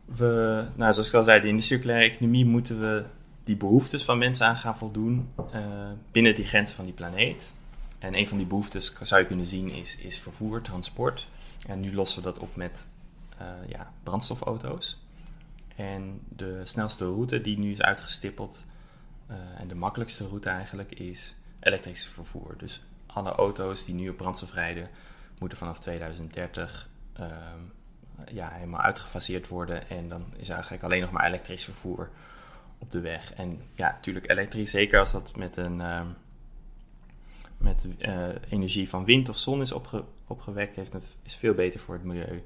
we, 0.04 0.64
nou, 0.76 0.92
zoals 0.92 1.08
ik 1.08 1.14
al 1.14 1.22
zei, 1.22 1.48
in 1.48 1.56
de 1.56 1.62
circulaire 1.62 2.10
economie 2.12 2.44
moeten 2.44 2.80
we 2.80 3.04
die 3.44 3.56
behoeftes 3.56 4.04
van 4.04 4.18
mensen 4.18 4.46
aan 4.46 4.56
gaan 4.56 4.76
voldoen 4.76 5.30
binnen 6.12 6.34
die 6.34 6.44
grenzen 6.44 6.76
van 6.76 6.84
die 6.84 6.94
planeet. 6.94 7.54
En 7.98 8.18
een 8.18 8.28
van 8.28 8.38
die 8.38 8.46
behoeftes, 8.46 8.94
zou 9.00 9.20
je 9.20 9.26
kunnen 9.26 9.46
zien, 9.46 9.70
is, 9.70 9.96
is 9.96 10.18
vervoer, 10.18 10.62
transport. 10.62 11.28
En 11.68 11.80
nu 11.80 11.94
lossen 11.94 12.22
we 12.22 12.24
dat 12.24 12.38
op 12.38 12.56
met 12.56 12.86
uh, 13.40 13.68
ja, 13.68 13.92
brandstofauto's. 14.02 15.04
En 15.76 16.20
de 16.28 16.60
snelste 16.62 17.04
route 17.04 17.40
die 17.40 17.58
nu 17.58 17.70
is 17.70 17.80
uitgestippeld, 17.80 18.64
uh, 19.30 19.36
en 19.58 19.68
de 19.68 19.74
makkelijkste 19.74 20.26
route 20.26 20.48
eigenlijk, 20.48 20.92
is 20.92 21.36
elektrisch 21.60 22.06
vervoer. 22.06 22.54
Dus 22.58 22.82
alle 23.06 23.30
auto's 23.30 23.84
die 23.84 23.94
nu 23.94 24.08
op 24.08 24.16
brandstof 24.16 24.52
rijden, 24.52 24.88
moeten 25.38 25.58
vanaf 25.58 25.78
2030 25.78 26.88
uh, 27.20 27.26
ja, 28.32 28.50
helemaal 28.50 28.80
uitgefaseerd 28.80 29.48
worden. 29.48 29.88
En 29.88 30.08
dan 30.08 30.24
is 30.36 30.48
eigenlijk 30.48 30.82
alleen 30.82 31.00
nog 31.00 31.10
maar 31.10 31.26
elektrisch 31.26 31.64
vervoer 31.64 32.10
op 32.78 32.90
de 32.90 33.00
weg. 33.00 33.34
En 33.34 33.62
ja, 33.74 33.90
natuurlijk 33.90 34.30
elektrisch, 34.30 34.70
zeker 34.70 34.98
als 34.98 35.12
dat 35.12 35.36
met 35.36 35.56
een 35.56 35.78
uh, 35.78 36.00
met 37.58 37.86
uh, 37.98 38.28
energie 38.48 38.88
van 38.88 39.04
wind 39.04 39.28
of 39.28 39.36
zon 39.36 39.60
is 39.60 39.72
opge 39.72 40.04
opgewekt, 40.26 40.76
heeft, 40.76 40.96
is 41.22 41.36
veel 41.36 41.54
beter 41.54 41.80
voor 41.80 41.94
het 41.94 42.04
milieu 42.04 42.44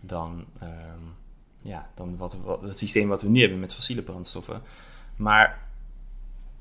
dan, 0.00 0.44
um, 0.62 1.14
ja, 1.62 1.90
dan 1.94 2.16
wat, 2.16 2.36
het 2.62 2.78
systeem 2.78 3.08
wat 3.08 3.22
we 3.22 3.28
nu 3.28 3.40
hebben 3.40 3.60
met 3.60 3.74
fossiele 3.74 4.02
brandstoffen. 4.02 4.62
Maar 5.16 5.68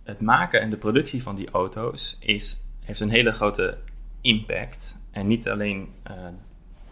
het 0.04 0.22
maken 0.22 0.62
en 0.62 0.70
de 0.70 0.78
productie 0.78 1.24
van 1.24 1.36
die 1.36 1.50
auto's 1.50 2.18
is, 2.20 2.60
heeft 2.80 3.00
een 3.00 3.10
hele 3.10 3.32
grote 3.32 3.78
impact. 4.22 5.00
En 5.12 5.28
niet 5.28 5.50
alleen 5.50 5.94
uh, 6.10 6.28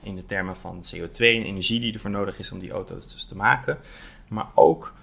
in 0.02 0.16
de 0.16 0.26
termen 0.26 0.56
van 0.56 0.84
CO2 0.96 1.18
en 1.18 1.44
energie 1.44 1.80
die 1.80 1.94
ervoor 1.94 2.10
nodig 2.10 2.40
is 2.40 2.52
om 2.52 2.60
die 2.60 2.72
auto's 2.72 3.12
dus 3.12 3.26
te 3.26 3.36
maken, 3.36 3.80
maar 4.28 4.48
ook 4.56 4.94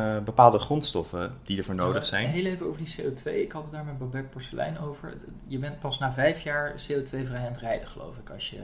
uh, 0.00 0.18
bepaalde 0.24 0.58
grondstoffen 0.58 1.34
die 1.42 1.58
ervoor 1.58 1.74
nodig 1.74 2.06
zijn. 2.06 2.26
Heel 2.26 2.44
even 2.44 2.66
over 2.66 2.84
die 2.84 2.94
CO2. 3.00 3.34
Ik 3.34 3.52
had 3.52 3.62
het 3.62 3.72
daar 3.72 3.84
met 3.84 3.98
Babette 3.98 4.28
Porcelein 4.28 4.78
over. 4.78 5.16
Je 5.46 5.58
bent 5.58 5.78
pas 5.78 5.98
na 5.98 6.12
vijf 6.12 6.42
jaar 6.42 6.72
CO2-vrij 6.72 7.38
aan 7.38 7.52
het 7.52 7.58
rijden, 7.58 7.88
geloof 7.88 8.16
ik, 8.16 8.30
als 8.30 8.50
je 8.50 8.60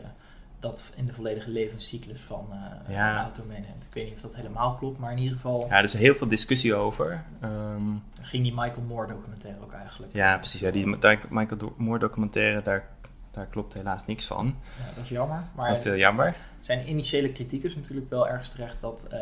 dat 0.60 0.92
in 0.96 1.06
de 1.06 1.12
volledige 1.12 1.50
levenscyclus 1.50 2.20
van 2.20 2.46
uh, 2.50 2.94
ja. 2.94 3.10
een 3.10 3.22
auto 3.22 3.42
meeneemt. 3.46 3.84
Ik 3.84 3.94
weet 3.94 4.04
niet 4.04 4.14
of 4.14 4.20
dat 4.20 4.34
helemaal 4.34 4.74
klopt, 4.74 4.98
maar 4.98 5.12
in 5.12 5.18
ieder 5.18 5.34
geval... 5.34 5.66
Ja, 5.68 5.76
er 5.76 5.84
is 5.84 5.94
heel 5.94 6.14
veel 6.14 6.28
discussie 6.28 6.74
over. 6.74 7.24
Um, 7.44 8.02
ging 8.22 8.42
die 8.42 8.54
Michael 8.54 8.82
Moore 8.86 9.06
documentaire 9.06 9.60
ook 9.62 9.72
eigenlijk. 9.72 10.12
Ja, 10.12 10.36
precies. 10.36 10.60
Ja, 10.60 10.70
die 10.70 10.86
Michael 11.28 11.72
Moore 11.76 11.98
documentaire, 11.98 12.62
daar, 12.62 12.88
daar 13.36 13.46
klopt 13.46 13.74
helaas 13.74 14.06
niks 14.06 14.26
van. 14.26 14.46
Ja, 14.46 14.94
dat 14.94 15.04
is 15.04 15.08
jammer. 15.08 15.44
Maar 15.54 15.68
dat 15.68 15.78
is 15.78 15.84
heel 15.84 15.96
jammer. 15.96 16.36
Zijn 16.60 16.88
initiële 16.88 17.32
kritiek 17.32 17.62
is 17.62 17.74
natuurlijk 17.74 18.10
wel 18.10 18.28
ergens 18.28 18.50
terecht 18.50 18.80
dat, 18.80 19.08
uh, 19.12 19.18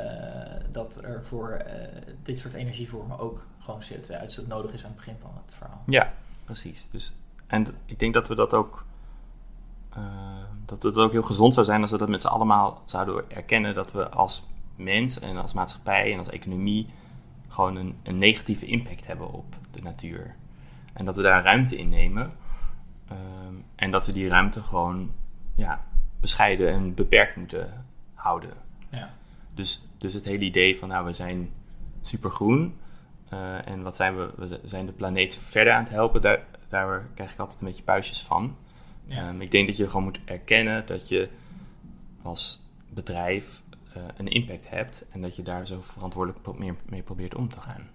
dat 0.70 1.05
er 1.05 1.24
voor 1.24 1.64
uh, 1.66 1.72
dit 2.22 2.38
soort 2.38 2.55
energievormen 2.55 3.18
ook 3.18 3.46
gewoon 3.59 3.83
CO2-uitstoot 3.83 4.46
nodig 4.46 4.72
is 4.72 4.85
aan 4.85 4.90
het 4.90 4.96
begin 4.96 5.16
van 5.20 5.31
het 5.44 5.55
verhaal. 5.55 5.83
Ja, 5.87 6.12
precies. 6.44 6.88
Dus, 6.90 7.14
en 7.46 7.66
ik 7.87 7.98
denk 7.98 8.14
dat 8.14 8.29
we 8.29 8.35
dat 8.35 8.55
ook 8.55 8.85
uh, 9.96 10.05
dat 10.64 10.83
het 10.83 10.96
ook 10.96 11.12
heel 11.12 11.22
gezond 11.22 11.55
zou 11.55 11.66
zijn 11.66 11.81
als 11.81 11.90
we 11.90 11.98
dat 11.98 12.09
met 12.09 12.20
z'n 12.20 12.29
allemaal 12.29 12.83
zouden 12.85 13.31
erkennen 13.31 13.74
dat 13.74 13.92
we 13.92 14.09
als 14.09 14.44
mens 14.77 15.18
en 15.18 15.37
als 15.37 15.53
maatschappij 15.53 16.12
en 16.12 16.18
als 16.18 16.31
economie 16.31 16.87
gewoon 17.48 17.77
een, 17.77 17.96
een, 18.03 18.18
negatieve 18.18 18.66
impact 18.66 19.07
hebben 19.07 19.33
op 19.33 19.55
de 19.70 19.83
natuur. 19.83 20.35
En 20.92 21.05
dat 21.05 21.16
we 21.16 21.22
daar 21.22 21.42
ruimte 21.42 21.77
in 21.77 21.88
nemen. 21.88 22.33
Um, 23.12 23.64
en 23.74 23.90
dat 23.90 24.06
we 24.06 24.12
die 24.12 24.28
ruimte 24.28 24.62
gewoon 24.62 25.12
ja, 25.54 25.84
bescheiden 26.20 26.72
en 26.72 26.94
beperkt 26.94 27.36
moeten 27.36 27.86
houden. 28.14 28.52
Ja. 28.90 29.14
Dus, 29.54 29.82
dus 29.98 30.14
het 30.14 30.24
hele 30.24 30.44
idee 30.44 30.78
van 30.78 30.88
nou 30.88 31.04
we 31.04 31.12
zijn 31.12 31.50
supergroen 32.02 32.74
uh, 33.32 33.68
en 33.68 33.82
wat 33.82 33.96
zijn 33.96 34.16
we, 34.16 34.32
we 34.36 34.60
zijn 34.64 34.86
de 34.86 34.92
planeet 34.92 35.36
verder 35.36 35.72
aan 35.72 35.82
het 35.82 35.92
helpen, 35.92 36.22
daar, 36.22 36.44
daar 36.68 37.08
krijg 37.14 37.32
ik 37.32 37.38
altijd 37.38 37.60
een 37.60 37.66
beetje 37.66 37.82
puistjes 37.82 38.22
van. 38.22 38.56
Ja. 39.06 39.28
Um, 39.28 39.40
ik 39.40 39.50
denk 39.50 39.66
dat 39.66 39.76
je 39.76 39.86
gewoon 39.86 40.04
moet 40.04 40.20
erkennen 40.24 40.86
dat 40.86 41.08
je 41.08 41.28
als 42.22 42.62
bedrijf 42.90 43.62
uh, 43.96 44.02
een 44.16 44.29
impact 44.29 44.70
hebt 44.70 45.04
en 45.10 45.22
dat 45.22 45.37
je 45.37 45.42
daar 45.42 45.66
zo 45.66 45.81
verantwoordelijk 45.81 46.58
mee, 46.58 46.72
mee 46.87 47.02
probeert 47.02 47.35
om 47.35 47.48
te 47.48 47.60
gaan. 47.60 47.88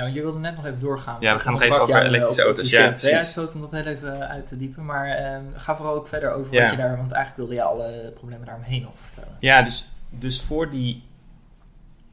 Ja, 0.00 0.06
want 0.06 0.18
je 0.18 0.22
wilde 0.22 0.38
net 0.38 0.56
nog 0.56 0.66
even 0.66 0.80
doorgaan. 0.80 1.16
Ja, 1.20 1.34
we 1.34 1.40
gaan 1.40 1.52
nog 1.52 1.62
even 1.62 1.80
over 1.80 2.02
elektrische 2.02 2.42
auto's. 2.42 2.70
Ja, 2.70 2.92
CO2-uitstoot 2.92 3.54
om 3.54 3.60
dat 3.60 3.70
heel 3.70 3.84
even 3.84 4.28
uit 4.28 4.46
te 4.46 4.56
diepen. 4.56 4.84
Maar 4.84 5.34
um, 5.34 5.52
ga 5.56 5.76
vooral 5.76 5.94
ook 5.94 6.08
verder 6.08 6.32
over 6.32 6.54
ja. 6.54 6.62
wat 6.62 6.70
je 6.70 6.76
daar... 6.76 6.96
Want 6.96 7.12
eigenlijk 7.12 7.36
wilde 7.36 7.54
je 7.54 7.62
alle 7.62 8.12
problemen 8.14 8.46
daaromheen 8.46 8.82
nog 8.82 8.92
vertellen. 8.96 9.36
Ja, 9.40 9.62
dus, 9.62 9.90
dus 10.08 10.42
voor 10.42 10.70
die 10.70 11.02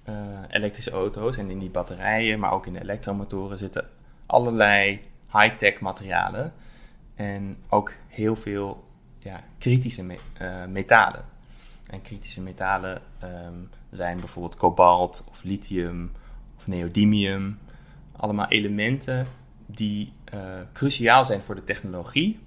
uh, 0.10 0.16
elektrische 0.50 0.92
auto's 0.92 1.38
en 1.38 1.50
in 1.50 1.60
die 1.60 1.70
batterijen... 1.70 2.40
maar 2.40 2.52
ook 2.52 2.66
in 2.66 2.74
de 2.74 2.82
elektromotoren 2.82 3.58
zitten 3.58 3.86
allerlei 4.26 5.02
high-tech 5.32 5.80
materialen... 5.80 6.54
En 7.16 7.56
ook 7.70 7.94
heel 8.08 8.36
veel 8.36 8.84
ja, 9.20 9.44
kritische 9.58 10.04
me 10.04 10.18
uh, 10.42 10.66
metalen. 10.66 11.22
En 11.90 12.02
kritische 12.02 12.42
metalen 12.42 13.02
um, 13.24 13.70
zijn 13.92 14.20
bijvoorbeeld 14.20 14.56
kobalt 14.56 15.26
of 15.30 15.44
lithium 15.44 16.12
of 16.58 16.68
neodymium. 16.68 17.60
Allemaal 18.18 18.48
elementen 18.48 19.28
die 19.66 20.12
uh, 20.34 20.40
cruciaal 20.74 21.26
zijn 21.26 21.42
voor 21.42 21.56
de 21.56 21.64
technologie. 21.64 22.40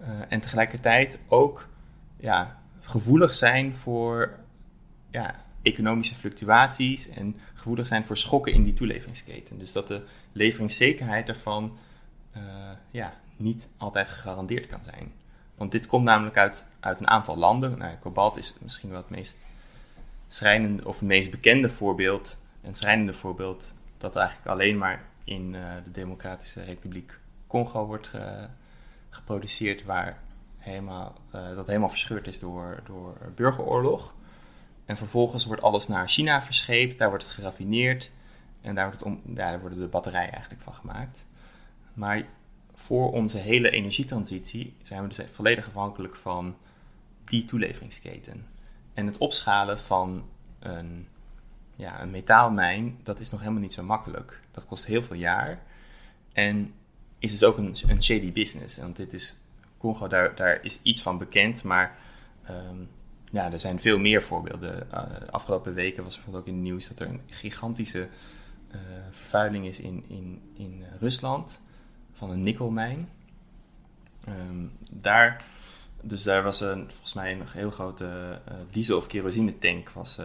Uh, 0.00 0.08
en 0.28 0.40
tegelijkertijd 0.40 1.18
ook 1.28 1.68
ja, 2.16 2.58
gevoelig 2.80 3.34
zijn 3.34 3.76
voor 3.76 4.38
ja, 5.10 5.44
economische 5.62 6.14
fluctuaties 6.14 7.08
en 7.08 7.36
gevoelig 7.54 7.86
zijn 7.86 8.04
voor 8.04 8.16
schokken 8.16 8.52
in 8.52 8.62
die 8.62 8.74
toeleveringsketen. 8.74 9.58
Dus 9.58 9.72
dat 9.72 9.88
de 9.88 10.02
leveringszekerheid 10.32 11.26
daarvan 11.26 11.78
uh, 12.36 12.42
ja, 12.90 13.14
niet 13.36 13.68
altijd 13.76 14.08
gegarandeerd 14.08 14.66
kan 14.66 14.80
zijn. 14.84 15.12
Want 15.54 15.72
dit 15.72 15.86
komt 15.86 16.04
namelijk 16.04 16.36
uit, 16.36 16.66
uit 16.80 17.00
een 17.00 17.08
aantal 17.08 17.36
landen. 17.36 17.78
Nou, 17.78 17.96
kobalt 17.96 18.36
is 18.36 18.54
misschien 18.62 18.90
wel 18.90 18.98
het 18.98 19.10
meest 19.10 19.38
schrijnende 20.26 20.86
of 20.86 20.98
het 20.98 21.08
meest 21.08 21.30
bekende 21.30 21.68
voorbeeld, 21.68 22.40
een 22.62 22.74
schrijnende 22.74 23.14
voorbeeld, 23.14 23.74
dat 24.04 24.16
eigenlijk 24.16 24.48
alleen 24.48 24.78
maar 24.78 25.04
in 25.24 25.52
uh, 25.54 25.74
de 25.84 25.90
Democratische 25.90 26.62
Republiek 26.62 27.18
Congo 27.46 27.86
wordt 27.86 28.10
uh, 28.14 28.44
geproduceerd, 29.10 29.84
waar 29.84 30.22
helemaal, 30.58 31.14
uh, 31.34 31.54
dat 31.54 31.66
helemaal 31.66 31.88
verscheurd 31.88 32.26
is 32.26 32.38
door, 32.38 32.82
door 32.84 33.16
burgeroorlog. 33.34 34.14
En 34.84 34.96
vervolgens 34.96 35.44
wordt 35.44 35.62
alles 35.62 35.88
naar 35.88 36.08
China 36.08 36.42
verscheept, 36.42 36.98
daar 36.98 37.08
wordt 37.08 37.24
het 37.24 37.32
geraffineerd 37.32 38.12
en 38.60 38.74
daar, 38.74 38.84
wordt 38.84 39.00
het 39.00 39.08
om, 39.08 39.20
daar 39.34 39.60
worden 39.60 39.78
de 39.78 39.88
batterijen 39.88 40.32
eigenlijk 40.32 40.62
van 40.62 40.74
gemaakt. 40.74 41.26
Maar 41.94 42.22
voor 42.74 43.12
onze 43.12 43.38
hele 43.38 43.70
energietransitie 43.70 44.76
zijn 44.82 45.02
we 45.02 45.08
dus 45.08 45.30
volledig 45.30 45.66
afhankelijk 45.66 46.14
van 46.14 46.56
die 47.24 47.44
toeleveringsketen. 47.44 48.46
En 48.94 49.06
het 49.06 49.18
opschalen 49.18 49.80
van 49.80 50.28
een, 50.58 51.08
ja, 51.76 52.02
een 52.02 52.10
metaalmijn, 52.10 52.98
dat 53.02 53.20
is 53.20 53.30
nog 53.30 53.40
helemaal 53.40 53.62
niet 53.62 53.72
zo 53.72 53.82
makkelijk. 53.82 54.40
Dat 54.50 54.64
kost 54.64 54.86
heel 54.86 55.02
veel 55.02 55.16
jaar. 55.16 55.62
En 56.32 56.74
is 57.18 57.30
dus 57.30 57.44
ook 57.44 57.58
een, 57.58 57.76
een 57.86 58.02
shady 58.02 58.32
business. 58.32 58.78
Want 58.78 58.96
dit 58.96 59.12
is 59.12 59.38
Congo, 59.78 60.08
daar, 60.08 60.34
daar 60.34 60.58
is 60.62 60.80
iets 60.82 61.02
van 61.02 61.18
bekend, 61.18 61.62
maar 61.62 61.96
um, 62.50 62.88
ja, 63.30 63.52
er 63.52 63.60
zijn 63.60 63.80
veel 63.80 63.98
meer 63.98 64.22
voorbeelden. 64.22 64.86
Uh, 64.94 65.00
afgelopen 65.30 65.74
weken 65.74 66.04
was 66.04 66.14
bijvoorbeeld 66.14 66.44
ook 66.44 66.50
in 66.50 66.54
het 66.54 66.64
nieuws 66.64 66.88
dat 66.88 67.00
er 67.00 67.08
een 67.08 67.20
gigantische 67.26 68.08
uh, 68.70 68.80
vervuiling 69.10 69.66
is 69.66 69.80
in, 69.80 70.04
in, 70.08 70.42
in 70.56 70.84
Rusland 71.00 71.62
van 72.12 72.30
een 72.30 72.42
nikkelmijn. 72.42 73.08
Um, 74.28 74.72
daar, 74.90 75.44
dus 76.00 76.22
daar 76.22 76.42
was 76.42 76.60
een, 76.60 76.86
volgens 76.90 77.12
mij 77.12 77.32
een 77.32 77.46
heel 77.46 77.70
grote 77.70 78.40
diesel- 78.70 78.96
of 78.96 79.06
kerosine 79.06 79.58
tank 79.58 79.90
was 79.90 80.20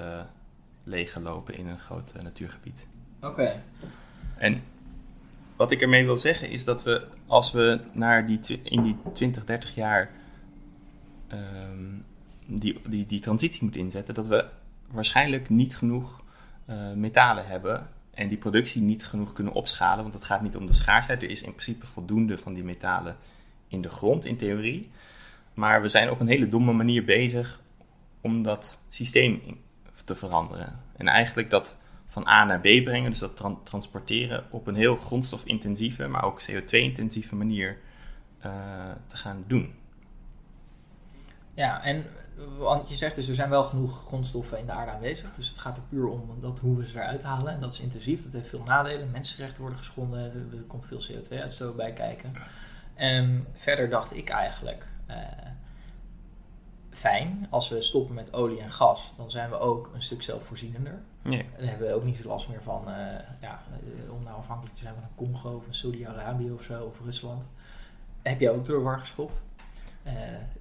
leeggelopen 0.90 1.58
in 1.58 1.68
een 1.68 1.80
groot 1.80 2.14
natuurgebied. 2.22 2.88
Oké. 3.22 3.62
En 4.38 4.64
wat 5.56 5.72
ik 5.72 5.82
ermee 5.82 6.06
wil 6.06 6.18
zeggen 6.18 6.50
is 6.50 6.66
dat 6.66 6.84
we, 6.84 7.08
als 7.28 7.52
we 7.52 7.80
naar 7.94 8.26
die, 8.26 8.62
in 8.64 8.84
die 8.84 8.96
20, 9.14 9.46
30 9.46 9.76
jaar 9.76 10.12
um, 11.32 12.06
die, 12.46 12.82
die, 12.90 13.06
die 13.06 13.20
transitie 13.20 13.64
moeten 13.64 13.82
inzetten, 13.82 14.14
dat 14.14 14.28
we 14.28 14.46
waarschijnlijk 14.92 15.50
niet 15.50 15.76
genoeg 15.76 16.24
uh, 16.70 16.92
metalen 16.94 17.48
hebben 17.48 17.90
en 18.12 18.28
die 18.28 18.38
productie 18.38 18.82
niet 18.82 19.06
genoeg 19.06 19.34
kunnen 19.34 19.54
opschalen, 19.54 20.04
want 20.04 20.14
het 20.14 20.24
gaat 20.24 20.42
niet 20.42 20.56
om 20.56 20.66
de 20.66 20.74
schaarsheid. 20.74 21.24
Er 21.24 21.30
is 21.30 21.44
in 21.44 21.52
principe 21.52 21.86
voldoende 21.86 22.38
van 22.38 22.54
die 22.54 22.64
metalen 22.64 23.18
in 23.68 23.82
de 23.82 23.90
grond, 23.90 24.26
in 24.26 24.38
theorie. 24.38 24.90
Maar 25.54 25.82
we 25.82 25.88
zijn 25.88 26.10
op 26.10 26.20
een 26.20 26.28
hele 26.28 26.48
domme 26.48 26.74
manier 26.74 27.04
bezig 27.04 27.62
om 28.22 28.44
dat 28.44 28.82
systeem 28.90 29.42
te 30.04 30.16
veranderen. 30.16 30.80
En 30.98 31.08
eigenlijk 31.08 31.50
dat 31.50 31.78
van 32.08 32.28
A 32.28 32.44
naar 32.44 32.60
B 32.60 32.84
brengen, 32.84 33.10
dus 33.10 33.20
dat 33.20 33.44
transporteren 33.64 34.46
op 34.50 34.68
een 34.68 34.76
heel 34.76 34.96
grondstofintensieve, 34.96 36.08
maar 36.08 36.24
ook 36.24 36.42
CO2-intensieve 36.42 37.36
manier 37.36 37.78
uh, 38.46 38.52
te 39.08 39.18
gaan 39.18 39.44
doen. 39.48 39.74
Ja, 41.54 41.84
en 41.84 42.06
want 42.58 42.90
je 42.90 42.96
zegt 42.96 43.16
dus 43.16 43.28
er 43.28 43.36
zijn 43.36 43.50
wel 43.50 43.64
genoeg 43.64 44.04
grondstoffen 44.06 44.60
in 44.60 44.66
de 44.66 44.72
aarde 44.72 44.92
aanwezig. 44.92 45.34
Dus 45.34 45.50
het 45.50 45.58
gaat 45.58 45.78
er 45.78 45.84
puur 45.90 46.08
om 46.08 46.38
dat, 46.40 46.60
hoe 46.60 46.78
we 46.78 46.86
ze 46.86 47.00
eruit 47.00 47.24
halen. 47.24 47.54
En 47.54 47.60
dat 47.60 47.74
is 47.74 47.80
intensief, 47.80 48.24
dat 48.24 48.32
heeft 48.32 48.50
veel 48.50 48.64
nadelen. 48.66 49.12
Mensenrechten 49.12 49.62
worden 49.62 49.80
geschonden, 49.80 50.20
er 50.52 50.64
komt 50.68 50.86
veel 50.86 51.02
CO2-uitstoot 51.02 51.76
bij 51.76 51.94
kijken. 51.94 52.32
En 52.96 53.48
verder 53.56 53.90
dacht 53.90 54.16
ik 54.16 54.30
eigenlijk, 54.30 54.88
uh, 55.10 55.16
fijn, 56.92 57.48
als 57.50 57.70
we 57.70 57.82
stoppen 57.82 58.16
met 58.16 58.34
olie 58.34 58.60
en 58.60 58.72
gas, 58.72 59.14
dan 59.18 59.30
zijn 59.32 59.50
we 59.50 59.60
ook 59.60 59.92
een 59.94 60.02
stuk 60.02 60.24
zelfvoorzienender. 60.24 61.00
Nee. 61.22 61.40
En 61.40 61.48
dan 61.58 61.68
hebben 61.68 61.88
we 61.88 61.94
ook 61.94 62.04
niet 62.04 62.18
zo 62.18 62.28
last 62.28 62.50
meer 62.50 62.62
van, 62.64 62.84
uh, 62.88 62.96
ja, 63.42 63.64
om 64.10 64.24
nou 64.24 64.38
afhankelijk 64.38 64.76
te 64.76 64.82
zijn 64.82 64.94
van 64.94 65.04
een 65.04 65.16
Congo 65.16 65.56
of 65.56 65.68
een 65.68 65.74
Saudi-Arabië 65.74 66.52
of 66.52 66.64
zo, 66.64 66.84
of 66.84 67.00
Rusland. 67.06 67.48
Heb 68.22 68.40
je 68.40 68.50
ook 68.50 68.66
door 68.66 68.84
war 68.84 69.00
geschopt. 69.00 69.42
Uh, 70.06 70.14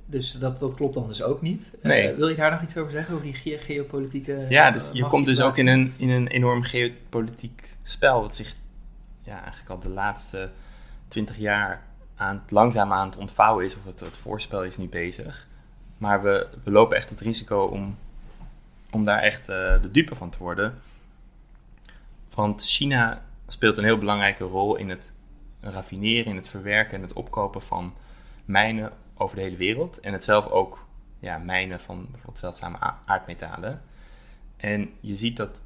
dus 0.07 0.33
dat, 0.33 0.59
dat 0.59 0.75
klopt 0.75 0.95
dan 0.95 1.09
dus 1.09 1.23
ook 1.23 1.43
niet. 1.43 1.71
Nee. 1.83 2.15
wil 2.15 2.29
je 2.29 2.35
daar 2.35 2.51
nog 2.51 2.63
iets 2.63 2.77
over 2.77 2.91
zeggen, 2.91 3.15
over 3.15 3.27
die 3.27 3.35
ge 3.35 3.59
geopolitieke... 3.59 4.47
Ja, 4.49 4.71
dus 4.71 4.91
je 4.93 5.07
komt 5.07 5.27
dus 5.27 5.41
ook 5.41 5.57
in 5.57 5.67
een, 5.67 5.95
in 5.97 6.09
een 6.09 6.27
enorm 6.27 6.63
geopolitiek 6.63 7.77
spel, 7.83 8.21
wat 8.21 8.37
zich 8.37 8.55
ja, 9.23 9.41
eigenlijk 9.41 9.71
al 9.71 9.79
de 9.79 9.89
laatste 9.89 10.51
twintig 11.09 11.37
jaar 11.37 11.83
aan 12.17 12.45
langzaam 12.49 12.93
aan 12.93 13.09
het 13.09 13.17
ontvouwen 13.17 13.65
is, 13.65 13.77
of 13.77 13.85
het, 13.85 14.01
het 14.01 14.17
voorspel 14.17 14.65
is 14.65 14.77
niet 14.77 14.91
bezig. 14.91 15.47
Maar 15.99 16.23
we, 16.23 16.49
lopen 16.65 16.97
echt 16.97 17.11
het 17.11 17.21
risico 17.21 17.63
om, 17.63 17.99
om 18.91 19.05
daar 19.05 19.21
echt 19.21 19.41
uh, 19.41 19.83
de 19.83 19.91
dupe 19.91 20.15
van 20.15 20.31
te 20.31 20.39
worden. 20.39 20.79
Want 22.35 22.65
China 22.65 23.23
speelt 23.47 23.77
een 23.77 23.85
heel 23.85 23.99
belangrijke 23.99 24.45
rol 24.45 24.77
in 24.77 24.89
het 24.89 25.13
raffineren, 25.61 26.27
in 26.27 26.37
het 26.37 26.49
verwerken 26.49 26.97
en 26.97 27.03
het 27.03 27.13
opkopen 27.13 27.63
van 27.63 27.95
mijnen 28.45 28.93
over 29.15 29.37
de 29.37 29.43
hele 29.43 29.57
wereld. 29.57 30.01
En 30.01 30.13
het 30.13 30.25
zelf 30.25 30.47
ook 30.47 30.87
ja, 31.19 31.39
mijnen 31.39 31.81
van 31.81 32.03
bijvoorbeeld 32.03 32.39
zeldzame 32.39 32.79
aardmetalen. 33.05 33.83
En 34.57 34.91
je 35.01 35.15
ziet 35.15 35.37
dat 35.37 35.63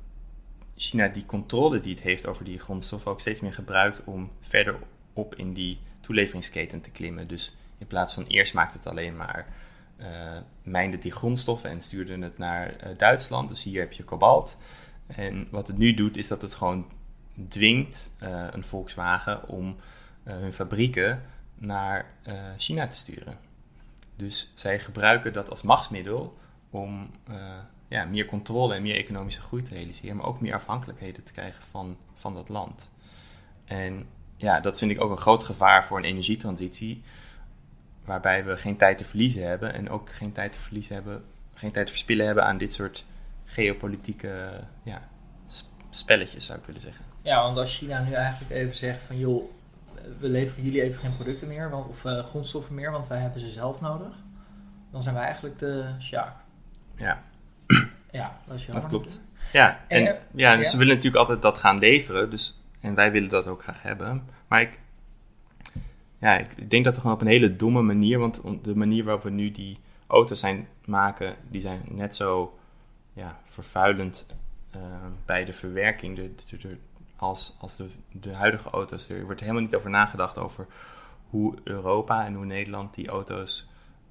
China 0.76 1.08
die 1.08 1.26
controle 1.26 1.80
die 1.80 1.94
het 1.94 2.02
heeft 2.02 2.26
over 2.26 2.44
die 2.44 2.58
grondstoffen 2.58 3.10
ook 3.10 3.20
steeds 3.20 3.40
meer 3.40 3.54
gebruikt 3.54 4.04
om 4.04 4.30
verder 4.40 4.76
op 5.12 5.34
in 5.34 5.52
die 5.52 5.78
toeleveringsketen 6.00 6.80
te 6.80 6.90
klimmen. 6.90 7.28
Dus 7.28 7.54
in 7.78 7.86
plaats 7.86 8.14
van 8.14 8.24
eerst 8.26 8.54
maakt 8.54 8.74
het 8.74 8.86
alleen 8.86 9.16
maar 9.16 9.46
mijnde 10.62 10.98
die 10.98 11.12
grondstoffen 11.12 11.70
en 11.70 11.80
stuurde 11.80 12.18
het 12.18 12.38
naar 12.38 12.66
uh, 12.68 12.98
Duitsland. 12.98 13.48
Dus 13.48 13.62
hier 13.62 13.80
heb 13.80 13.92
je 13.92 14.04
kobalt. 14.04 14.56
En 15.06 15.48
wat 15.50 15.66
het 15.66 15.78
nu 15.78 15.94
doet 15.94 16.16
is 16.16 16.28
dat 16.28 16.42
het 16.42 16.54
gewoon 16.54 16.86
dwingt 17.48 18.16
uh, 18.22 18.46
een 18.50 18.64
Volkswagen 18.64 19.48
om 19.48 19.76
hun 20.22 20.52
fabrieken 20.52 21.22
naar 21.54 22.06
China 22.56 22.86
te 22.86 22.96
sturen. 22.96 23.38
Dus 24.16 24.50
zij 24.54 24.78
gebruiken 24.78 25.32
dat 25.32 25.50
als 25.50 25.62
machtsmiddel 25.62 26.38
om 26.70 27.10
ja, 27.88 28.04
meer 28.04 28.26
controle 28.26 28.74
en 28.74 28.82
meer 28.82 28.96
economische 28.96 29.40
groei 29.40 29.62
te 29.62 29.74
realiseren, 29.74 30.16
maar 30.16 30.26
ook 30.26 30.40
meer 30.40 30.54
afhankelijkheden 30.54 31.24
te 31.24 31.32
krijgen 31.32 31.62
van, 31.70 31.96
van 32.14 32.34
dat 32.34 32.48
land. 32.48 32.90
En 33.64 34.06
ja, 34.36 34.60
dat 34.60 34.78
vind 34.78 34.90
ik 34.90 35.00
ook 35.00 35.10
een 35.10 35.16
groot 35.16 35.42
gevaar 35.42 35.84
voor 35.84 35.98
een 35.98 36.04
energietransitie, 36.04 37.02
waarbij 38.04 38.44
we 38.44 38.56
geen 38.56 38.76
tijd 38.76 38.98
te 38.98 39.04
verliezen 39.04 39.48
hebben 39.48 39.74
en 39.74 39.90
ook 39.90 40.12
geen 40.12 40.32
tijd 40.32 40.52
te 40.52 40.58
verliezen 40.58 40.94
hebben, 40.94 41.24
geen 41.54 41.72
tijd 41.72 41.86
te 41.86 41.92
verspillen 41.92 42.26
hebben 42.26 42.44
aan 42.44 42.58
dit 42.58 42.72
soort 42.72 43.04
geopolitieke 43.44 44.60
ja, 44.82 45.08
spelletjes, 45.90 46.46
zou 46.46 46.58
ik 46.58 46.64
willen 46.64 46.80
zeggen. 46.80 47.04
Ja, 47.22 47.42
want 47.42 47.58
als 47.58 47.76
China 47.76 48.02
nu 48.02 48.12
eigenlijk 48.12 48.52
even 48.52 48.74
zegt 48.74 49.02
van 49.02 49.18
joh, 49.18 49.50
we 50.18 50.28
leveren 50.28 50.64
jullie 50.64 50.82
even 50.82 51.00
geen 51.00 51.16
producten 51.16 51.48
meer 51.48 51.74
of 51.74 52.04
uh, 52.04 52.24
grondstoffen 52.24 52.74
meer, 52.74 52.90
want 52.90 53.06
wij 53.06 53.18
hebben 53.18 53.40
ze 53.40 53.48
zelf 53.48 53.80
nodig. 53.80 54.14
Dan 54.90 55.02
zijn 55.02 55.14
wij 55.14 55.24
eigenlijk 55.24 55.58
de 55.58 55.84
sjaak. 55.98 56.36
Ja. 56.96 57.22
Ja, 58.10 58.40
dat 58.46 58.56
is 58.56 58.66
jammer. 58.66 58.82
Dat 58.82 58.90
klopt. 58.90 59.20
Ja, 59.52 59.80
en, 59.88 60.06
en 60.06 60.18
ja, 60.34 60.56
dus 60.56 60.64
ja, 60.64 60.70
ze 60.70 60.76
willen 60.76 60.94
natuurlijk 60.94 61.20
altijd 61.20 61.42
dat 61.42 61.58
gaan 61.58 61.78
leveren. 61.78 62.30
Dus, 62.30 62.60
en 62.80 62.94
wij 62.94 63.12
willen 63.12 63.28
dat 63.28 63.46
ook 63.46 63.62
graag 63.62 63.82
hebben. 63.82 64.28
Maar 64.48 64.60
ik, 64.60 64.78
ja, 66.22 66.38
ik 66.38 66.70
denk 66.70 66.84
dat 66.84 66.94
we 66.94 67.00
gewoon 67.00 67.16
op 67.16 67.20
een 67.20 67.26
hele 67.26 67.56
domme 67.56 67.82
manier, 67.82 68.18
want 68.18 68.64
de 68.64 68.76
manier 68.76 69.04
waarop 69.04 69.22
we 69.22 69.30
nu 69.30 69.50
die 69.50 69.78
auto's 70.06 70.40
zijn 70.40 70.68
maken, 70.84 71.36
die 71.50 71.60
zijn 71.60 71.80
net 71.90 72.14
zo 72.14 72.58
ja, 73.12 73.40
vervuilend 73.44 74.26
uh, 74.76 74.82
bij 75.24 75.44
de 75.44 75.52
verwerking. 75.52 76.16
De, 76.16 76.34
de, 76.34 76.56
de, 76.56 76.76
als, 77.16 77.56
als 77.58 77.76
de, 77.76 77.86
de 78.10 78.34
huidige 78.34 78.70
auto's. 78.70 79.08
Er 79.08 79.24
wordt 79.24 79.40
helemaal 79.40 79.62
niet 79.62 79.74
over 79.74 79.90
nagedacht 79.90 80.38
over 80.38 80.66
hoe 81.28 81.54
Europa 81.64 82.24
en 82.26 82.34
hoe 82.34 82.44
Nederland 82.44 82.94
die 82.94 83.08
auto's 83.08 83.68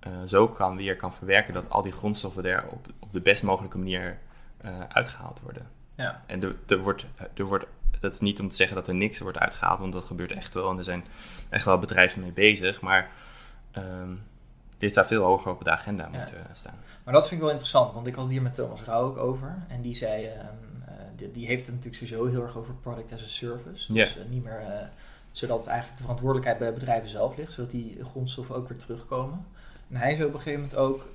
uh, 0.07 0.13
zo 0.25 0.47
kan 0.47 0.77
weer 0.77 0.95
kan 0.95 1.13
verwerken 1.13 1.53
dat 1.53 1.69
al 1.69 1.81
die 1.81 1.91
grondstoffen 1.91 2.45
er 2.45 2.67
op, 2.67 2.87
op 2.99 3.11
de 3.11 3.21
best 3.21 3.43
mogelijke 3.43 3.77
manier 3.77 4.19
uh, 4.65 4.79
uitgehaald 4.87 5.39
worden. 5.43 5.69
Ja. 5.95 6.23
En 6.25 6.43
er, 6.43 6.55
er, 6.67 6.81
wordt, 6.81 7.05
er 7.33 7.45
wordt, 7.45 7.65
dat 8.01 8.13
is 8.13 8.19
niet 8.19 8.39
om 8.39 8.49
te 8.49 8.55
zeggen 8.55 8.75
dat 8.75 8.87
er 8.87 8.95
niks 8.95 9.19
wordt 9.19 9.37
uitgehaald, 9.37 9.79
want 9.79 9.93
dat 9.93 10.03
gebeurt 10.03 10.31
echt 10.31 10.53
wel. 10.53 10.69
En 10.69 10.77
er 10.77 10.83
zijn 10.83 11.05
echt 11.49 11.65
wel 11.65 11.79
bedrijven 11.79 12.21
mee 12.21 12.31
bezig, 12.31 12.81
maar 12.81 13.09
um, 13.77 14.23
dit 14.77 14.93
zou 14.93 15.07
veel 15.07 15.23
hoger 15.23 15.51
op 15.51 15.63
de 15.63 15.71
agenda 15.71 16.09
ja. 16.11 16.17
moeten 16.17 16.37
staan. 16.51 16.79
Maar 17.03 17.13
dat 17.13 17.23
vind 17.23 17.33
ik 17.33 17.39
wel 17.39 17.49
interessant, 17.49 17.93
want 17.93 18.07
ik 18.07 18.15
had 18.15 18.29
hier 18.29 18.41
met 18.41 18.55
Thomas 18.55 18.83
Rauw 18.83 19.03
ook 19.03 19.17
over. 19.17 19.65
En 19.67 19.81
die 19.81 19.95
zei, 19.95 20.25
um, 20.25 20.83
die, 21.15 21.31
die, 21.31 21.47
heeft 21.47 21.65
het 21.65 21.75
natuurlijk 21.75 22.03
sowieso 22.03 22.31
heel 22.31 22.43
erg 22.43 22.57
over 22.57 22.73
product 22.73 23.13
as 23.13 23.23
a 23.23 23.27
service. 23.27 23.93
Dus 23.93 24.17
uh, 24.17 24.23
niet 24.29 24.43
meer, 24.43 24.61
uh, 24.61 24.87
zodat 25.31 25.67
eigenlijk 25.67 25.97
de 25.97 26.03
verantwoordelijkheid 26.03 26.59
bij 26.59 26.73
bedrijven 26.73 27.09
zelf 27.09 27.37
ligt, 27.37 27.51
zodat 27.51 27.71
die 27.71 28.03
grondstoffen 28.03 28.55
ook 28.55 28.67
weer 28.67 28.77
terugkomen. 28.77 29.45
En 29.89 29.97
hij 29.97 30.15
zei 30.15 30.27
op 30.27 30.33
een 30.33 30.39
gegeven 30.39 30.61
moment 30.61 30.79
ook, 30.79 31.09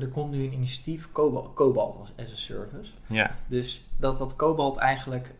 er 0.00 0.08
komt 0.08 0.30
nu 0.30 0.44
een 0.44 0.52
initiatief 0.52 1.12
Cobalt, 1.12 1.54
Cobalt 1.54 2.12
as 2.18 2.32
a 2.32 2.36
service. 2.36 2.90
Ja. 3.06 3.36
Dus 3.46 3.88
dat 3.96 4.18
dat 4.18 4.36
Cobalt 4.36 4.76
eigenlijk 4.76 5.34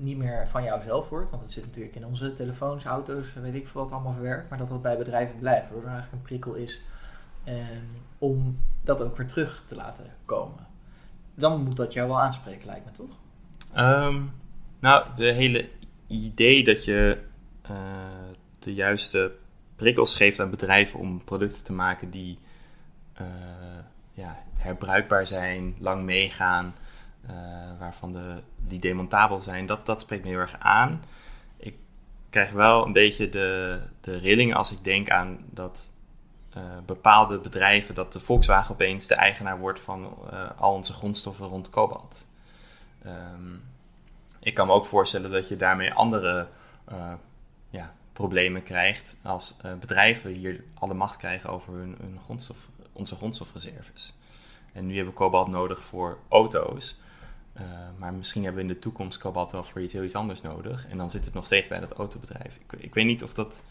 niet 0.00 0.16
meer 0.16 0.48
van 0.48 0.62
jou 0.62 0.82
zelf 0.82 1.08
wordt, 1.08 1.30
want 1.30 1.42
het 1.42 1.52
zit 1.52 1.64
natuurlijk 1.64 1.96
in 1.96 2.06
onze 2.06 2.32
telefoons, 2.32 2.84
auto's, 2.84 3.32
weet 3.34 3.54
ik 3.54 3.68
veel 3.68 3.82
wat 3.82 3.92
allemaal 3.92 4.12
verwerkt, 4.12 4.48
maar 4.48 4.58
dat 4.58 4.68
dat 4.68 4.82
bij 4.82 4.96
bedrijven 4.98 5.38
blijft, 5.38 5.62
waardoor 5.62 5.82
er 5.82 5.94
eigenlijk 5.94 6.22
een 6.22 6.28
prikkel 6.28 6.54
is 6.54 6.82
um, 7.48 7.56
om 8.18 8.58
dat 8.82 9.02
ook 9.02 9.16
weer 9.16 9.26
terug 9.26 9.62
te 9.66 9.74
laten 9.74 10.06
komen. 10.24 10.66
Dan 11.34 11.64
moet 11.64 11.76
dat 11.76 11.92
jou 11.92 12.08
wel 12.08 12.20
aanspreken, 12.20 12.66
lijkt 12.66 12.84
me 12.84 12.90
toch? 12.90 13.18
Um, 13.78 14.32
nou, 14.80 15.06
de 15.16 15.32
hele 15.32 15.68
idee 16.06 16.64
dat 16.64 16.84
je 16.84 17.18
uh, 17.70 17.76
de 18.58 18.74
juiste 18.74 19.32
prikkels 19.76 20.14
geeft 20.14 20.40
aan 20.40 20.50
bedrijven 20.50 21.00
om 21.00 21.24
producten 21.24 21.64
te 21.64 21.72
maken 21.72 22.10
die 22.10 22.38
uh, 23.20 23.26
ja, 24.12 24.42
herbruikbaar 24.56 25.26
zijn, 25.26 25.74
lang 25.78 26.04
meegaan, 26.04 26.74
uh, 27.24 27.32
waarvan 27.78 28.12
de, 28.12 28.42
die 28.56 28.78
demontabel 28.78 29.40
zijn, 29.40 29.66
dat, 29.66 29.86
dat 29.86 30.00
spreekt 30.00 30.24
me 30.24 30.28
heel 30.28 30.38
erg 30.38 30.56
aan. 30.58 31.04
Ik 31.56 31.74
krijg 32.30 32.50
wel 32.50 32.86
een 32.86 32.92
beetje 32.92 33.28
de, 33.28 33.80
de 34.00 34.16
rilling 34.16 34.54
als 34.54 34.72
ik 34.72 34.84
denk 34.84 35.10
aan 35.10 35.38
dat 35.50 35.90
uh, 36.56 36.62
bepaalde 36.86 37.38
bedrijven, 37.38 37.94
dat 37.94 38.12
de 38.12 38.20
Volkswagen 38.20 38.72
opeens 38.74 39.06
de 39.06 39.14
eigenaar 39.14 39.58
wordt 39.58 39.80
van 39.80 40.16
al 40.56 40.74
onze 40.74 40.92
grondstoffen 40.92 41.46
rond 41.46 41.70
kobalt. 41.70 42.26
Um, 43.06 43.62
ik 44.40 44.54
kan 44.54 44.66
me 44.66 44.72
ook 44.72 44.86
voorstellen 44.86 45.30
dat 45.30 45.48
je 45.48 45.56
daarmee 45.56 45.92
andere 45.92 46.48
ja, 47.70 47.94
problemen 48.12 48.62
krijgt 48.62 49.16
als 49.22 49.56
bedrijven 49.80 50.30
hier 50.30 50.64
alle 50.74 50.94
macht 50.94 51.16
krijgen 51.16 51.50
over 51.50 51.74
hun, 51.74 51.96
hun 52.00 52.18
grondstof, 52.24 52.68
onze 52.92 53.16
grondstofreserves. 53.16 54.14
En 54.72 54.86
nu 54.86 54.94
hebben 54.94 55.12
we 55.12 55.18
kobalt 55.18 55.48
nodig 55.48 55.80
voor 55.80 56.18
auto's. 56.28 56.98
Uh, 57.60 57.66
maar 57.96 58.12
misschien 58.12 58.44
hebben 58.44 58.62
we 58.62 58.68
in 58.68 58.74
de 58.74 58.80
toekomst 58.80 59.18
kobalt 59.18 59.50
wel 59.50 59.64
voor 59.64 59.80
iets 59.80 59.92
heel 59.92 60.02
iets 60.02 60.14
anders 60.14 60.42
nodig. 60.42 60.88
En 60.88 60.96
dan 60.96 61.10
zit 61.10 61.24
het 61.24 61.34
nog 61.34 61.44
steeds 61.44 61.68
bij 61.68 61.80
dat 61.80 61.92
autobedrijf. 61.92 62.56
Ik, 62.56 62.72
ik 62.80 62.94
weet 62.94 63.06
niet 63.06 63.22
of 63.22 63.34
dat 63.34 63.64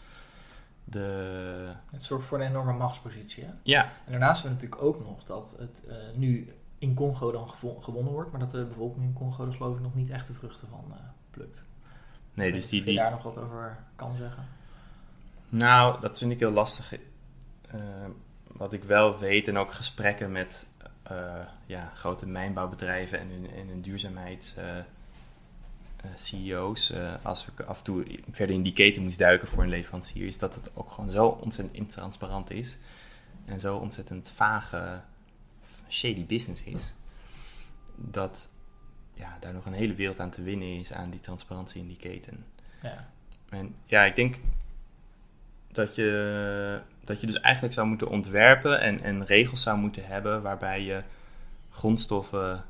de... 0.84 1.72
Het 1.90 2.04
zorgt 2.04 2.26
voor 2.26 2.40
een 2.40 2.46
enorme 2.46 2.72
machtspositie. 2.72 3.44
Hè? 3.44 3.50
Ja. 3.62 3.84
En 3.84 4.10
daarnaast 4.10 4.42
hebben 4.42 4.60
we 4.60 4.66
natuurlijk 4.66 4.96
ook 4.96 5.06
nog 5.06 5.24
dat 5.24 5.56
het 5.58 5.84
uh, 5.88 5.94
nu 6.16 6.52
in 6.78 6.94
Congo 6.94 7.32
dan 7.32 7.48
gewonnen 7.80 8.12
wordt. 8.12 8.30
Maar 8.30 8.40
dat 8.40 8.50
de 8.50 8.64
bevolking 8.64 9.04
in 9.04 9.12
Congo 9.12 9.46
er 9.46 9.52
geloof 9.52 9.76
ik 9.76 9.82
nog 9.82 9.94
niet 9.94 10.10
echt 10.10 10.26
de 10.26 10.34
vruchten 10.34 10.68
van 10.68 10.94
plukt. 11.30 11.64
Nee, 12.34 12.52
dus 12.52 12.68
die, 12.68 12.82
die... 12.82 12.92
je 12.92 12.98
daar 12.98 13.10
nog 13.10 13.22
wat 13.22 13.38
over 13.38 13.78
kan 13.96 14.16
zeggen? 14.16 14.44
Nou, 15.48 16.00
dat 16.00 16.18
vind 16.18 16.32
ik 16.32 16.40
heel 16.40 16.50
lastig. 16.50 16.94
Wat 18.46 18.72
ik 18.72 18.84
wel 18.84 19.18
weet 19.18 19.48
en 19.48 19.58
ook 19.58 19.72
gesprekken 19.72 20.32
met 20.32 20.69
ja, 21.66 21.92
grote 21.94 22.26
mijnbouwbedrijven 22.26 23.18
en 23.18 23.28
hun, 23.28 23.50
en 23.50 23.68
hun 23.68 23.80
duurzaamheids 23.80 24.54
uh, 24.58 24.64
CEO's, 26.14 26.92
als 27.22 27.46
we 27.46 27.64
af 27.64 27.78
en 27.78 27.84
toe 27.84 28.04
verder 28.30 28.56
in 28.56 28.62
die 28.62 28.72
keten 28.72 29.02
moest 29.02 29.18
duiken 29.18 29.48
voor 29.48 29.62
een 29.62 29.68
leverancier, 29.68 30.26
is 30.26 30.38
dat 30.38 30.54
het 30.54 30.70
ook 30.74 30.90
gewoon 30.90 31.10
zo 31.10 31.26
ontzettend 31.26 31.76
intransparant 31.78 32.50
is 32.50 32.78
en 33.44 33.60
zo 33.60 33.76
ontzettend 33.76 34.30
vage, 34.34 35.00
shady 35.88 36.26
business 36.26 36.62
is, 36.62 36.94
dat 37.96 38.50
ja, 39.14 39.36
daar 39.40 39.52
nog 39.52 39.66
een 39.66 39.72
hele 39.72 39.94
wereld 39.94 40.20
aan 40.20 40.30
te 40.30 40.42
winnen 40.42 40.78
is 40.78 40.92
aan 40.92 41.10
die 41.10 41.20
transparantie 41.20 41.80
in 41.80 41.88
die 41.88 41.96
keten. 41.96 42.44
Ja. 42.82 43.10
En 43.48 43.74
ja, 43.84 44.04
ik 44.04 44.16
denk 44.16 44.36
dat 45.72 45.94
je, 45.94 46.80
dat 47.10 47.20
je 47.20 47.26
dus 47.26 47.40
eigenlijk 47.40 47.74
zou 47.74 47.86
moeten 47.86 48.08
ontwerpen 48.08 48.80
en, 48.80 49.02
en 49.02 49.24
regels 49.26 49.62
zou 49.62 49.78
moeten 49.78 50.06
hebben 50.06 50.42
waarbij 50.42 50.82
je 50.82 51.02
grondstoffen 51.70 52.64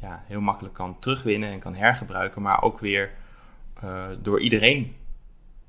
ja, 0.00 0.22
heel 0.26 0.40
makkelijk 0.40 0.74
kan 0.74 0.98
terugwinnen 0.98 1.50
en 1.50 1.58
kan 1.58 1.74
hergebruiken, 1.74 2.42
maar 2.42 2.62
ook 2.62 2.78
weer 2.80 3.10
uh, 3.84 4.04
door 4.22 4.40
iedereen 4.40 4.96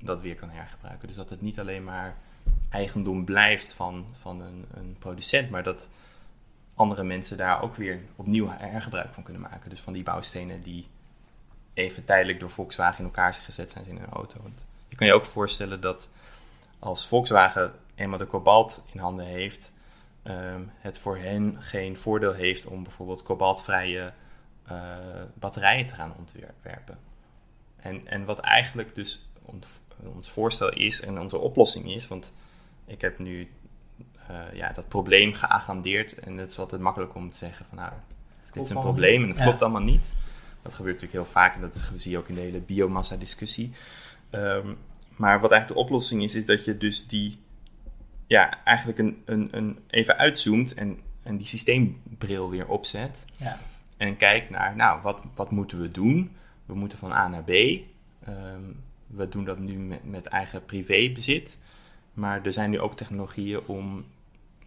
dat 0.00 0.20
weer 0.20 0.34
kan 0.34 0.50
hergebruiken. 0.50 1.06
Dus 1.08 1.16
dat 1.16 1.30
het 1.30 1.40
niet 1.40 1.58
alleen 1.60 1.84
maar 1.84 2.16
eigendom 2.70 3.24
blijft 3.24 3.74
van, 3.74 4.06
van 4.20 4.40
een, 4.40 4.64
een 4.74 4.96
producent, 4.98 5.50
maar 5.50 5.62
dat 5.62 5.90
andere 6.74 7.04
mensen 7.04 7.36
daar 7.36 7.62
ook 7.62 7.76
weer 7.76 8.00
opnieuw 8.16 8.48
hergebruik 8.48 9.14
van 9.14 9.22
kunnen 9.22 9.42
maken. 9.42 9.70
Dus 9.70 9.80
van 9.80 9.92
die 9.92 10.02
bouwstenen 10.02 10.62
die 10.62 10.86
even 11.74 12.04
tijdelijk 12.04 12.40
door 12.40 12.50
Volkswagen 12.50 12.98
in 12.98 13.04
elkaar 13.04 13.34
gezet 13.34 13.70
zijn 13.70 13.86
in 13.86 13.96
een 13.96 14.10
auto. 14.10 14.40
Je 14.88 14.96
kan 14.96 15.06
je 15.06 15.12
ook 15.12 15.24
voorstellen 15.24 15.80
dat 15.80 16.10
als 16.78 17.08
Volkswagen 17.08 17.72
eenmaal 17.94 18.18
de 18.18 18.26
kobalt 18.26 18.84
in 18.92 19.00
handen 19.00 19.26
heeft, 19.26 19.72
um, 20.24 20.70
het 20.78 20.98
voor 20.98 21.16
hen 21.16 21.56
geen 21.60 21.96
voordeel 21.96 22.32
heeft 22.32 22.66
om 22.66 22.82
bijvoorbeeld 22.82 23.22
kobaltvrije 23.22 24.12
uh, 24.72 24.96
batterijen 25.34 25.86
te 25.86 25.94
gaan 25.94 26.14
ontwerpen. 26.18 26.98
En, 27.76 28.06
en 28.06 28.24
wat 28.24 28.38
eigenlijk 28.38 28.94
dus 28.94 29.28
ons 29.98 30.30
voorstel 30.30 30.72
is 30.72 31.00
en 31.00 31.20
onze 31.20 31.38
oplossing 31.38 31.94
is, 31.94 32.08
want 32.08 32.34
ik 32.86 33.00
heb 33.00 33.18
nu 33.18 33.50
uh, 34.30 34.52
ja, 34.52 34.72
dat 34.72 34.88
probleem 34.88 35.32
geagendeerd 35.32 36.18
en 36.18 36.36
het 36.36 36.50
is 36.50 36.58
altijd 36.58 36.80
makkelijk 36.80 37.14
om 37.14 37.30
te 37.30 37.36
zeggen 37.36 37.66
van 37.66 37.78
nou, 37.78 37.92
dit 38.52 38.62
is 38.62 38.70
een 38.70 38.80
probleem 38.80 39.22
en 39.22 39.28
het 39.28 39.38
ja. 39.38 39.44
klopt 39.44 39.62
allemaal 39.62 39.82
niet. 39.82 40.14
Dat 40.62 40.74
gebeurt 40.74 40.94
natuurlijk 40.94 41.24
heel 41.24 41.32
vaak 41.32 41.54
en 41.54 41.60
dat 41.60 41.90
zie 41.94 42.10
je 42.10 42.18
ook 42.18 42.28
in 42.28 42.34
de 42.34 42.40
hele 42.40 42.60
biomassa 42.60 43.16
discussie. 43.16 43.72
Um, 44.30 44.78
maar 45.16 45.40
wat 45.40 45.50
eigenlijk 45.50 45.80
de 45.80 45.86
oplossing 45.86 46.22
is, 46.22 46.34
is 46.34 46.44
dat 46.44 46.64
je 46.64 46.76
dus 46.76 47.06
die, 47.06 47.38
ja, 48.26 48.64
eigenlijk 48.64 48.98
een, 48.98 49.22
een, 49.24 49.48
een 49.50 49.78
even 49.90 50.16
uitzoomt 50.16 50.74
en, 50.74 50.98
en 51.22 51.36
die 51.36 51.46
systeembril 51.46 52.50
weer 52.50 52.68
opzet. 52.68 53.24
Ja. 53.38 53.58
En 53.96 54.16
kijkt 54.16 54.50
naar, 54.50 54.76
nou, 54.76 55.02
wat, 55.02 55.18
wat 55.34 55.50
moeten 55.50 55.80
we 55.80 55.90
doen? 55.90 56.36
We 56.66 56.74
moeten 56.74 56.98
van 56.98 57.12
A 57.12 57.28
naar 57.28 57.44
B. 57.44 57.50
Um, 57.50 58.82
we 59.06 59.28
doen 59.28 59.44
dat 59.44 59.58
nu 59.58 59.72
met, 59.72 60.04
met 60.04 60.26
eigen 60.26 60.64
privébezit. 60.64 61.58
Maar 62.14 62.44
er 62.44 62.52
zijn 62.52 62.70
nu 62.70 62.80
ook 62.80 62.96
technologieën 62.96 63.66
om, 63.66 64.04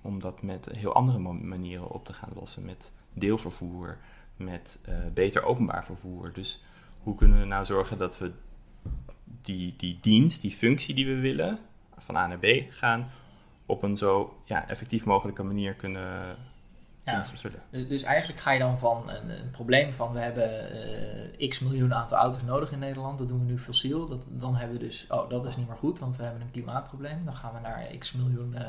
om 0.01 0.19
dat 0.19 0.41
met 0.41 0.69
heel 0.71 0.93
andere 0.93 1.17
manieren 1.33 1.89
op 1.89 2.05
te 2.05 2.13
gaan 2.13 2.31
lossen. 2.35 2.65
Met 2.65 2.91
deelvervoer, 3.13 3.97
met 4.35 4.79
uh, 4.89 4.95
beter 5.13 5.43
openbaar 5.43 5.85
vervoer. 5.85 6.33
Dus 6.33 6.63
hoe 6.99 7.15
kunnen 7.15 7.39
we 7.39 7.45
nou 7.45 7.65
zorgen 7.65 7.97
dat 7.97 8.17
we 8.17 8.31
die, 9.41 9.73
die 9.77 9.97
dienst, 10.01 10.41
die 10.41 10.51
functie 10.51 10.95
die 10.95 11.05
we 11.05 11.15
willen, 11.19 11.59
van 11.97 12.15
A 12.15 12.27
naar 12.27 12.39
B 12.39 12.45
gaan, 12.69 13.09
op 13.67 13.83
een 13.83 13.97
zo 13.97 14.41
ja, 14.45 14.67
effectief 14.67 15.05
mogelijke 15.05 15.43
manier 15.43 15.73
kunnen, 15.73 16.37
ja. 17.11 17.25
vervullen. 17.25 17.61
Dus 17.71 18.03
eigenlijk 18.03 18.39
ga 18.39 18.51
je 18.51 18.59
dan 18.59 18.79
van 18.79 19.09
een, 19.09 19.29
een 19.29 19.51
probleem 19.51 19.93
van 19.93 20.13
we 20.13 20.19
hebben 20.19 20.49
uh, 21.39 21.49
x 21.49 21.59
miljoen 21.59 21.93
aantal 21.93 22.17
auto's 22.17 22.43
nodig 22.43 22.71
in 22.71 22.79
Nederland, 22.79 23.17
dat 23.17 23.27
doen 23.27 23.39
we 23.39 23.51
nu 23.51 23.57
fossiel. 23.57 24.05
Dat, 24.05 24.27
dan 24.29 24.55
hebben 24.55 24.77
we 24.77 24.83
dus, 24.83 25.05
oh 25.09 25.29
dat 25.29 25.45
is 25.45 25.55
niet 25.55 25.67
meer 25.67 25.77
goed, 25.77 25.99
want 25.99 26.17
we 26.17 26.23
hebben 26.23 26.41
een 26.41 26.51
klimaatprobleem. 26.51 27.25
Dan 27.25 27.35
gaan 27.35 27.53
we 27.53 27.59
naar 27.59 27.87
x 27.99 28.13
miljoen 28.13 28.53
uh, 28.55 28.61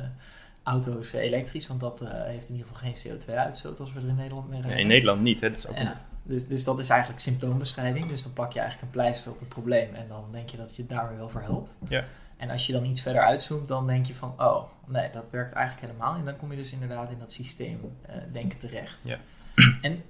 auto's 0.62 1.14
uh, 1.14 1.20
elektrisch, 1.20 1.66
want 1.66 1.80
dat 1.80 2.00
heeft 2.08 2.48
in 2.48 2.54
ieder 2.54 2.70
geval 2.72 2.90
geen 2.90 3.18
CO2-uitstoot 3.18 3.80
als 3.80 3.92
we 3.92 4.00
er 4.00 4.08
in 4.08 4.14
Nederland 4.14 4.48
mee 4.48 4.60
rijden. 4.60 4.76
Ja, 4.76 4.82
in 4.82 4.88
Nederland 4.88 5.20
niet, 5.20 5.40
hè? 5.40 5.48
Dat 5.48 5.58
is 5.58 5.68
ook 5.68 5.78
ja. 5.78 6.00
dus, 6.22 6.46
dus 6.46 6.64
dat 6.64 6.78
is 6.78 6.90
eigenlijk 6.90 7.20
symptoombestrijding. 7.20 8.08
Dus 8.08 8.22
dan 8.22 8.32
plak 8.32 8.52
je 8.52 8.60
eigenlijk 8.60 8.88
een 8.88 9.00
pleister 9.00 9.32
op 9.32 9.38
het 9.38 9.48
probleem 9.48 9.94
en 9.94 10.08
dan 10.08 10.24
denk 10.30 10.48
je 10.48 10.56
dat 10.56 10.76
je 10.76 10.86
daar 10.86 11.08
weer 11.08 11.18
wel 11.18 11.28
voor 11.28 11.42
helpt. 11.42 11.76
Ja. 11.84 12.04
En 12.38 12.50
als 12.50 12.66
je 12.66 12.72
dan 12.72 12.84
iets 12.84 13.02
verder 13.02 13.22
uitzoomt, 13.22 13.68
dan 13.68 13.86
denk 13.86 14.06
je 14.06 14.14
van, 14.14 14.34
oh, 14.36 14.62
nee, 14.86 15.10
dat 15.10 15.30
werkt 15.30 15.52
eigenlijk 15.52 15.86
helemaal 15.86 16.10
niet. 16.10 16.20
En 16.20 16.26
dan 16.26 16.36
kom 16.36 16.50
je 16.50 16.56
dus 16.56 16.72
inderdaad 16.72 17.10
in 17.10 17.18
dat 17.18 17.32
systeem 17.32 17.80
uh, 18.08 18.16
denken 18.32 18.58
terecht. 18.58 19.00
Ja. 19.04 19.18
En 19.82 20.02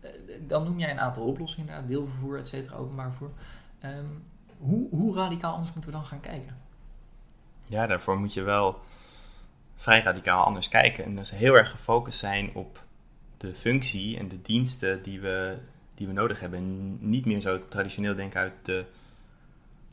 uh, 0.00 0.10
dan 0.40 0.64
noem 0.64 0.78
jij 0.78 0.90
een 0.90 1.00
aantal 1.00 1.24
oplossingen, 1.24 1.66
inderdaad, 1.66 1.90
deelvervoer, 1.90 2.38
et 2.38 2.48
cetera, 2.48 2.76
openbaar 2.76 3.08
vervoer. 3.08 3.30
Um, 3.84 4.24
hoe, 4.58 4.88
hoe 4.90 5.14
radicaal 5.14 5.52
anders 5.52 5.72
moeten 5.72 5.90
we 5.90 5.96
dan 5.96 6.06
gaan 6.06 6.20
kijken? 6.20 6.56
Ja, 7.64 7.86
daarvoor 7.86 8.18
moet 8.18 8.34
je 8.34 8.42
wel 8.42 8.80
vrij 9.76 10.02
radicaal 10.02 10.44
anders 10.44 10.68
kijken. 10.68 11.04
En 11.04 11.16
dus 11.16 11.30
heel 11.30 11.54
erg 11.54 11.70
gefocust 11.70 12.18
zijn 12.18 12.54
op 12.54 12.84
de 13.36 13.54
functie 13.54 14.18
en 14.18 14.28
de 14.28 14.42
diensten 14.42 15.02
die 15.02 15.20
we, 15.20 15.58
die 15.94 16.06
we 16.06 16.12
nodig 16.12 16.40
hebben. 16.40 16.58
En 16.58 16.98
niet 17.10 17.26
meer 17.26 17.40
zo 17.40 17.68
traditioneel 17.68 18.14
denken 18.14 18.40
uit 18.40 18.52
de, 18.62 18.84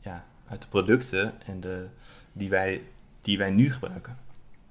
ja, 0.00 0.24
uit 0.50 0.62
de 0.62 0.68
producten 0.68 1.32
en 1.46 1.60
de, 1.60 1.86
die, 2.32 2.48
wij, 2.48 2.82
die 3.20 3.38
wij 3.38 3.50
nu 3.50 3.72
gebruiken. 3.72 4.18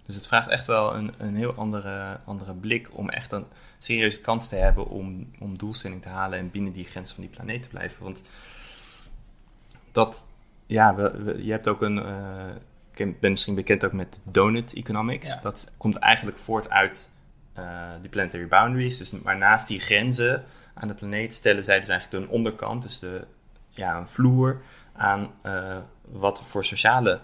Dus 0.05 0.15
het 0.15 0.27
vraagt 0.27 0.47
echt 0.47 0.65
wel 0.65 0.95
een, 0.95 1.13
een 1.17 1.35
heel 1.35 1.53
andere, 1.53 2.19
andere 2.25 2.53
blik 2.53 2.89
om 2.91 3.09
echt 3.09 3.31
een 3.31 3.45
serieuze 3.77 4.21
kans 4.21 4.49
te 4.49 4.55
hebben 4.55 4.87
om, 4.87 5.31
om 5.39 5.57
doelstelling 5.57 6.01
te 6.01 6.09
halen 6.09 6.39
en 6.39 6.51
binnen 6.51 6.73
die 6.73 6.85
grens 6.85 7.13
van 7.13 7.23
die 7.23 7.31
planeet 7.31 7.63
te 7.63 7.69
blijven. 7.69 8.03
Want 8.03 8.21
dat, 9.91 10.27
ja, 10.65 10.95
we, 10.95 11.23
we, 11.23 11.45
je 11.45 11.51
hebt 11.51 11.67
ook 11.67 11.81
een, 11.81 11.97
uh, 11.97 12.47
ik 12.93 13.19
ben 13.19 13.31
misschien 13.31 13.55
bekend 13.55 13.85
ook 13.85 13.93
met 13.93 14.19
donut 14.23 14.73
economics. 14.73 15.29
Ja. 15.29 15.39
Dat 15.41 15.73
komt 15.77 15.95
eigenlijk 15.95 16.37
voort 16.37 16.69
uit 16.69 17.09
uh, 17.57 17.89
die 18.01 18.09
planetary 18.09 18.47
boundaries. 18.47 18.97
Dus, 18.97 19.11
maar 19.11 19.37
naast 19.37 19.67
die 19.67 19.79
grenzen 19.79 20.43
aan 20.73 20.87
de 20.87 20.93
planeet 20.93 21.33
stellen 21.33 21.63
zij 21.63 21.79
dus 21.79 21.87
eigenlijk 21.87 22.23
een 22.23 22.31
onderkant, 22.31 22.81
dus 22.81 22.99
de, 22.99 23.27
ja, 23.69 23.97
een 23.97 24.07
vloer 24.07 24.61
aan 24.99 25.31
uh, 25.45 25.77
wat 26.01 26.43
voor 26.43 26.65
sociale 26.65 27.21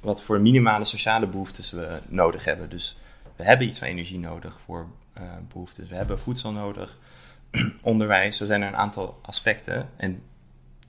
wat 0.00 0.22
voor 0.22 0.40
minimale 0.40 0.84
sociale 0.84 1.26
behoeftes 1.26 1.70
we 1.70 2.00
nodig 2.06 2.44
hebben. 2.44 2.70
Dus 2.70 2.98
we 3.36 3.44
hebben 3.44 3.66
iets 3.66 3.78
van 3.78 3.88
energie 3.88 4.18
nodig 4.18 4.60
voor 4.60 4.86
uh, 5.18 5.22
behoeftes. 5.48 5.88
We 5.88 5.94
hebben 5.94 6.20
voedsel 6.20 6.52
nodig, 6.52 6.98
onderwijs. 7.82 8.36
Zo 8.36 8.46
zijn 8.46 8.62
er 8.62 8.68
een 8.68 8.76
aantal 8.76 9.18
aspecten. 9.22 9.88
En 9.96 10.22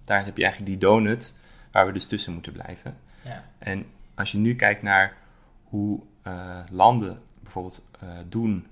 daar 0.06 0.26
heb 0.26 0.38
je 0.38 0.44
eigenlijk 0.44 0.72
die 0.72 0.90
donut 0.90 1.36
waar 1.72 1.86
we 1.86 1.92
dus 1.92 2.06
tussen 2.06 2.34
moeten 2.34 2.52
blijven. 2.52 2.98
Ja. 3.22 3.44
En 3.58 3.86
als 4.16 4.32
je 4.32 4.38
nu 4.38 4.56
kijkt 4.56 4.82
naar 4.82 5.18
hoe 5.64 6.02
uh, 6.28 6.60
landen 6.70 7.22
bijvoorbeeld 7.40 7.82
doen 8.30 8.68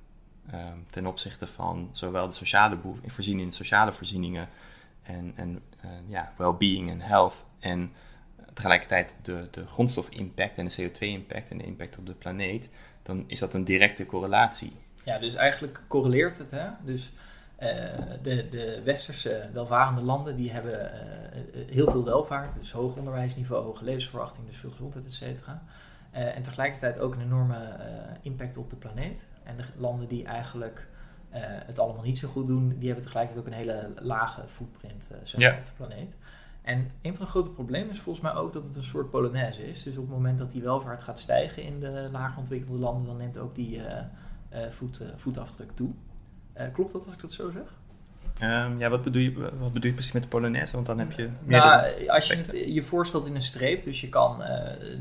Ehm, 0.52 0.78
ten 0.90 1.06
opzichte 1.06 1.48
van 1.48 1.90
zowel 1.92 2.28
de 2.28 2.34
sociale 2.34 2.78
voorzieningen 3.06 3.46
in 3.46 3.54
sociale 3.54 3.92
voorzieningen 3.92 4.50
en, 5.04 5.34
en 5.36 5.62
uh, 5.86 5.92
ja, 6.08 6.34
well-being 6.38 6.90
en 6.90 7.02
health 7.02 7.46
en 7.60 7.92
tegelijkertijd 8.54 9.18
de, 9.22 9.48
de 9.52 9.68
grondstof-impact 9.68 10.58
en 10.58 10.66
de 10.66 10.82
CO2-impact 10.82 11.50
en 11.50 11.58
de 11.58 11.66
impact 11.66 11.98
op 11.98 12.06
de 12.06 12.14
planeet, 12.14 12.70
dan 13.04 13.24
is 13.28 13.40
dat 13.40 13.54
een 13.54 13.64
directe 13.64 14.06
correlatie. 14.06 14.74
Ja, 15.04 15.20
dus 15.20 15.34
eigenlijk 15.34 15.84
correleert 15.88 16.38
het. 16.38 16.52
Hè? 16.52 16.68
Dus 16.84 17.14
uh, 17.60 17.70
de, 18.22 18.50
de 18.50 18.82
westerse 18.84 19.50
welvarende 19.54 20.02
landen 20.02 20.36
die 20.36 20.52
hebben 20.52 20.92
uh, 21.56 21.62
heel 21.70 21.92
veel 21.92 22.04
welvaart, 22.04 22.56
dus 22.56 22.72
hoog 22.72 22.96
onderwijsniveau, 22.96 23.64
hoge 23.64 23.84
levensverwachting, 23.84 24.48
dus 24.48 24.58
veel 24.58 24.72
gezondheid, 24.72 25.06
et 25.06 25.14
cetera. 25.14 25.64
En 26.12 26.42
tegelijkertijd 26.42 27.00
ook 27.00 27.14
een 27.14 27.22
enorme 27.22 27.76
impact 28.22 28.58
op 28.58 28.70
de 28.70 28.76
planeet. 28.76 29.28
En 29.44 29.58
de 29.58 29.64
landen 29.76 30.08
die 30.08 30.26
eigenlijk 30.26 30.88
het 31.42 31.80
allemaal 31.80 32.04
niet 32.04 32.18
zo 32.18 32.28
goed 32.28 32.48
doen, 32.48 32.76
die 32.78 32.86
hebben 32.88 33.06
tegelijkertijd 33.06 33.46
ook 33.46 33.52
een 33.52 33.58
hele 33.60 33.90
lage 34.02 34.42
footprint 34.48 35.12
uh, 35.12 35.18
op 35.58 35.66
de 35.66 35.72
planeet. 35.76 36.16
En 36.62 36.92
een 37.02 37.16
van 37.16 37.26
de 37.26 37.32
grote 37.32 37.50
problemen 37.50 37.90
is 37.90 38.00
volgens 38.00 38.26
mij 38.26 38.34
ook 38.34 38.54
dat 38.54 38.64
het 38.64 38.76
een 38.76 38.84
soort 38.84 39.10
polonaise 39.10 39.68
is. 39.68 39.84
Dus 39.84 39.98
op 39.98 40.04
het 40.04 40.14
moment 40.14 40.38
dat 40.38 40.52
die 40.52 40.62
welvaart 40.62 41.04
gaat 41.04 41.20
stijgen 41.20 41.64
in 41.64 41.80
de 41.80 42.10
lager 42.12 42.40
ontwikkelde 42.40 42.80
landen, 42.80 43.06
dan 43.06 43.18
neemt 43.18 43.38
ook 43.38 43.56
die 43.56 43.78
uh, 43.78 43.84
voet, 44.70 45.06
voetafdruk 45.16 45.72
toe. 45.72 45.90
klopt 46.74 46.92
dat 46.92 47.06
als 47.06 47.14
ik 47.14 47.22
dat 47.22 47.32
zo 47.32 47.52
zeg? 47.52 47.82
Um, 48.42 48.80
ja, 48.80 48.90
wat 48.90 49.04
bedoel, 49.04 49.22
je, 49.22 49.34
wat 49.60 49.74
bedoel 49.74 49.90
je 49.90 49.94
precies 49.94 50.12
met 50.12 50.22
de 50.22 50.28
Polonaise? 50.28 50.76
Want 50.76 50.86
dan 50.86 51.00
heb 51.00 51.12
je 51.12 51.30
meer 51.44 51.60
nou, 51.60 52.08
Als 52.08 52.28
je 52.28 52.36
het 52.36 52.52
je 52.52 52.84
voorstelt 52.84 53.26
in 53.26 53.36
een 53.36 53.42
streep, 53.42 53.84
dus 53.84 54.02
je 54.02 54.10
kan 54.10 54.44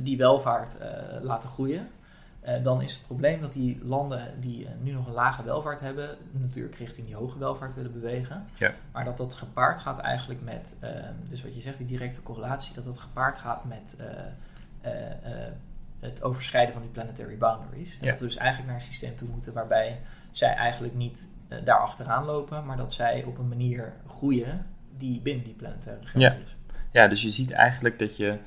die 0.03 0.17
welvaart 0.17 0.77
laten 1.23 1.49
groeien. 1.49 1.89
Eh, 2.43 2.63
dan 2.63 2.83
is 2.83 2.93
het 2.93 3.07
probleem 3.07 3.41
dat 3.41 3.53
die 3.53 3.85
landen 3.85 4.41
die 4.41 4.67
eh, 4.67 4.73
nu 4.81 4.93
nog 4.93 5.07
een 5.07 5.13
lage 5.13 5.45
welvaart 5.45 5.81
hebben, 5.81 6.17
natuurlijk 6.33 6.75
richting 6.75 7.07
die 7.07 7.17
hoge 7.17 7.39
welvaart 7.39 7.75
willen 7.75 7.93
bewegen. 7.93 8.47
Ja. 8.55 8.73
Maar 8.93 9.05
dat 9.05 9.17
dat 9.17 9.35
gepaard 9.35 9.81
gaat 9.81 9.99
eigenlijk 9.99 10.43
met, 10.43 10.77
ehm, 10.81 11.15
dus 11.29 11.43
wat 11.43 11.55
je 11.55 11.61
zegt, 11.61 11.79
die 11.79 11.87
directe 11.87 12.23
correlatie, 12.23 12.75
dat 12.75 12.85
dat 12.85 12.99
gepaard 12.99 13.39
gaat 13.39 13.65
met 13.65 13.97
eh, 13.97 14.91
het 16.01 16.23
overschrijden 16.23 16.73
van 16.73 16.83
die 16.83 16.91
planetary 16.91 17.39
boundaries. 17.39 17.99
En 18.01 18.09
dat 18.09 18.19
we 18.19 18.25
dus 18.25 18.37
eigenlijk 18.37 18.71
naar 18.71 18.81
een 18.81 18.87
systeem 18.87 19.17
toe 19.17 19.29
moeten 19.29 19.53
waarbij 19.53 20.01
zij 20.31 20.55
eigenlijk 20.55 20.95
niet 20.95 21.29
daar 21.65 21.79
achteraan 21.79 22.25
lopen, 22.25 22.65
maar 22.65 22.77
dat 22.77 22.93
zij 22.93 23.25
op 23.25 23.39
een 23.39 23.49
manier 23.49 23.93
groeien 24.07 24.67
die 24.97 25.21
binnen 25.21 25.45
die 25.45 25.55
planetaire 25.55 26.07
grens 26.07 26.25
ja. 26.25 26.33
is. 26.33 26.57
Ja, 26.91 27.09
dus 27.09 27.23
je 27.23 27.31
ziet 27.31 27.51
eigenlijk 27.51 27.99
dat 27.99 28.17
je 28.17 28.39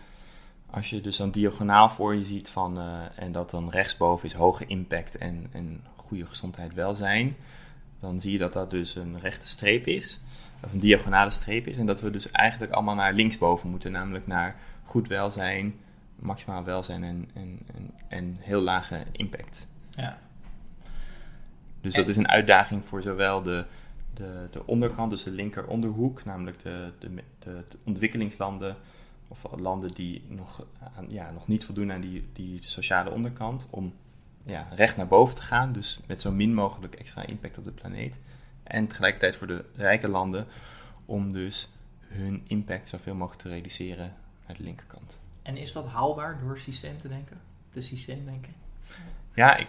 als 0.76 0.90
je 0.90 1.02
dus 1.02 1.20
een 1.20 1.32
diagonaal 1.32 1.90
voor 1.90 2.16
je 2.16 2.26
ziet 2.26 2.50
van, 2.50 2.78
uh, 2.78 3.04
en 3.16 3.32
dat 3.32 3.50
dan 3.50 3.70
rechtsboven 3.70 4.26
is 4.26 4.34
hoge 4.34 4.66
impact 4.66 5.18
en, 5.18 5.48
en 5.52 5.84
goede 5.96 6.26
gezondheid 6.26 6.74
welzijn, 6.74 7.36
dan 8.00 8.22
zie 8.22 8.32
je 8.32 8.38
dat 8.38 8.54
dat 8.54 8.70
dus 8.70 8.96
een 8.96 9.20
rechte 9.20 9.48
streep 9.48 9.88
is, 9.88 10.22
of 10.64 10.74
een 10.74 10.80
diagonale 10.80 11.30
streep 11.30 11.68
is, 11.68 11.78
en 11.78 11.86
dat 11.86 12.02
we 12.02 12.10
dus 12.10 12.32
eigenlijk 12.32 12.72
allemaal 12.72 12.96
naar 12.96 13.14
linksboven 13.14 13.70
moeten, 13.70 13.92
namelijk 13.92 14.28
naar 14.28 14.56
goed 14.84 15.08
welzijn, 15.08 15.76
maximaal 16.16 16.64
welzijn 16.64 17.04
en, 17.04 17.30
en, 17.34 17.60
en, 17.76 17.92
en 18.08 18.38
heel 18.40 18.62
lage 18.62 19.04
impact. 19.12 19.68
Ja. 19.90 20.18
Dus 21.82 21.94
dat 21.94 22.08
is 22.08 22.18
een 22.18 22.28
uitdaging 22.28 22.86
voor 22.86 23.02
zowel 23.02 23.42
de, 23.42 23.66
de, 24.14 24.48
de 24.52 24.68
onderkant, 24.68 25.10
dus 25.10 25.24
de 25.24 25.32
linker 25.32 25.68
onderhoek, 25.68 26.26
namelijk 26.26 26.62
de, 26.62 26.92
de, 27.00 27.10
de 27.40 27.64
ontwikkelingslanden, 27.84 28.76
of 29.28 29.46
landen 29.56 29.92
die 29.92 30.24
nog, 30.28 30.66
ja, 31.08 31.32
nog 31.32 31.48
niet 31.48 31.66
voldoen 31.66 31.92
aan 31.92 32.02
die, 32.02 32.28
die 32.34 32.60
sociale 32.64 33.12
onderkant, 33.12 33.66
om 33.70 33.94
ja, 34.44 34.68
recht 34.76 34.98
naar 34.98 35.08
boven 35.08 35.36
te 35.36 35.42
gaan, 35.42 35.72
dus 35.72 36.00
met 36.08 36.22
zo 36.22 36.32
min 36.32 36.54
mogelijk 36.54 36.96
extra 36.96 37.26
impact 37.26 37.58
op 37.58 37.64
de 37.64 37.72
planeet. 37.72 38.20
En 38.64 38.88
tegelijkertijd 38.88 39.36
voor 39.36 39.48
de 39.48 39.66
rijke 39.76 40.10
landen 40.10 40.48
om 41.06 41.32
dus 41.32 41.70
hun 42.00 42.44
impact 42.48 42.90
zoveel 42.90 43.16
mogelijk 43.16 43.42
te 43.42 43.50
reduceren 43.50 44.14
naar 44.48 44.58
de 44.58 44.64
linkerkant. 44.64 45.20
En 45.42 45.58
is 45.58 45.72
dat 45.72 45.86
haalbaar 45.86 46.40
door 46.40 46.58
systeem 46.58 46.98
te 46.98 47.08
denken? 47.08 47.42
De 47.72 47.82
systeemdenken? 47.82 48.54
Ja, 49.34 49.58
ik, 49.58 49.68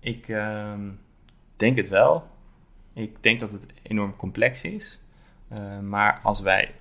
ik 0.00 0.28
ehm, 0.28 0.90
denk 1.56 1.76
het 1.76 1.88
wel. 1.88 2.28
Ik 2.92 3.22
denk 3.22 3.40
dat 3.40 3.52
het 3.52 3.64
enorm 3.82 4.16
complex 4.16 4.64
is. 4.64 5.00
Uh, 5.52 5.78
maar 5.78 6.20
als 6.22 6.40
wij 6.40 6.74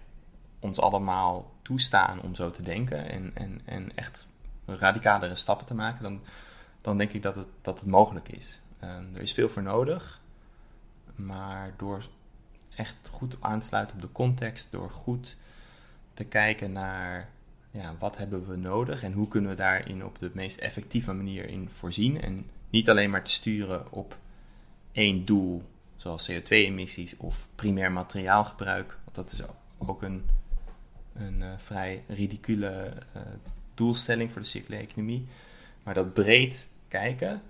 ons 0.60 0.80
allemaal 0.80 1.52
toestaan 1.68 2.22
om 2.22 2.36
zo 2.36 2.52
te 2.52 2.62
denken 2.62 3.10
en, 3.10 3.32
en, 3.34 3.62
en 3.66 3.96
echt 3.96 4.28
radicalere 4.66 5.36
stappen 5.36 5.66
te 5.66 5.74
maken, 5.74 6.04
dan, 6.04 6.22
dan 6.82 6.98
denk 6.98 7.12
ik 7.12 7.22
dat 7.22 7.36
het, 7.36 7.48
dat 7.62 7.80
het 7.80 7.90
mogelijk 7.90 8.30
is. 8.30 8.62
Ehm, 8.80 9.16
er 9.16 9.22
is 9.22 9.34
veel 9.34 9.50
voor 9.50 9.62
nodig, 9.62 10.22
maar 11.16 11.74
door 11.78 12.08
echt 12.76 12.96
goed 13.10 13.38
aansluiten 13.40 13.96
op 13.96 14.02
de 14.02 14.12
context, 14.12 14.72
door 14.72 14.90
goed 14.90 15.38
te 16.14 16.24
kijken 16.24 16.72
naar 16.72 17.30
ja, 17.72 17.96
wat 18.00 18.18
hebben 18.18 18.48
we 18.48 18.56
nodig 18.56 19.04
en 19.04 19.14
hoe 19.14 19.28
kunnen 19.28 19.50
we 19.50 19.56
daarin 19.56 20.06
op 20.06 20.20
de 20.20 20.32
meest 20.34 20.58
effectieve 20.58 21.14
manier 21.14 21.50
in 21.50 21.70
voorzien. 21.70 22.22
En 22.22 22.50
niet 22.70 22.90
alleen 22.90 23.10
maar 23.10 23.24
te 23.24 23.32
sturen 23.32 23.92
op 23.92 24.18
één 24.92 25.26
doel, 25.26 25.64
zoals 25.96 26.32
CO2-emissies 26.32 27.18
of 27.18 27.48
primair 27.56 27.92
materiaalgebruik, 27.92 28.98
want 29.04 29.16
dat 29.16 29.32
is 29.32 29.42
ook 29.78 30.02
een 30.02 30.30
een 31.20 31.40
uh, 31.40 31.48
vrij 31.58 32.04
ridicule 32.08 32.94
uh, 33.16 33.22
doelstelling 33.74 34.32
voor 34.32 34.42
de 34.42 34.48
circulaire 34.48 34.88
economie. 34.88 35.26
Maar 35.84 35.94
dat 35.94 36.14
breed 36.14 36.72
kijken, 36.88 37.42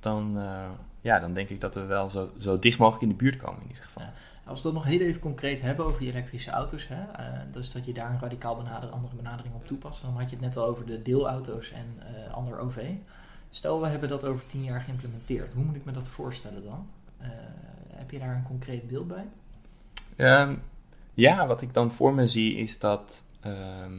dan, 0.00 0.36
uh, 0.36 0.68
ja, 1.00 1.20
dan 1.20 1.34
denk 1.34 1.48
ik 1.48 1.60
dat 1.60 1.74
we 1.74 1.84
wel 1.84 2.10
zo, 2.10 2.30
zo 2.38 2.58
dicht 2.58 2.78
mogelijk 2.78 3.02
in 3.02 3.08
de 3.08 3.14
buurt 3.14 3.36
komen 3.36 3.62
in 3.62 3.68
ieder 3.68 3.82
geval. 3.82 4.02
Ja. 4.02 4.12
Als 4.44 4.58
we 4.58 4.64
dat 4.64 4.74
nog 4.74 4.84
heel 4.84 5.00
even 5.00 5.20
concreet 5.20 5.60
hebben 5.60 5.84
over 5.84 6.00
die 6.00 6.10
elektrische 6.10 6.50
auto's, 6.50 6.88
hè, 6.88 7.04
dus 7.50 7.72
dat 7.72 7.84
je 7.84 7.92
daar 7.92 8.10
een 8.10 8.20
radicaal 8.20 8.56
benader, 8.56 8.90
andere 8.90 9.16
benadering 9.16 9.54
op 9.54 9.66
toepast, 9.66 10.02
dan 10.02 10.16
had 10.16 10.30
je 10.30 10.36
het 10.36 10.44
net 10.44 10.56
al 10.56 10.66
over 10.66 10.86
de 10.86 11.02
deelauto's 11.02 11.70
en 11.70 11.86
ander 12.32 12.58
OV. 12.58 12.88
Stel, 13.50 13.80
we 13.80 13.88
hebben 13.88 14.08
dat 14.08 14.24
over 14.24 14.46
tien 14.46 14.62
jaar 14.62 14.80
geïmplementeerd. 14.80 15.54
Hoe 15.54 15.64
moet 15.64 15.76
ik 15.76 15.84
me 15.84 15.92
dat 15.92 16.08
voorstellen 16.08 16.64
dan? 16.64 16.88
heb 17.94 18.10
je 18.10 18.18
daar 18.18 18.34
een 18.34 18.42
concreet 18.42 18.88
beeld 18.88 19.08
bij? 19.08 19.26
Um, 20.16 20.62
ja, 21.20 21.46
wat 21.46 21.62
ik 21.62 21.74
dan 21.74 21.92
voor 21.92 22.14
me 22.14 22.26
zie 22.26 22.56
is 22.56 22.78
dat 22.78 23.24
ehm, 23.40 23.92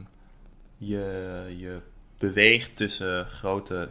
je, 0.77 1.53
je 1.57 1.77
beweegt 2.17 2.75
tussen 2.75 3.25
grote, 3.25 3.89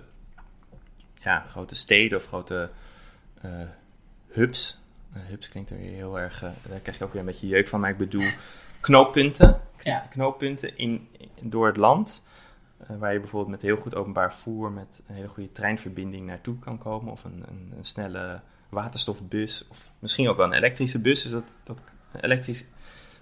ja, 1.15 1.47
grote 1.49 1.75
steden 1.75 2.19
of 2.19 2.27
grote 2.27 2.71
uh, 3.45 3.51
hubs. 4.27 4.79
Uh, 5.17 5.23
hubs 5.29 5.49
klinkt 5.49 5.71
er 5.71 5.77
weer 5.77 5.93
heel 5.93 6.19
erg, 6.19 6.43
uh, 6.43 6.51
daar 6.69 6.81
krijg 6.81 6.99
je 6.99 7.05
ook 7.05 7.13
weer 7.13 7.21
een 7.21 7.27
beetje 7.27 7.47
jeuk 7.47 7.69
van, 7.69 7.81
maar 7.81 7.91
ik 7.91 7.99
bedoel 7.99 8.29
knooppunten. 8.81 9.61
Ja. 9.83 10.07
Knooppunten 10.11 10.77
in, 10.77 11.09
door 11.41 11.67
het 11.67 11.77
land. 11.77 12.25
waar 12.87 13.13
je 13.13 13.21
bijvoorbeeld 13.21 13.53
met 13.53 13.63
heel 13.63 13.77
goed 13.77 13.95
openbaar 13.95 14.35
voer, 14.35 14.73
met 14.73 15.03
een 15.07 15.15
hele 15.15 15.29
goede 15.29 15.53
treinverbinding 15.53 16.27
naartoe 16.27 16.59
kan 16.59 16.79
komen. 16.79 17.13
Of 17.13 17.25
een, 17.25 17.45
een, 17.49 17.73
een 17.77 17.85
snelle 17.85 18.41
waterstofbus. 18.69 19.69
Of 19.69 19.93
misschien 19.99 20.29
ook 20.29 20.37
wel 20.37 20.47
een 20.47 20.53
elektrische 20.53 21.01
bus. 21.01 21.23
Dus 21.23 21.33
dat, 21.33 21.45
dat 21.65 21.81
elektrisch 22.21 22.67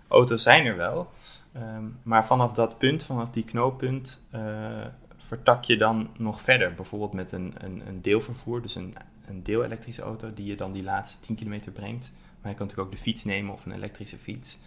auto's 0.08 0.42
zijn 0.42 0.66
er 0.66 0.76
wel. 0.76 1.10
Ehm, 1.52 1.84
maar 2.02 2.26
vanaf 2.26 2.52
dat 2.52 2.78
punt, 2.78 3.02
vanaf 3.02 3.30
die 3.30 3.44
knooppunt, 3.44 4.22
uh, 4.34 4.86
vertak 5.16 5.64
je 5.64 5.76
dan 5.76 6.10
nog 6.18 6.40
verder. 6.40 6.74
Bijvoorbeeld 6.74 7.12
met 7.12 7.32
een, 7.32 7.54
een, 7.58 7.82
een 7.86 8.02
deelvervoer, 8.02 8.62
dus 8.62 8.74
een, 8.74 8.94
een 9.26 9.42
deelelektrische 9.42 10.02
auto, 10.02 10.34
die 10.34 10.46
je 10.46 10.56
dan 10.56 10.72
die 10.72 10.82
laatste 10.82 11.20
10 11.20 11.36
kilometer 11.36 11.72
brengt. 11.72 12.12
Maar 12.40 12.50
je 12.50 12.56
kan 12.56 12.66
natuurlijk 12.66 12.88
ook 12.88 12.96
de 12.96 13.02
fiets 13.02 13.24
nemen 13.24 13.52
of 13.52 13.66
een 13.66 13.72
elektrische 13.72 14.18
fiets, 14.18 14.58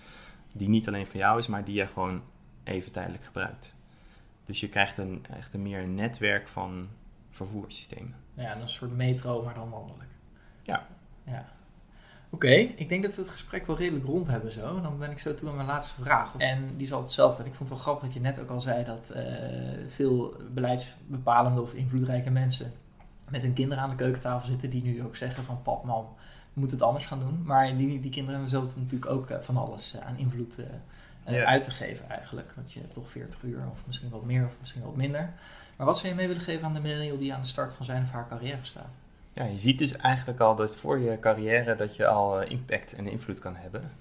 die 0.52 0.70
niet 0.70 0.88
alleen 0.88 1.08
voor 1.08 1.20
jou 1.20 1.40
is, 1.40 1.48
maar 1.48 1.64
die 1.64 1.76
je 1.76 1.88
gewoon 1.88 2.22
even 2.64 2.92
tijdelijk 2.92 3.24
gebruikt. 3.24 3.76
Dus 4.46 4.60
je 4.60 4.70
krijgt 4.70 4.98
een, 4.98 5.26
echt 5.36 5.54
een 5.54 5.62
meer 5.62 5.88
netwerk 5.88 6.48
van 6.48 6.90
vervoerssystemen. 7.30 8.16
Ja, 8.34 8.56
een 8.56 8.70
soort 8.70 8.96
metro, 8.96 9.44
maar 9.44 9.54
dan 9.54 9.70
landelijk. 9.70 10.10
Ja. 10.64 10.88
ja. 11.24 11.46
Oké, 12.34 12.52
ik 12.52 12.90
denk 12.90 13.04
dat 13.04 13.16
we 13.16 13.22
het 13.22 13.30
gesprek 13.30 13.66
wel 13.68 13.78
redelijk 13.78 14.06
rond 14.06 14.28
hebben 14.28 14.52
zo. 14.52 14.82
Dan 14.82 14.98
ben 14.98 15.12
ik 15.12 15.20
zo 15.20 15.34
toe 15.36 15.50
aan 15.50 15.56
mijn 15.56 15.68
laatste 15.68 16.02
vraag. 16.02 16.36
En 16.38 16.68
die 16.68 16.86
is 16.86 16.92
altijd 16.92 17.06
hetzelfde. 17.06 17.44
ik 17.44 17.54
vond 17.54 17.60
het 17.60 17.70
wel 17.70 17.78
grappig 17.78 18.04
dat 18.04 18.14
je 18.14 18.20
net 18.20 18.40
ook 18.40 18.50
al 18.50 18.62
zei 18.62 18.84
dat 18.84 19.14
uh, 19.16 19.24
veel 19.88 20.36
beleidsbepalende 20.54 21.62
of 21.62 21.74
invloedrijke 21.74 22.30
mensen 22.30 22.72
met 23.30 23.44
hun 23.44 23.54
kinderen 23.54 23.84
aan 23.84 23.90
de 23.90 23.96
keukentafel 23.96 24.48
zitten. 24.48 24.70
Die 24.70 24.84
nu 24.84 25.04
ook 25.04 25.16
zeggen 25.16 25.44
van 25.44 25.62
pap, 25.62 25.84
mam, 25.84 26.06
we 26.54 26.60
moeten 26.60 26.78
het 26.78 26.88
anders 26.88 27.06
gaan 27.06 27.20
doen. 27.20 27.42
Maar 27.44 27.78
die, 27.78 28.00
die 28.00 28.12
kinderen 28.12 28.50
zullen 28.50 28.70
natuurlijk 28.76 29.12
ook 29.12 29.30
eh, 29.30 29.40
van 29.40 29.58
alles 29.58 29.96
uh, 29.96 30.08
aan 30.08 30.18
invloed 30.18 30.60
eh, 31.24 31.34
Ja. 31.34 31.46
uit 31.46 31.64
te 31.64 31.72
geven 31.72 32.10
eigenlijk. 32.10 32.52
Want 32.56 32.74
je 32.74 32.80
hebt 32.80 32.94
toch 32.94 33.10
40 33.10 33.44
uur 33.44 33.64
of 33.72 33.84
misschien 33.88 34.10
wat 34.10 34.24
meer 34.24 34.46
of 34.46 34.54
misschien 34.60 34.82
wat 34.82 34.96
minder. 34.96 35.34
Maar 35.78 35.86
wat 35.86 35.98
zou 35.98 36.10
je 36.10 36.16
mee 36.16 36.28
willen 36.28 36.42
geven 36.42 36.66
aan 36.66 36.74
de 36.74 36.80
millennial 36.80 37.18
die 37.18 37.34
aan 37.34 37.42
de 37.42 37.48
start 37.48 37.74
van 37.74 37.86
zijn 37.86 38.04
of 38.04 38.12
haar 38.12 38.28
carrière 38.28 38.58
staat? 38.62 38.98
Ja, 39.34 39.46
je 39.46 39.58
ziet 39.58 39.78
dus 39.78 39.96
eigenlijk 39.96 40.40
al 40.40 40.56
dat 40.56 40.78
voor 40.78 41.00
je 41.00 41.20
carrière 41.20 41.76
dat 41.76 41.96
je 41.96 42.08
al 42.08 42.42
eh, 42.42 42.52
impact 42.52 42.94
en 42.94 43.08
invloed 43.08 43.40
kan 43.40 43.56
hebben. 43.56 43.92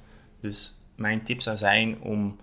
Dus 0.41 0.79
mijn 0.95 1.23
tip 1.23 1.41
zou 1.41 1.57
zijn 1.57 2.03
om 2.03 2.37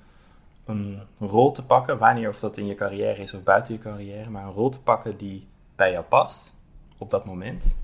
een 0.65 1.01
rol 1.19 1.51
te 1.51 1.63
pakken, 1.63 1.97
wanneer 1.97 2.29
of 2.29 2.39
dat 2.39 2.57
in 2.57 2.65
je 2.65 2.75
carrière 2.75 3.21
is 3.21 3.33
of 3.33 3.43
buiten 3.43 3.73
je 3.73 3.79
carrière, 3.79 4.29
maar 4.29 4.43
een 4.43 4.51
rol 4.51 4.69
te 4.69 4.79
pakken 4.79 5.17
die 5.17 5.47
bij 5.75 5.91
jou 5.91 6.03
past 6.05 6.53
op 6.97 7.09
dat 7.09 7.25
moment. 7.25 7.77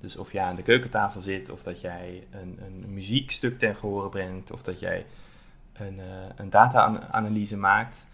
Dus 0.00 0.16
of 0.16 0.32
jij 0.32 0.44
aan 0.44 0.56
de 0.56 0.62
keukentafel 0.62 1.20
zit, 1.20 1.50
of 1.50 1.62
dat 1.62 1.80
jij 1.80 2.26
een, 2.30 2.58
een 2.64 2.92
muziekstuk 2.94 3.58
ten 3.58 3.76
gehore 3.76 4.08
brengt, 4.08 4.50
of 4.50 4.62
dat 4.62 4.78
jij 4.78 5.06
een, 5.72 6.00
eh, 6.00 6.06
een 6.36 6.50
data-analyse 6.50 7.56
maakt. 7.56 8.08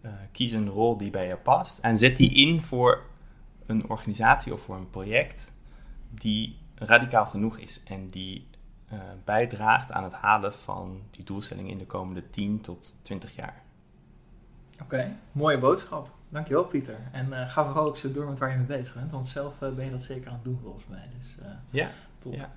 Eh, 0.00 0.12
kies 0.32 0.52
een 0.52 0.68
rol 0.68 0.96
die 0.96 1.10
bij 1.10 1.26
jou 1.26 1.38
past 1.38 1.78
en 1.78 1.98
zet 1.98 2.16
die 2.16 2.34
in 2.34 2.62
voor 2.62 3.02
een 3.66 3.88
organisatie 3.88 4.52
of 4.52 4.60
voor 4.60 4.76
een 4.76 4.90
project 4.90 5.52
die 6.14 6.58
radicaal 6.74 7.26
genoeg 7.26 7.58
is 7.58 7.82
en 7.82 8.08
die 8.08 8.48
eh, 8.88 8.98
bijdraagt 9.24 9.92
aan 9.92 10.04
het 10.04 10.12
halen 10.12 10.52
van 10.52 11.02
die 11.10 11.24
doelstelling 11.24 11.70
in 11.70 11.78
de 11.78 11.86
komende 11.86 12.30
10 12.30 12.60
tot 12.60 12.96
20 13.02 13.36
jaar. 13.36 13.62
Oké, 14.82 15.16
mooie 15.32 15.58
boodschap. 15.58 16.10
Dankjewel 16.28 16.64
Pieter. 16.64 16.98
En 17.12 17.32
eh, 17.32 17.48
ga 17.48 17.64
vooral 17.64 17.84
ook 17.84 17.96
zo 17.96 18.10
door 18.10 18.26
met 18.26 18.38
waar 18.38 18.50
je 18.50 18.56
mee 18.56 18.66
bezig 18.66 18.94
bent. 18.94 19.10
Want 19.10 19.26
zelf 19.26 19.62
eh, 19.62 19.72
ben 19.72 19.84
je 19.84 19.90
dat 19.90 20.02
zeker 20.02 20.28
aan 20.28 20.34
het 20.34 20.44
doen 20.44 20.58
volgens 20.62 20.86
mij. 20.86 21.08
Dus 21.18 21.36
Ja, 21.70 21.90
top. 22.18 22.34
Ja. 22.34 22.50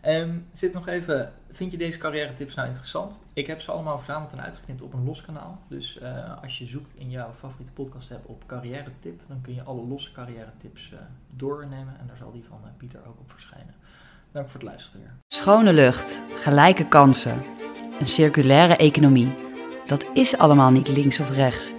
Ehm, 0.00 0.38
zit 0.52 0.72
nog 0.72 0.86
even, 0.86 1.32
vind 1.50 1.70
je 1.70 1.76
deze 1.76 1.98
carrière 1.98 2.32
tips 2.32 2.54
nou 2.54 2.66
interessant? 2.66 3.20
Ik 3.32 3.46
heb 3.46 3.60
ze 3.60 3.72
allemaal 3.72 3.96
verzameld 3.96 4.32
en 4.32 4.42
uitgeknipt 4.42 4.82
op 4.82 4.92
een 4.92 5.04
los 5.04 5.22
kanaal. 5.22 5.58
Dus 5.68 5.98
eh, 5.98 6.42
als 6.42 6.58
je 6.58 6.66
zoekt 6.66 6.94
in 6.94 7.10
jouw 7.10 7.32
favoriete 7.32 7.72
podcast 7.72 8.12
app 8.12 8.28
op 8.28 8.46
carrière 8.46 8.90
tip, 8.98 9.20
dan 9.28 9.40
kun 9.40 9.54
je 9.54 9.62
alle 9.62 9.86
losse 9.86 10.12
carrière 10.12 10.50
tips 10.58 10.92
eh, 10.92 10.98
doornemen. 11.34 11.96
En 12.00 12.06
daar 12.06 12.16
zal 12.16 12.32
die 12.32 12.44
van 12.48 12.58
eh, 12.64 12.70
Pieter 12.76 13.00
ook 13.08 13.18
op 13.20 13.30
verschijnen. 13.30 13.74
Dank 14.32 14.48
voor 14.48 14.60
het 14.60 14.68
luisteren 14.68 15.00
weer. 15.00 15.12
Schone 15.28 15.72
lucht, 15.72 16.22
gelijke 16.34 16.88
kansen, 16.88 17.42
een 18.00 18.08
circulaire 18.08 18.76
economie. 18.76 19.28
Dat 19.86 20.06
is 20.14 20.38
allemaal 20.38 20.70
niet 20.70 20.88
links 20.88 21.20
of 21.20 21.30
rechts. 21.30 21.72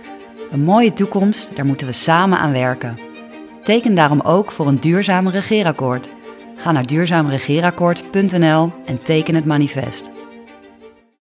Een 0.52 0.64
mooie 0.64 0.94
toekomst, 0.94 1.56
daar 1.56 1.66
moeten 1.66 1.88
we 1.88 1.94
samen 1.94 2.38
aan 2.38 2.52
werken. 2.52 3.00
Teken 3.64 3.96
daarom 3.96 4.22
ook 4.22 4.52
voor 4.52 4.68
een 4.68 4.80
duurzaam 4.80 5.28
regeerakkoord. 5.28 6.10
Ga 6.62 6.72
naar 6.72 6.86
duurzaamregeerakkoord.nl 6.86 8.72
en 8.86 9.04
teken 9.04 9.36
het 9.36 9.46
manifest. 9.46 10.21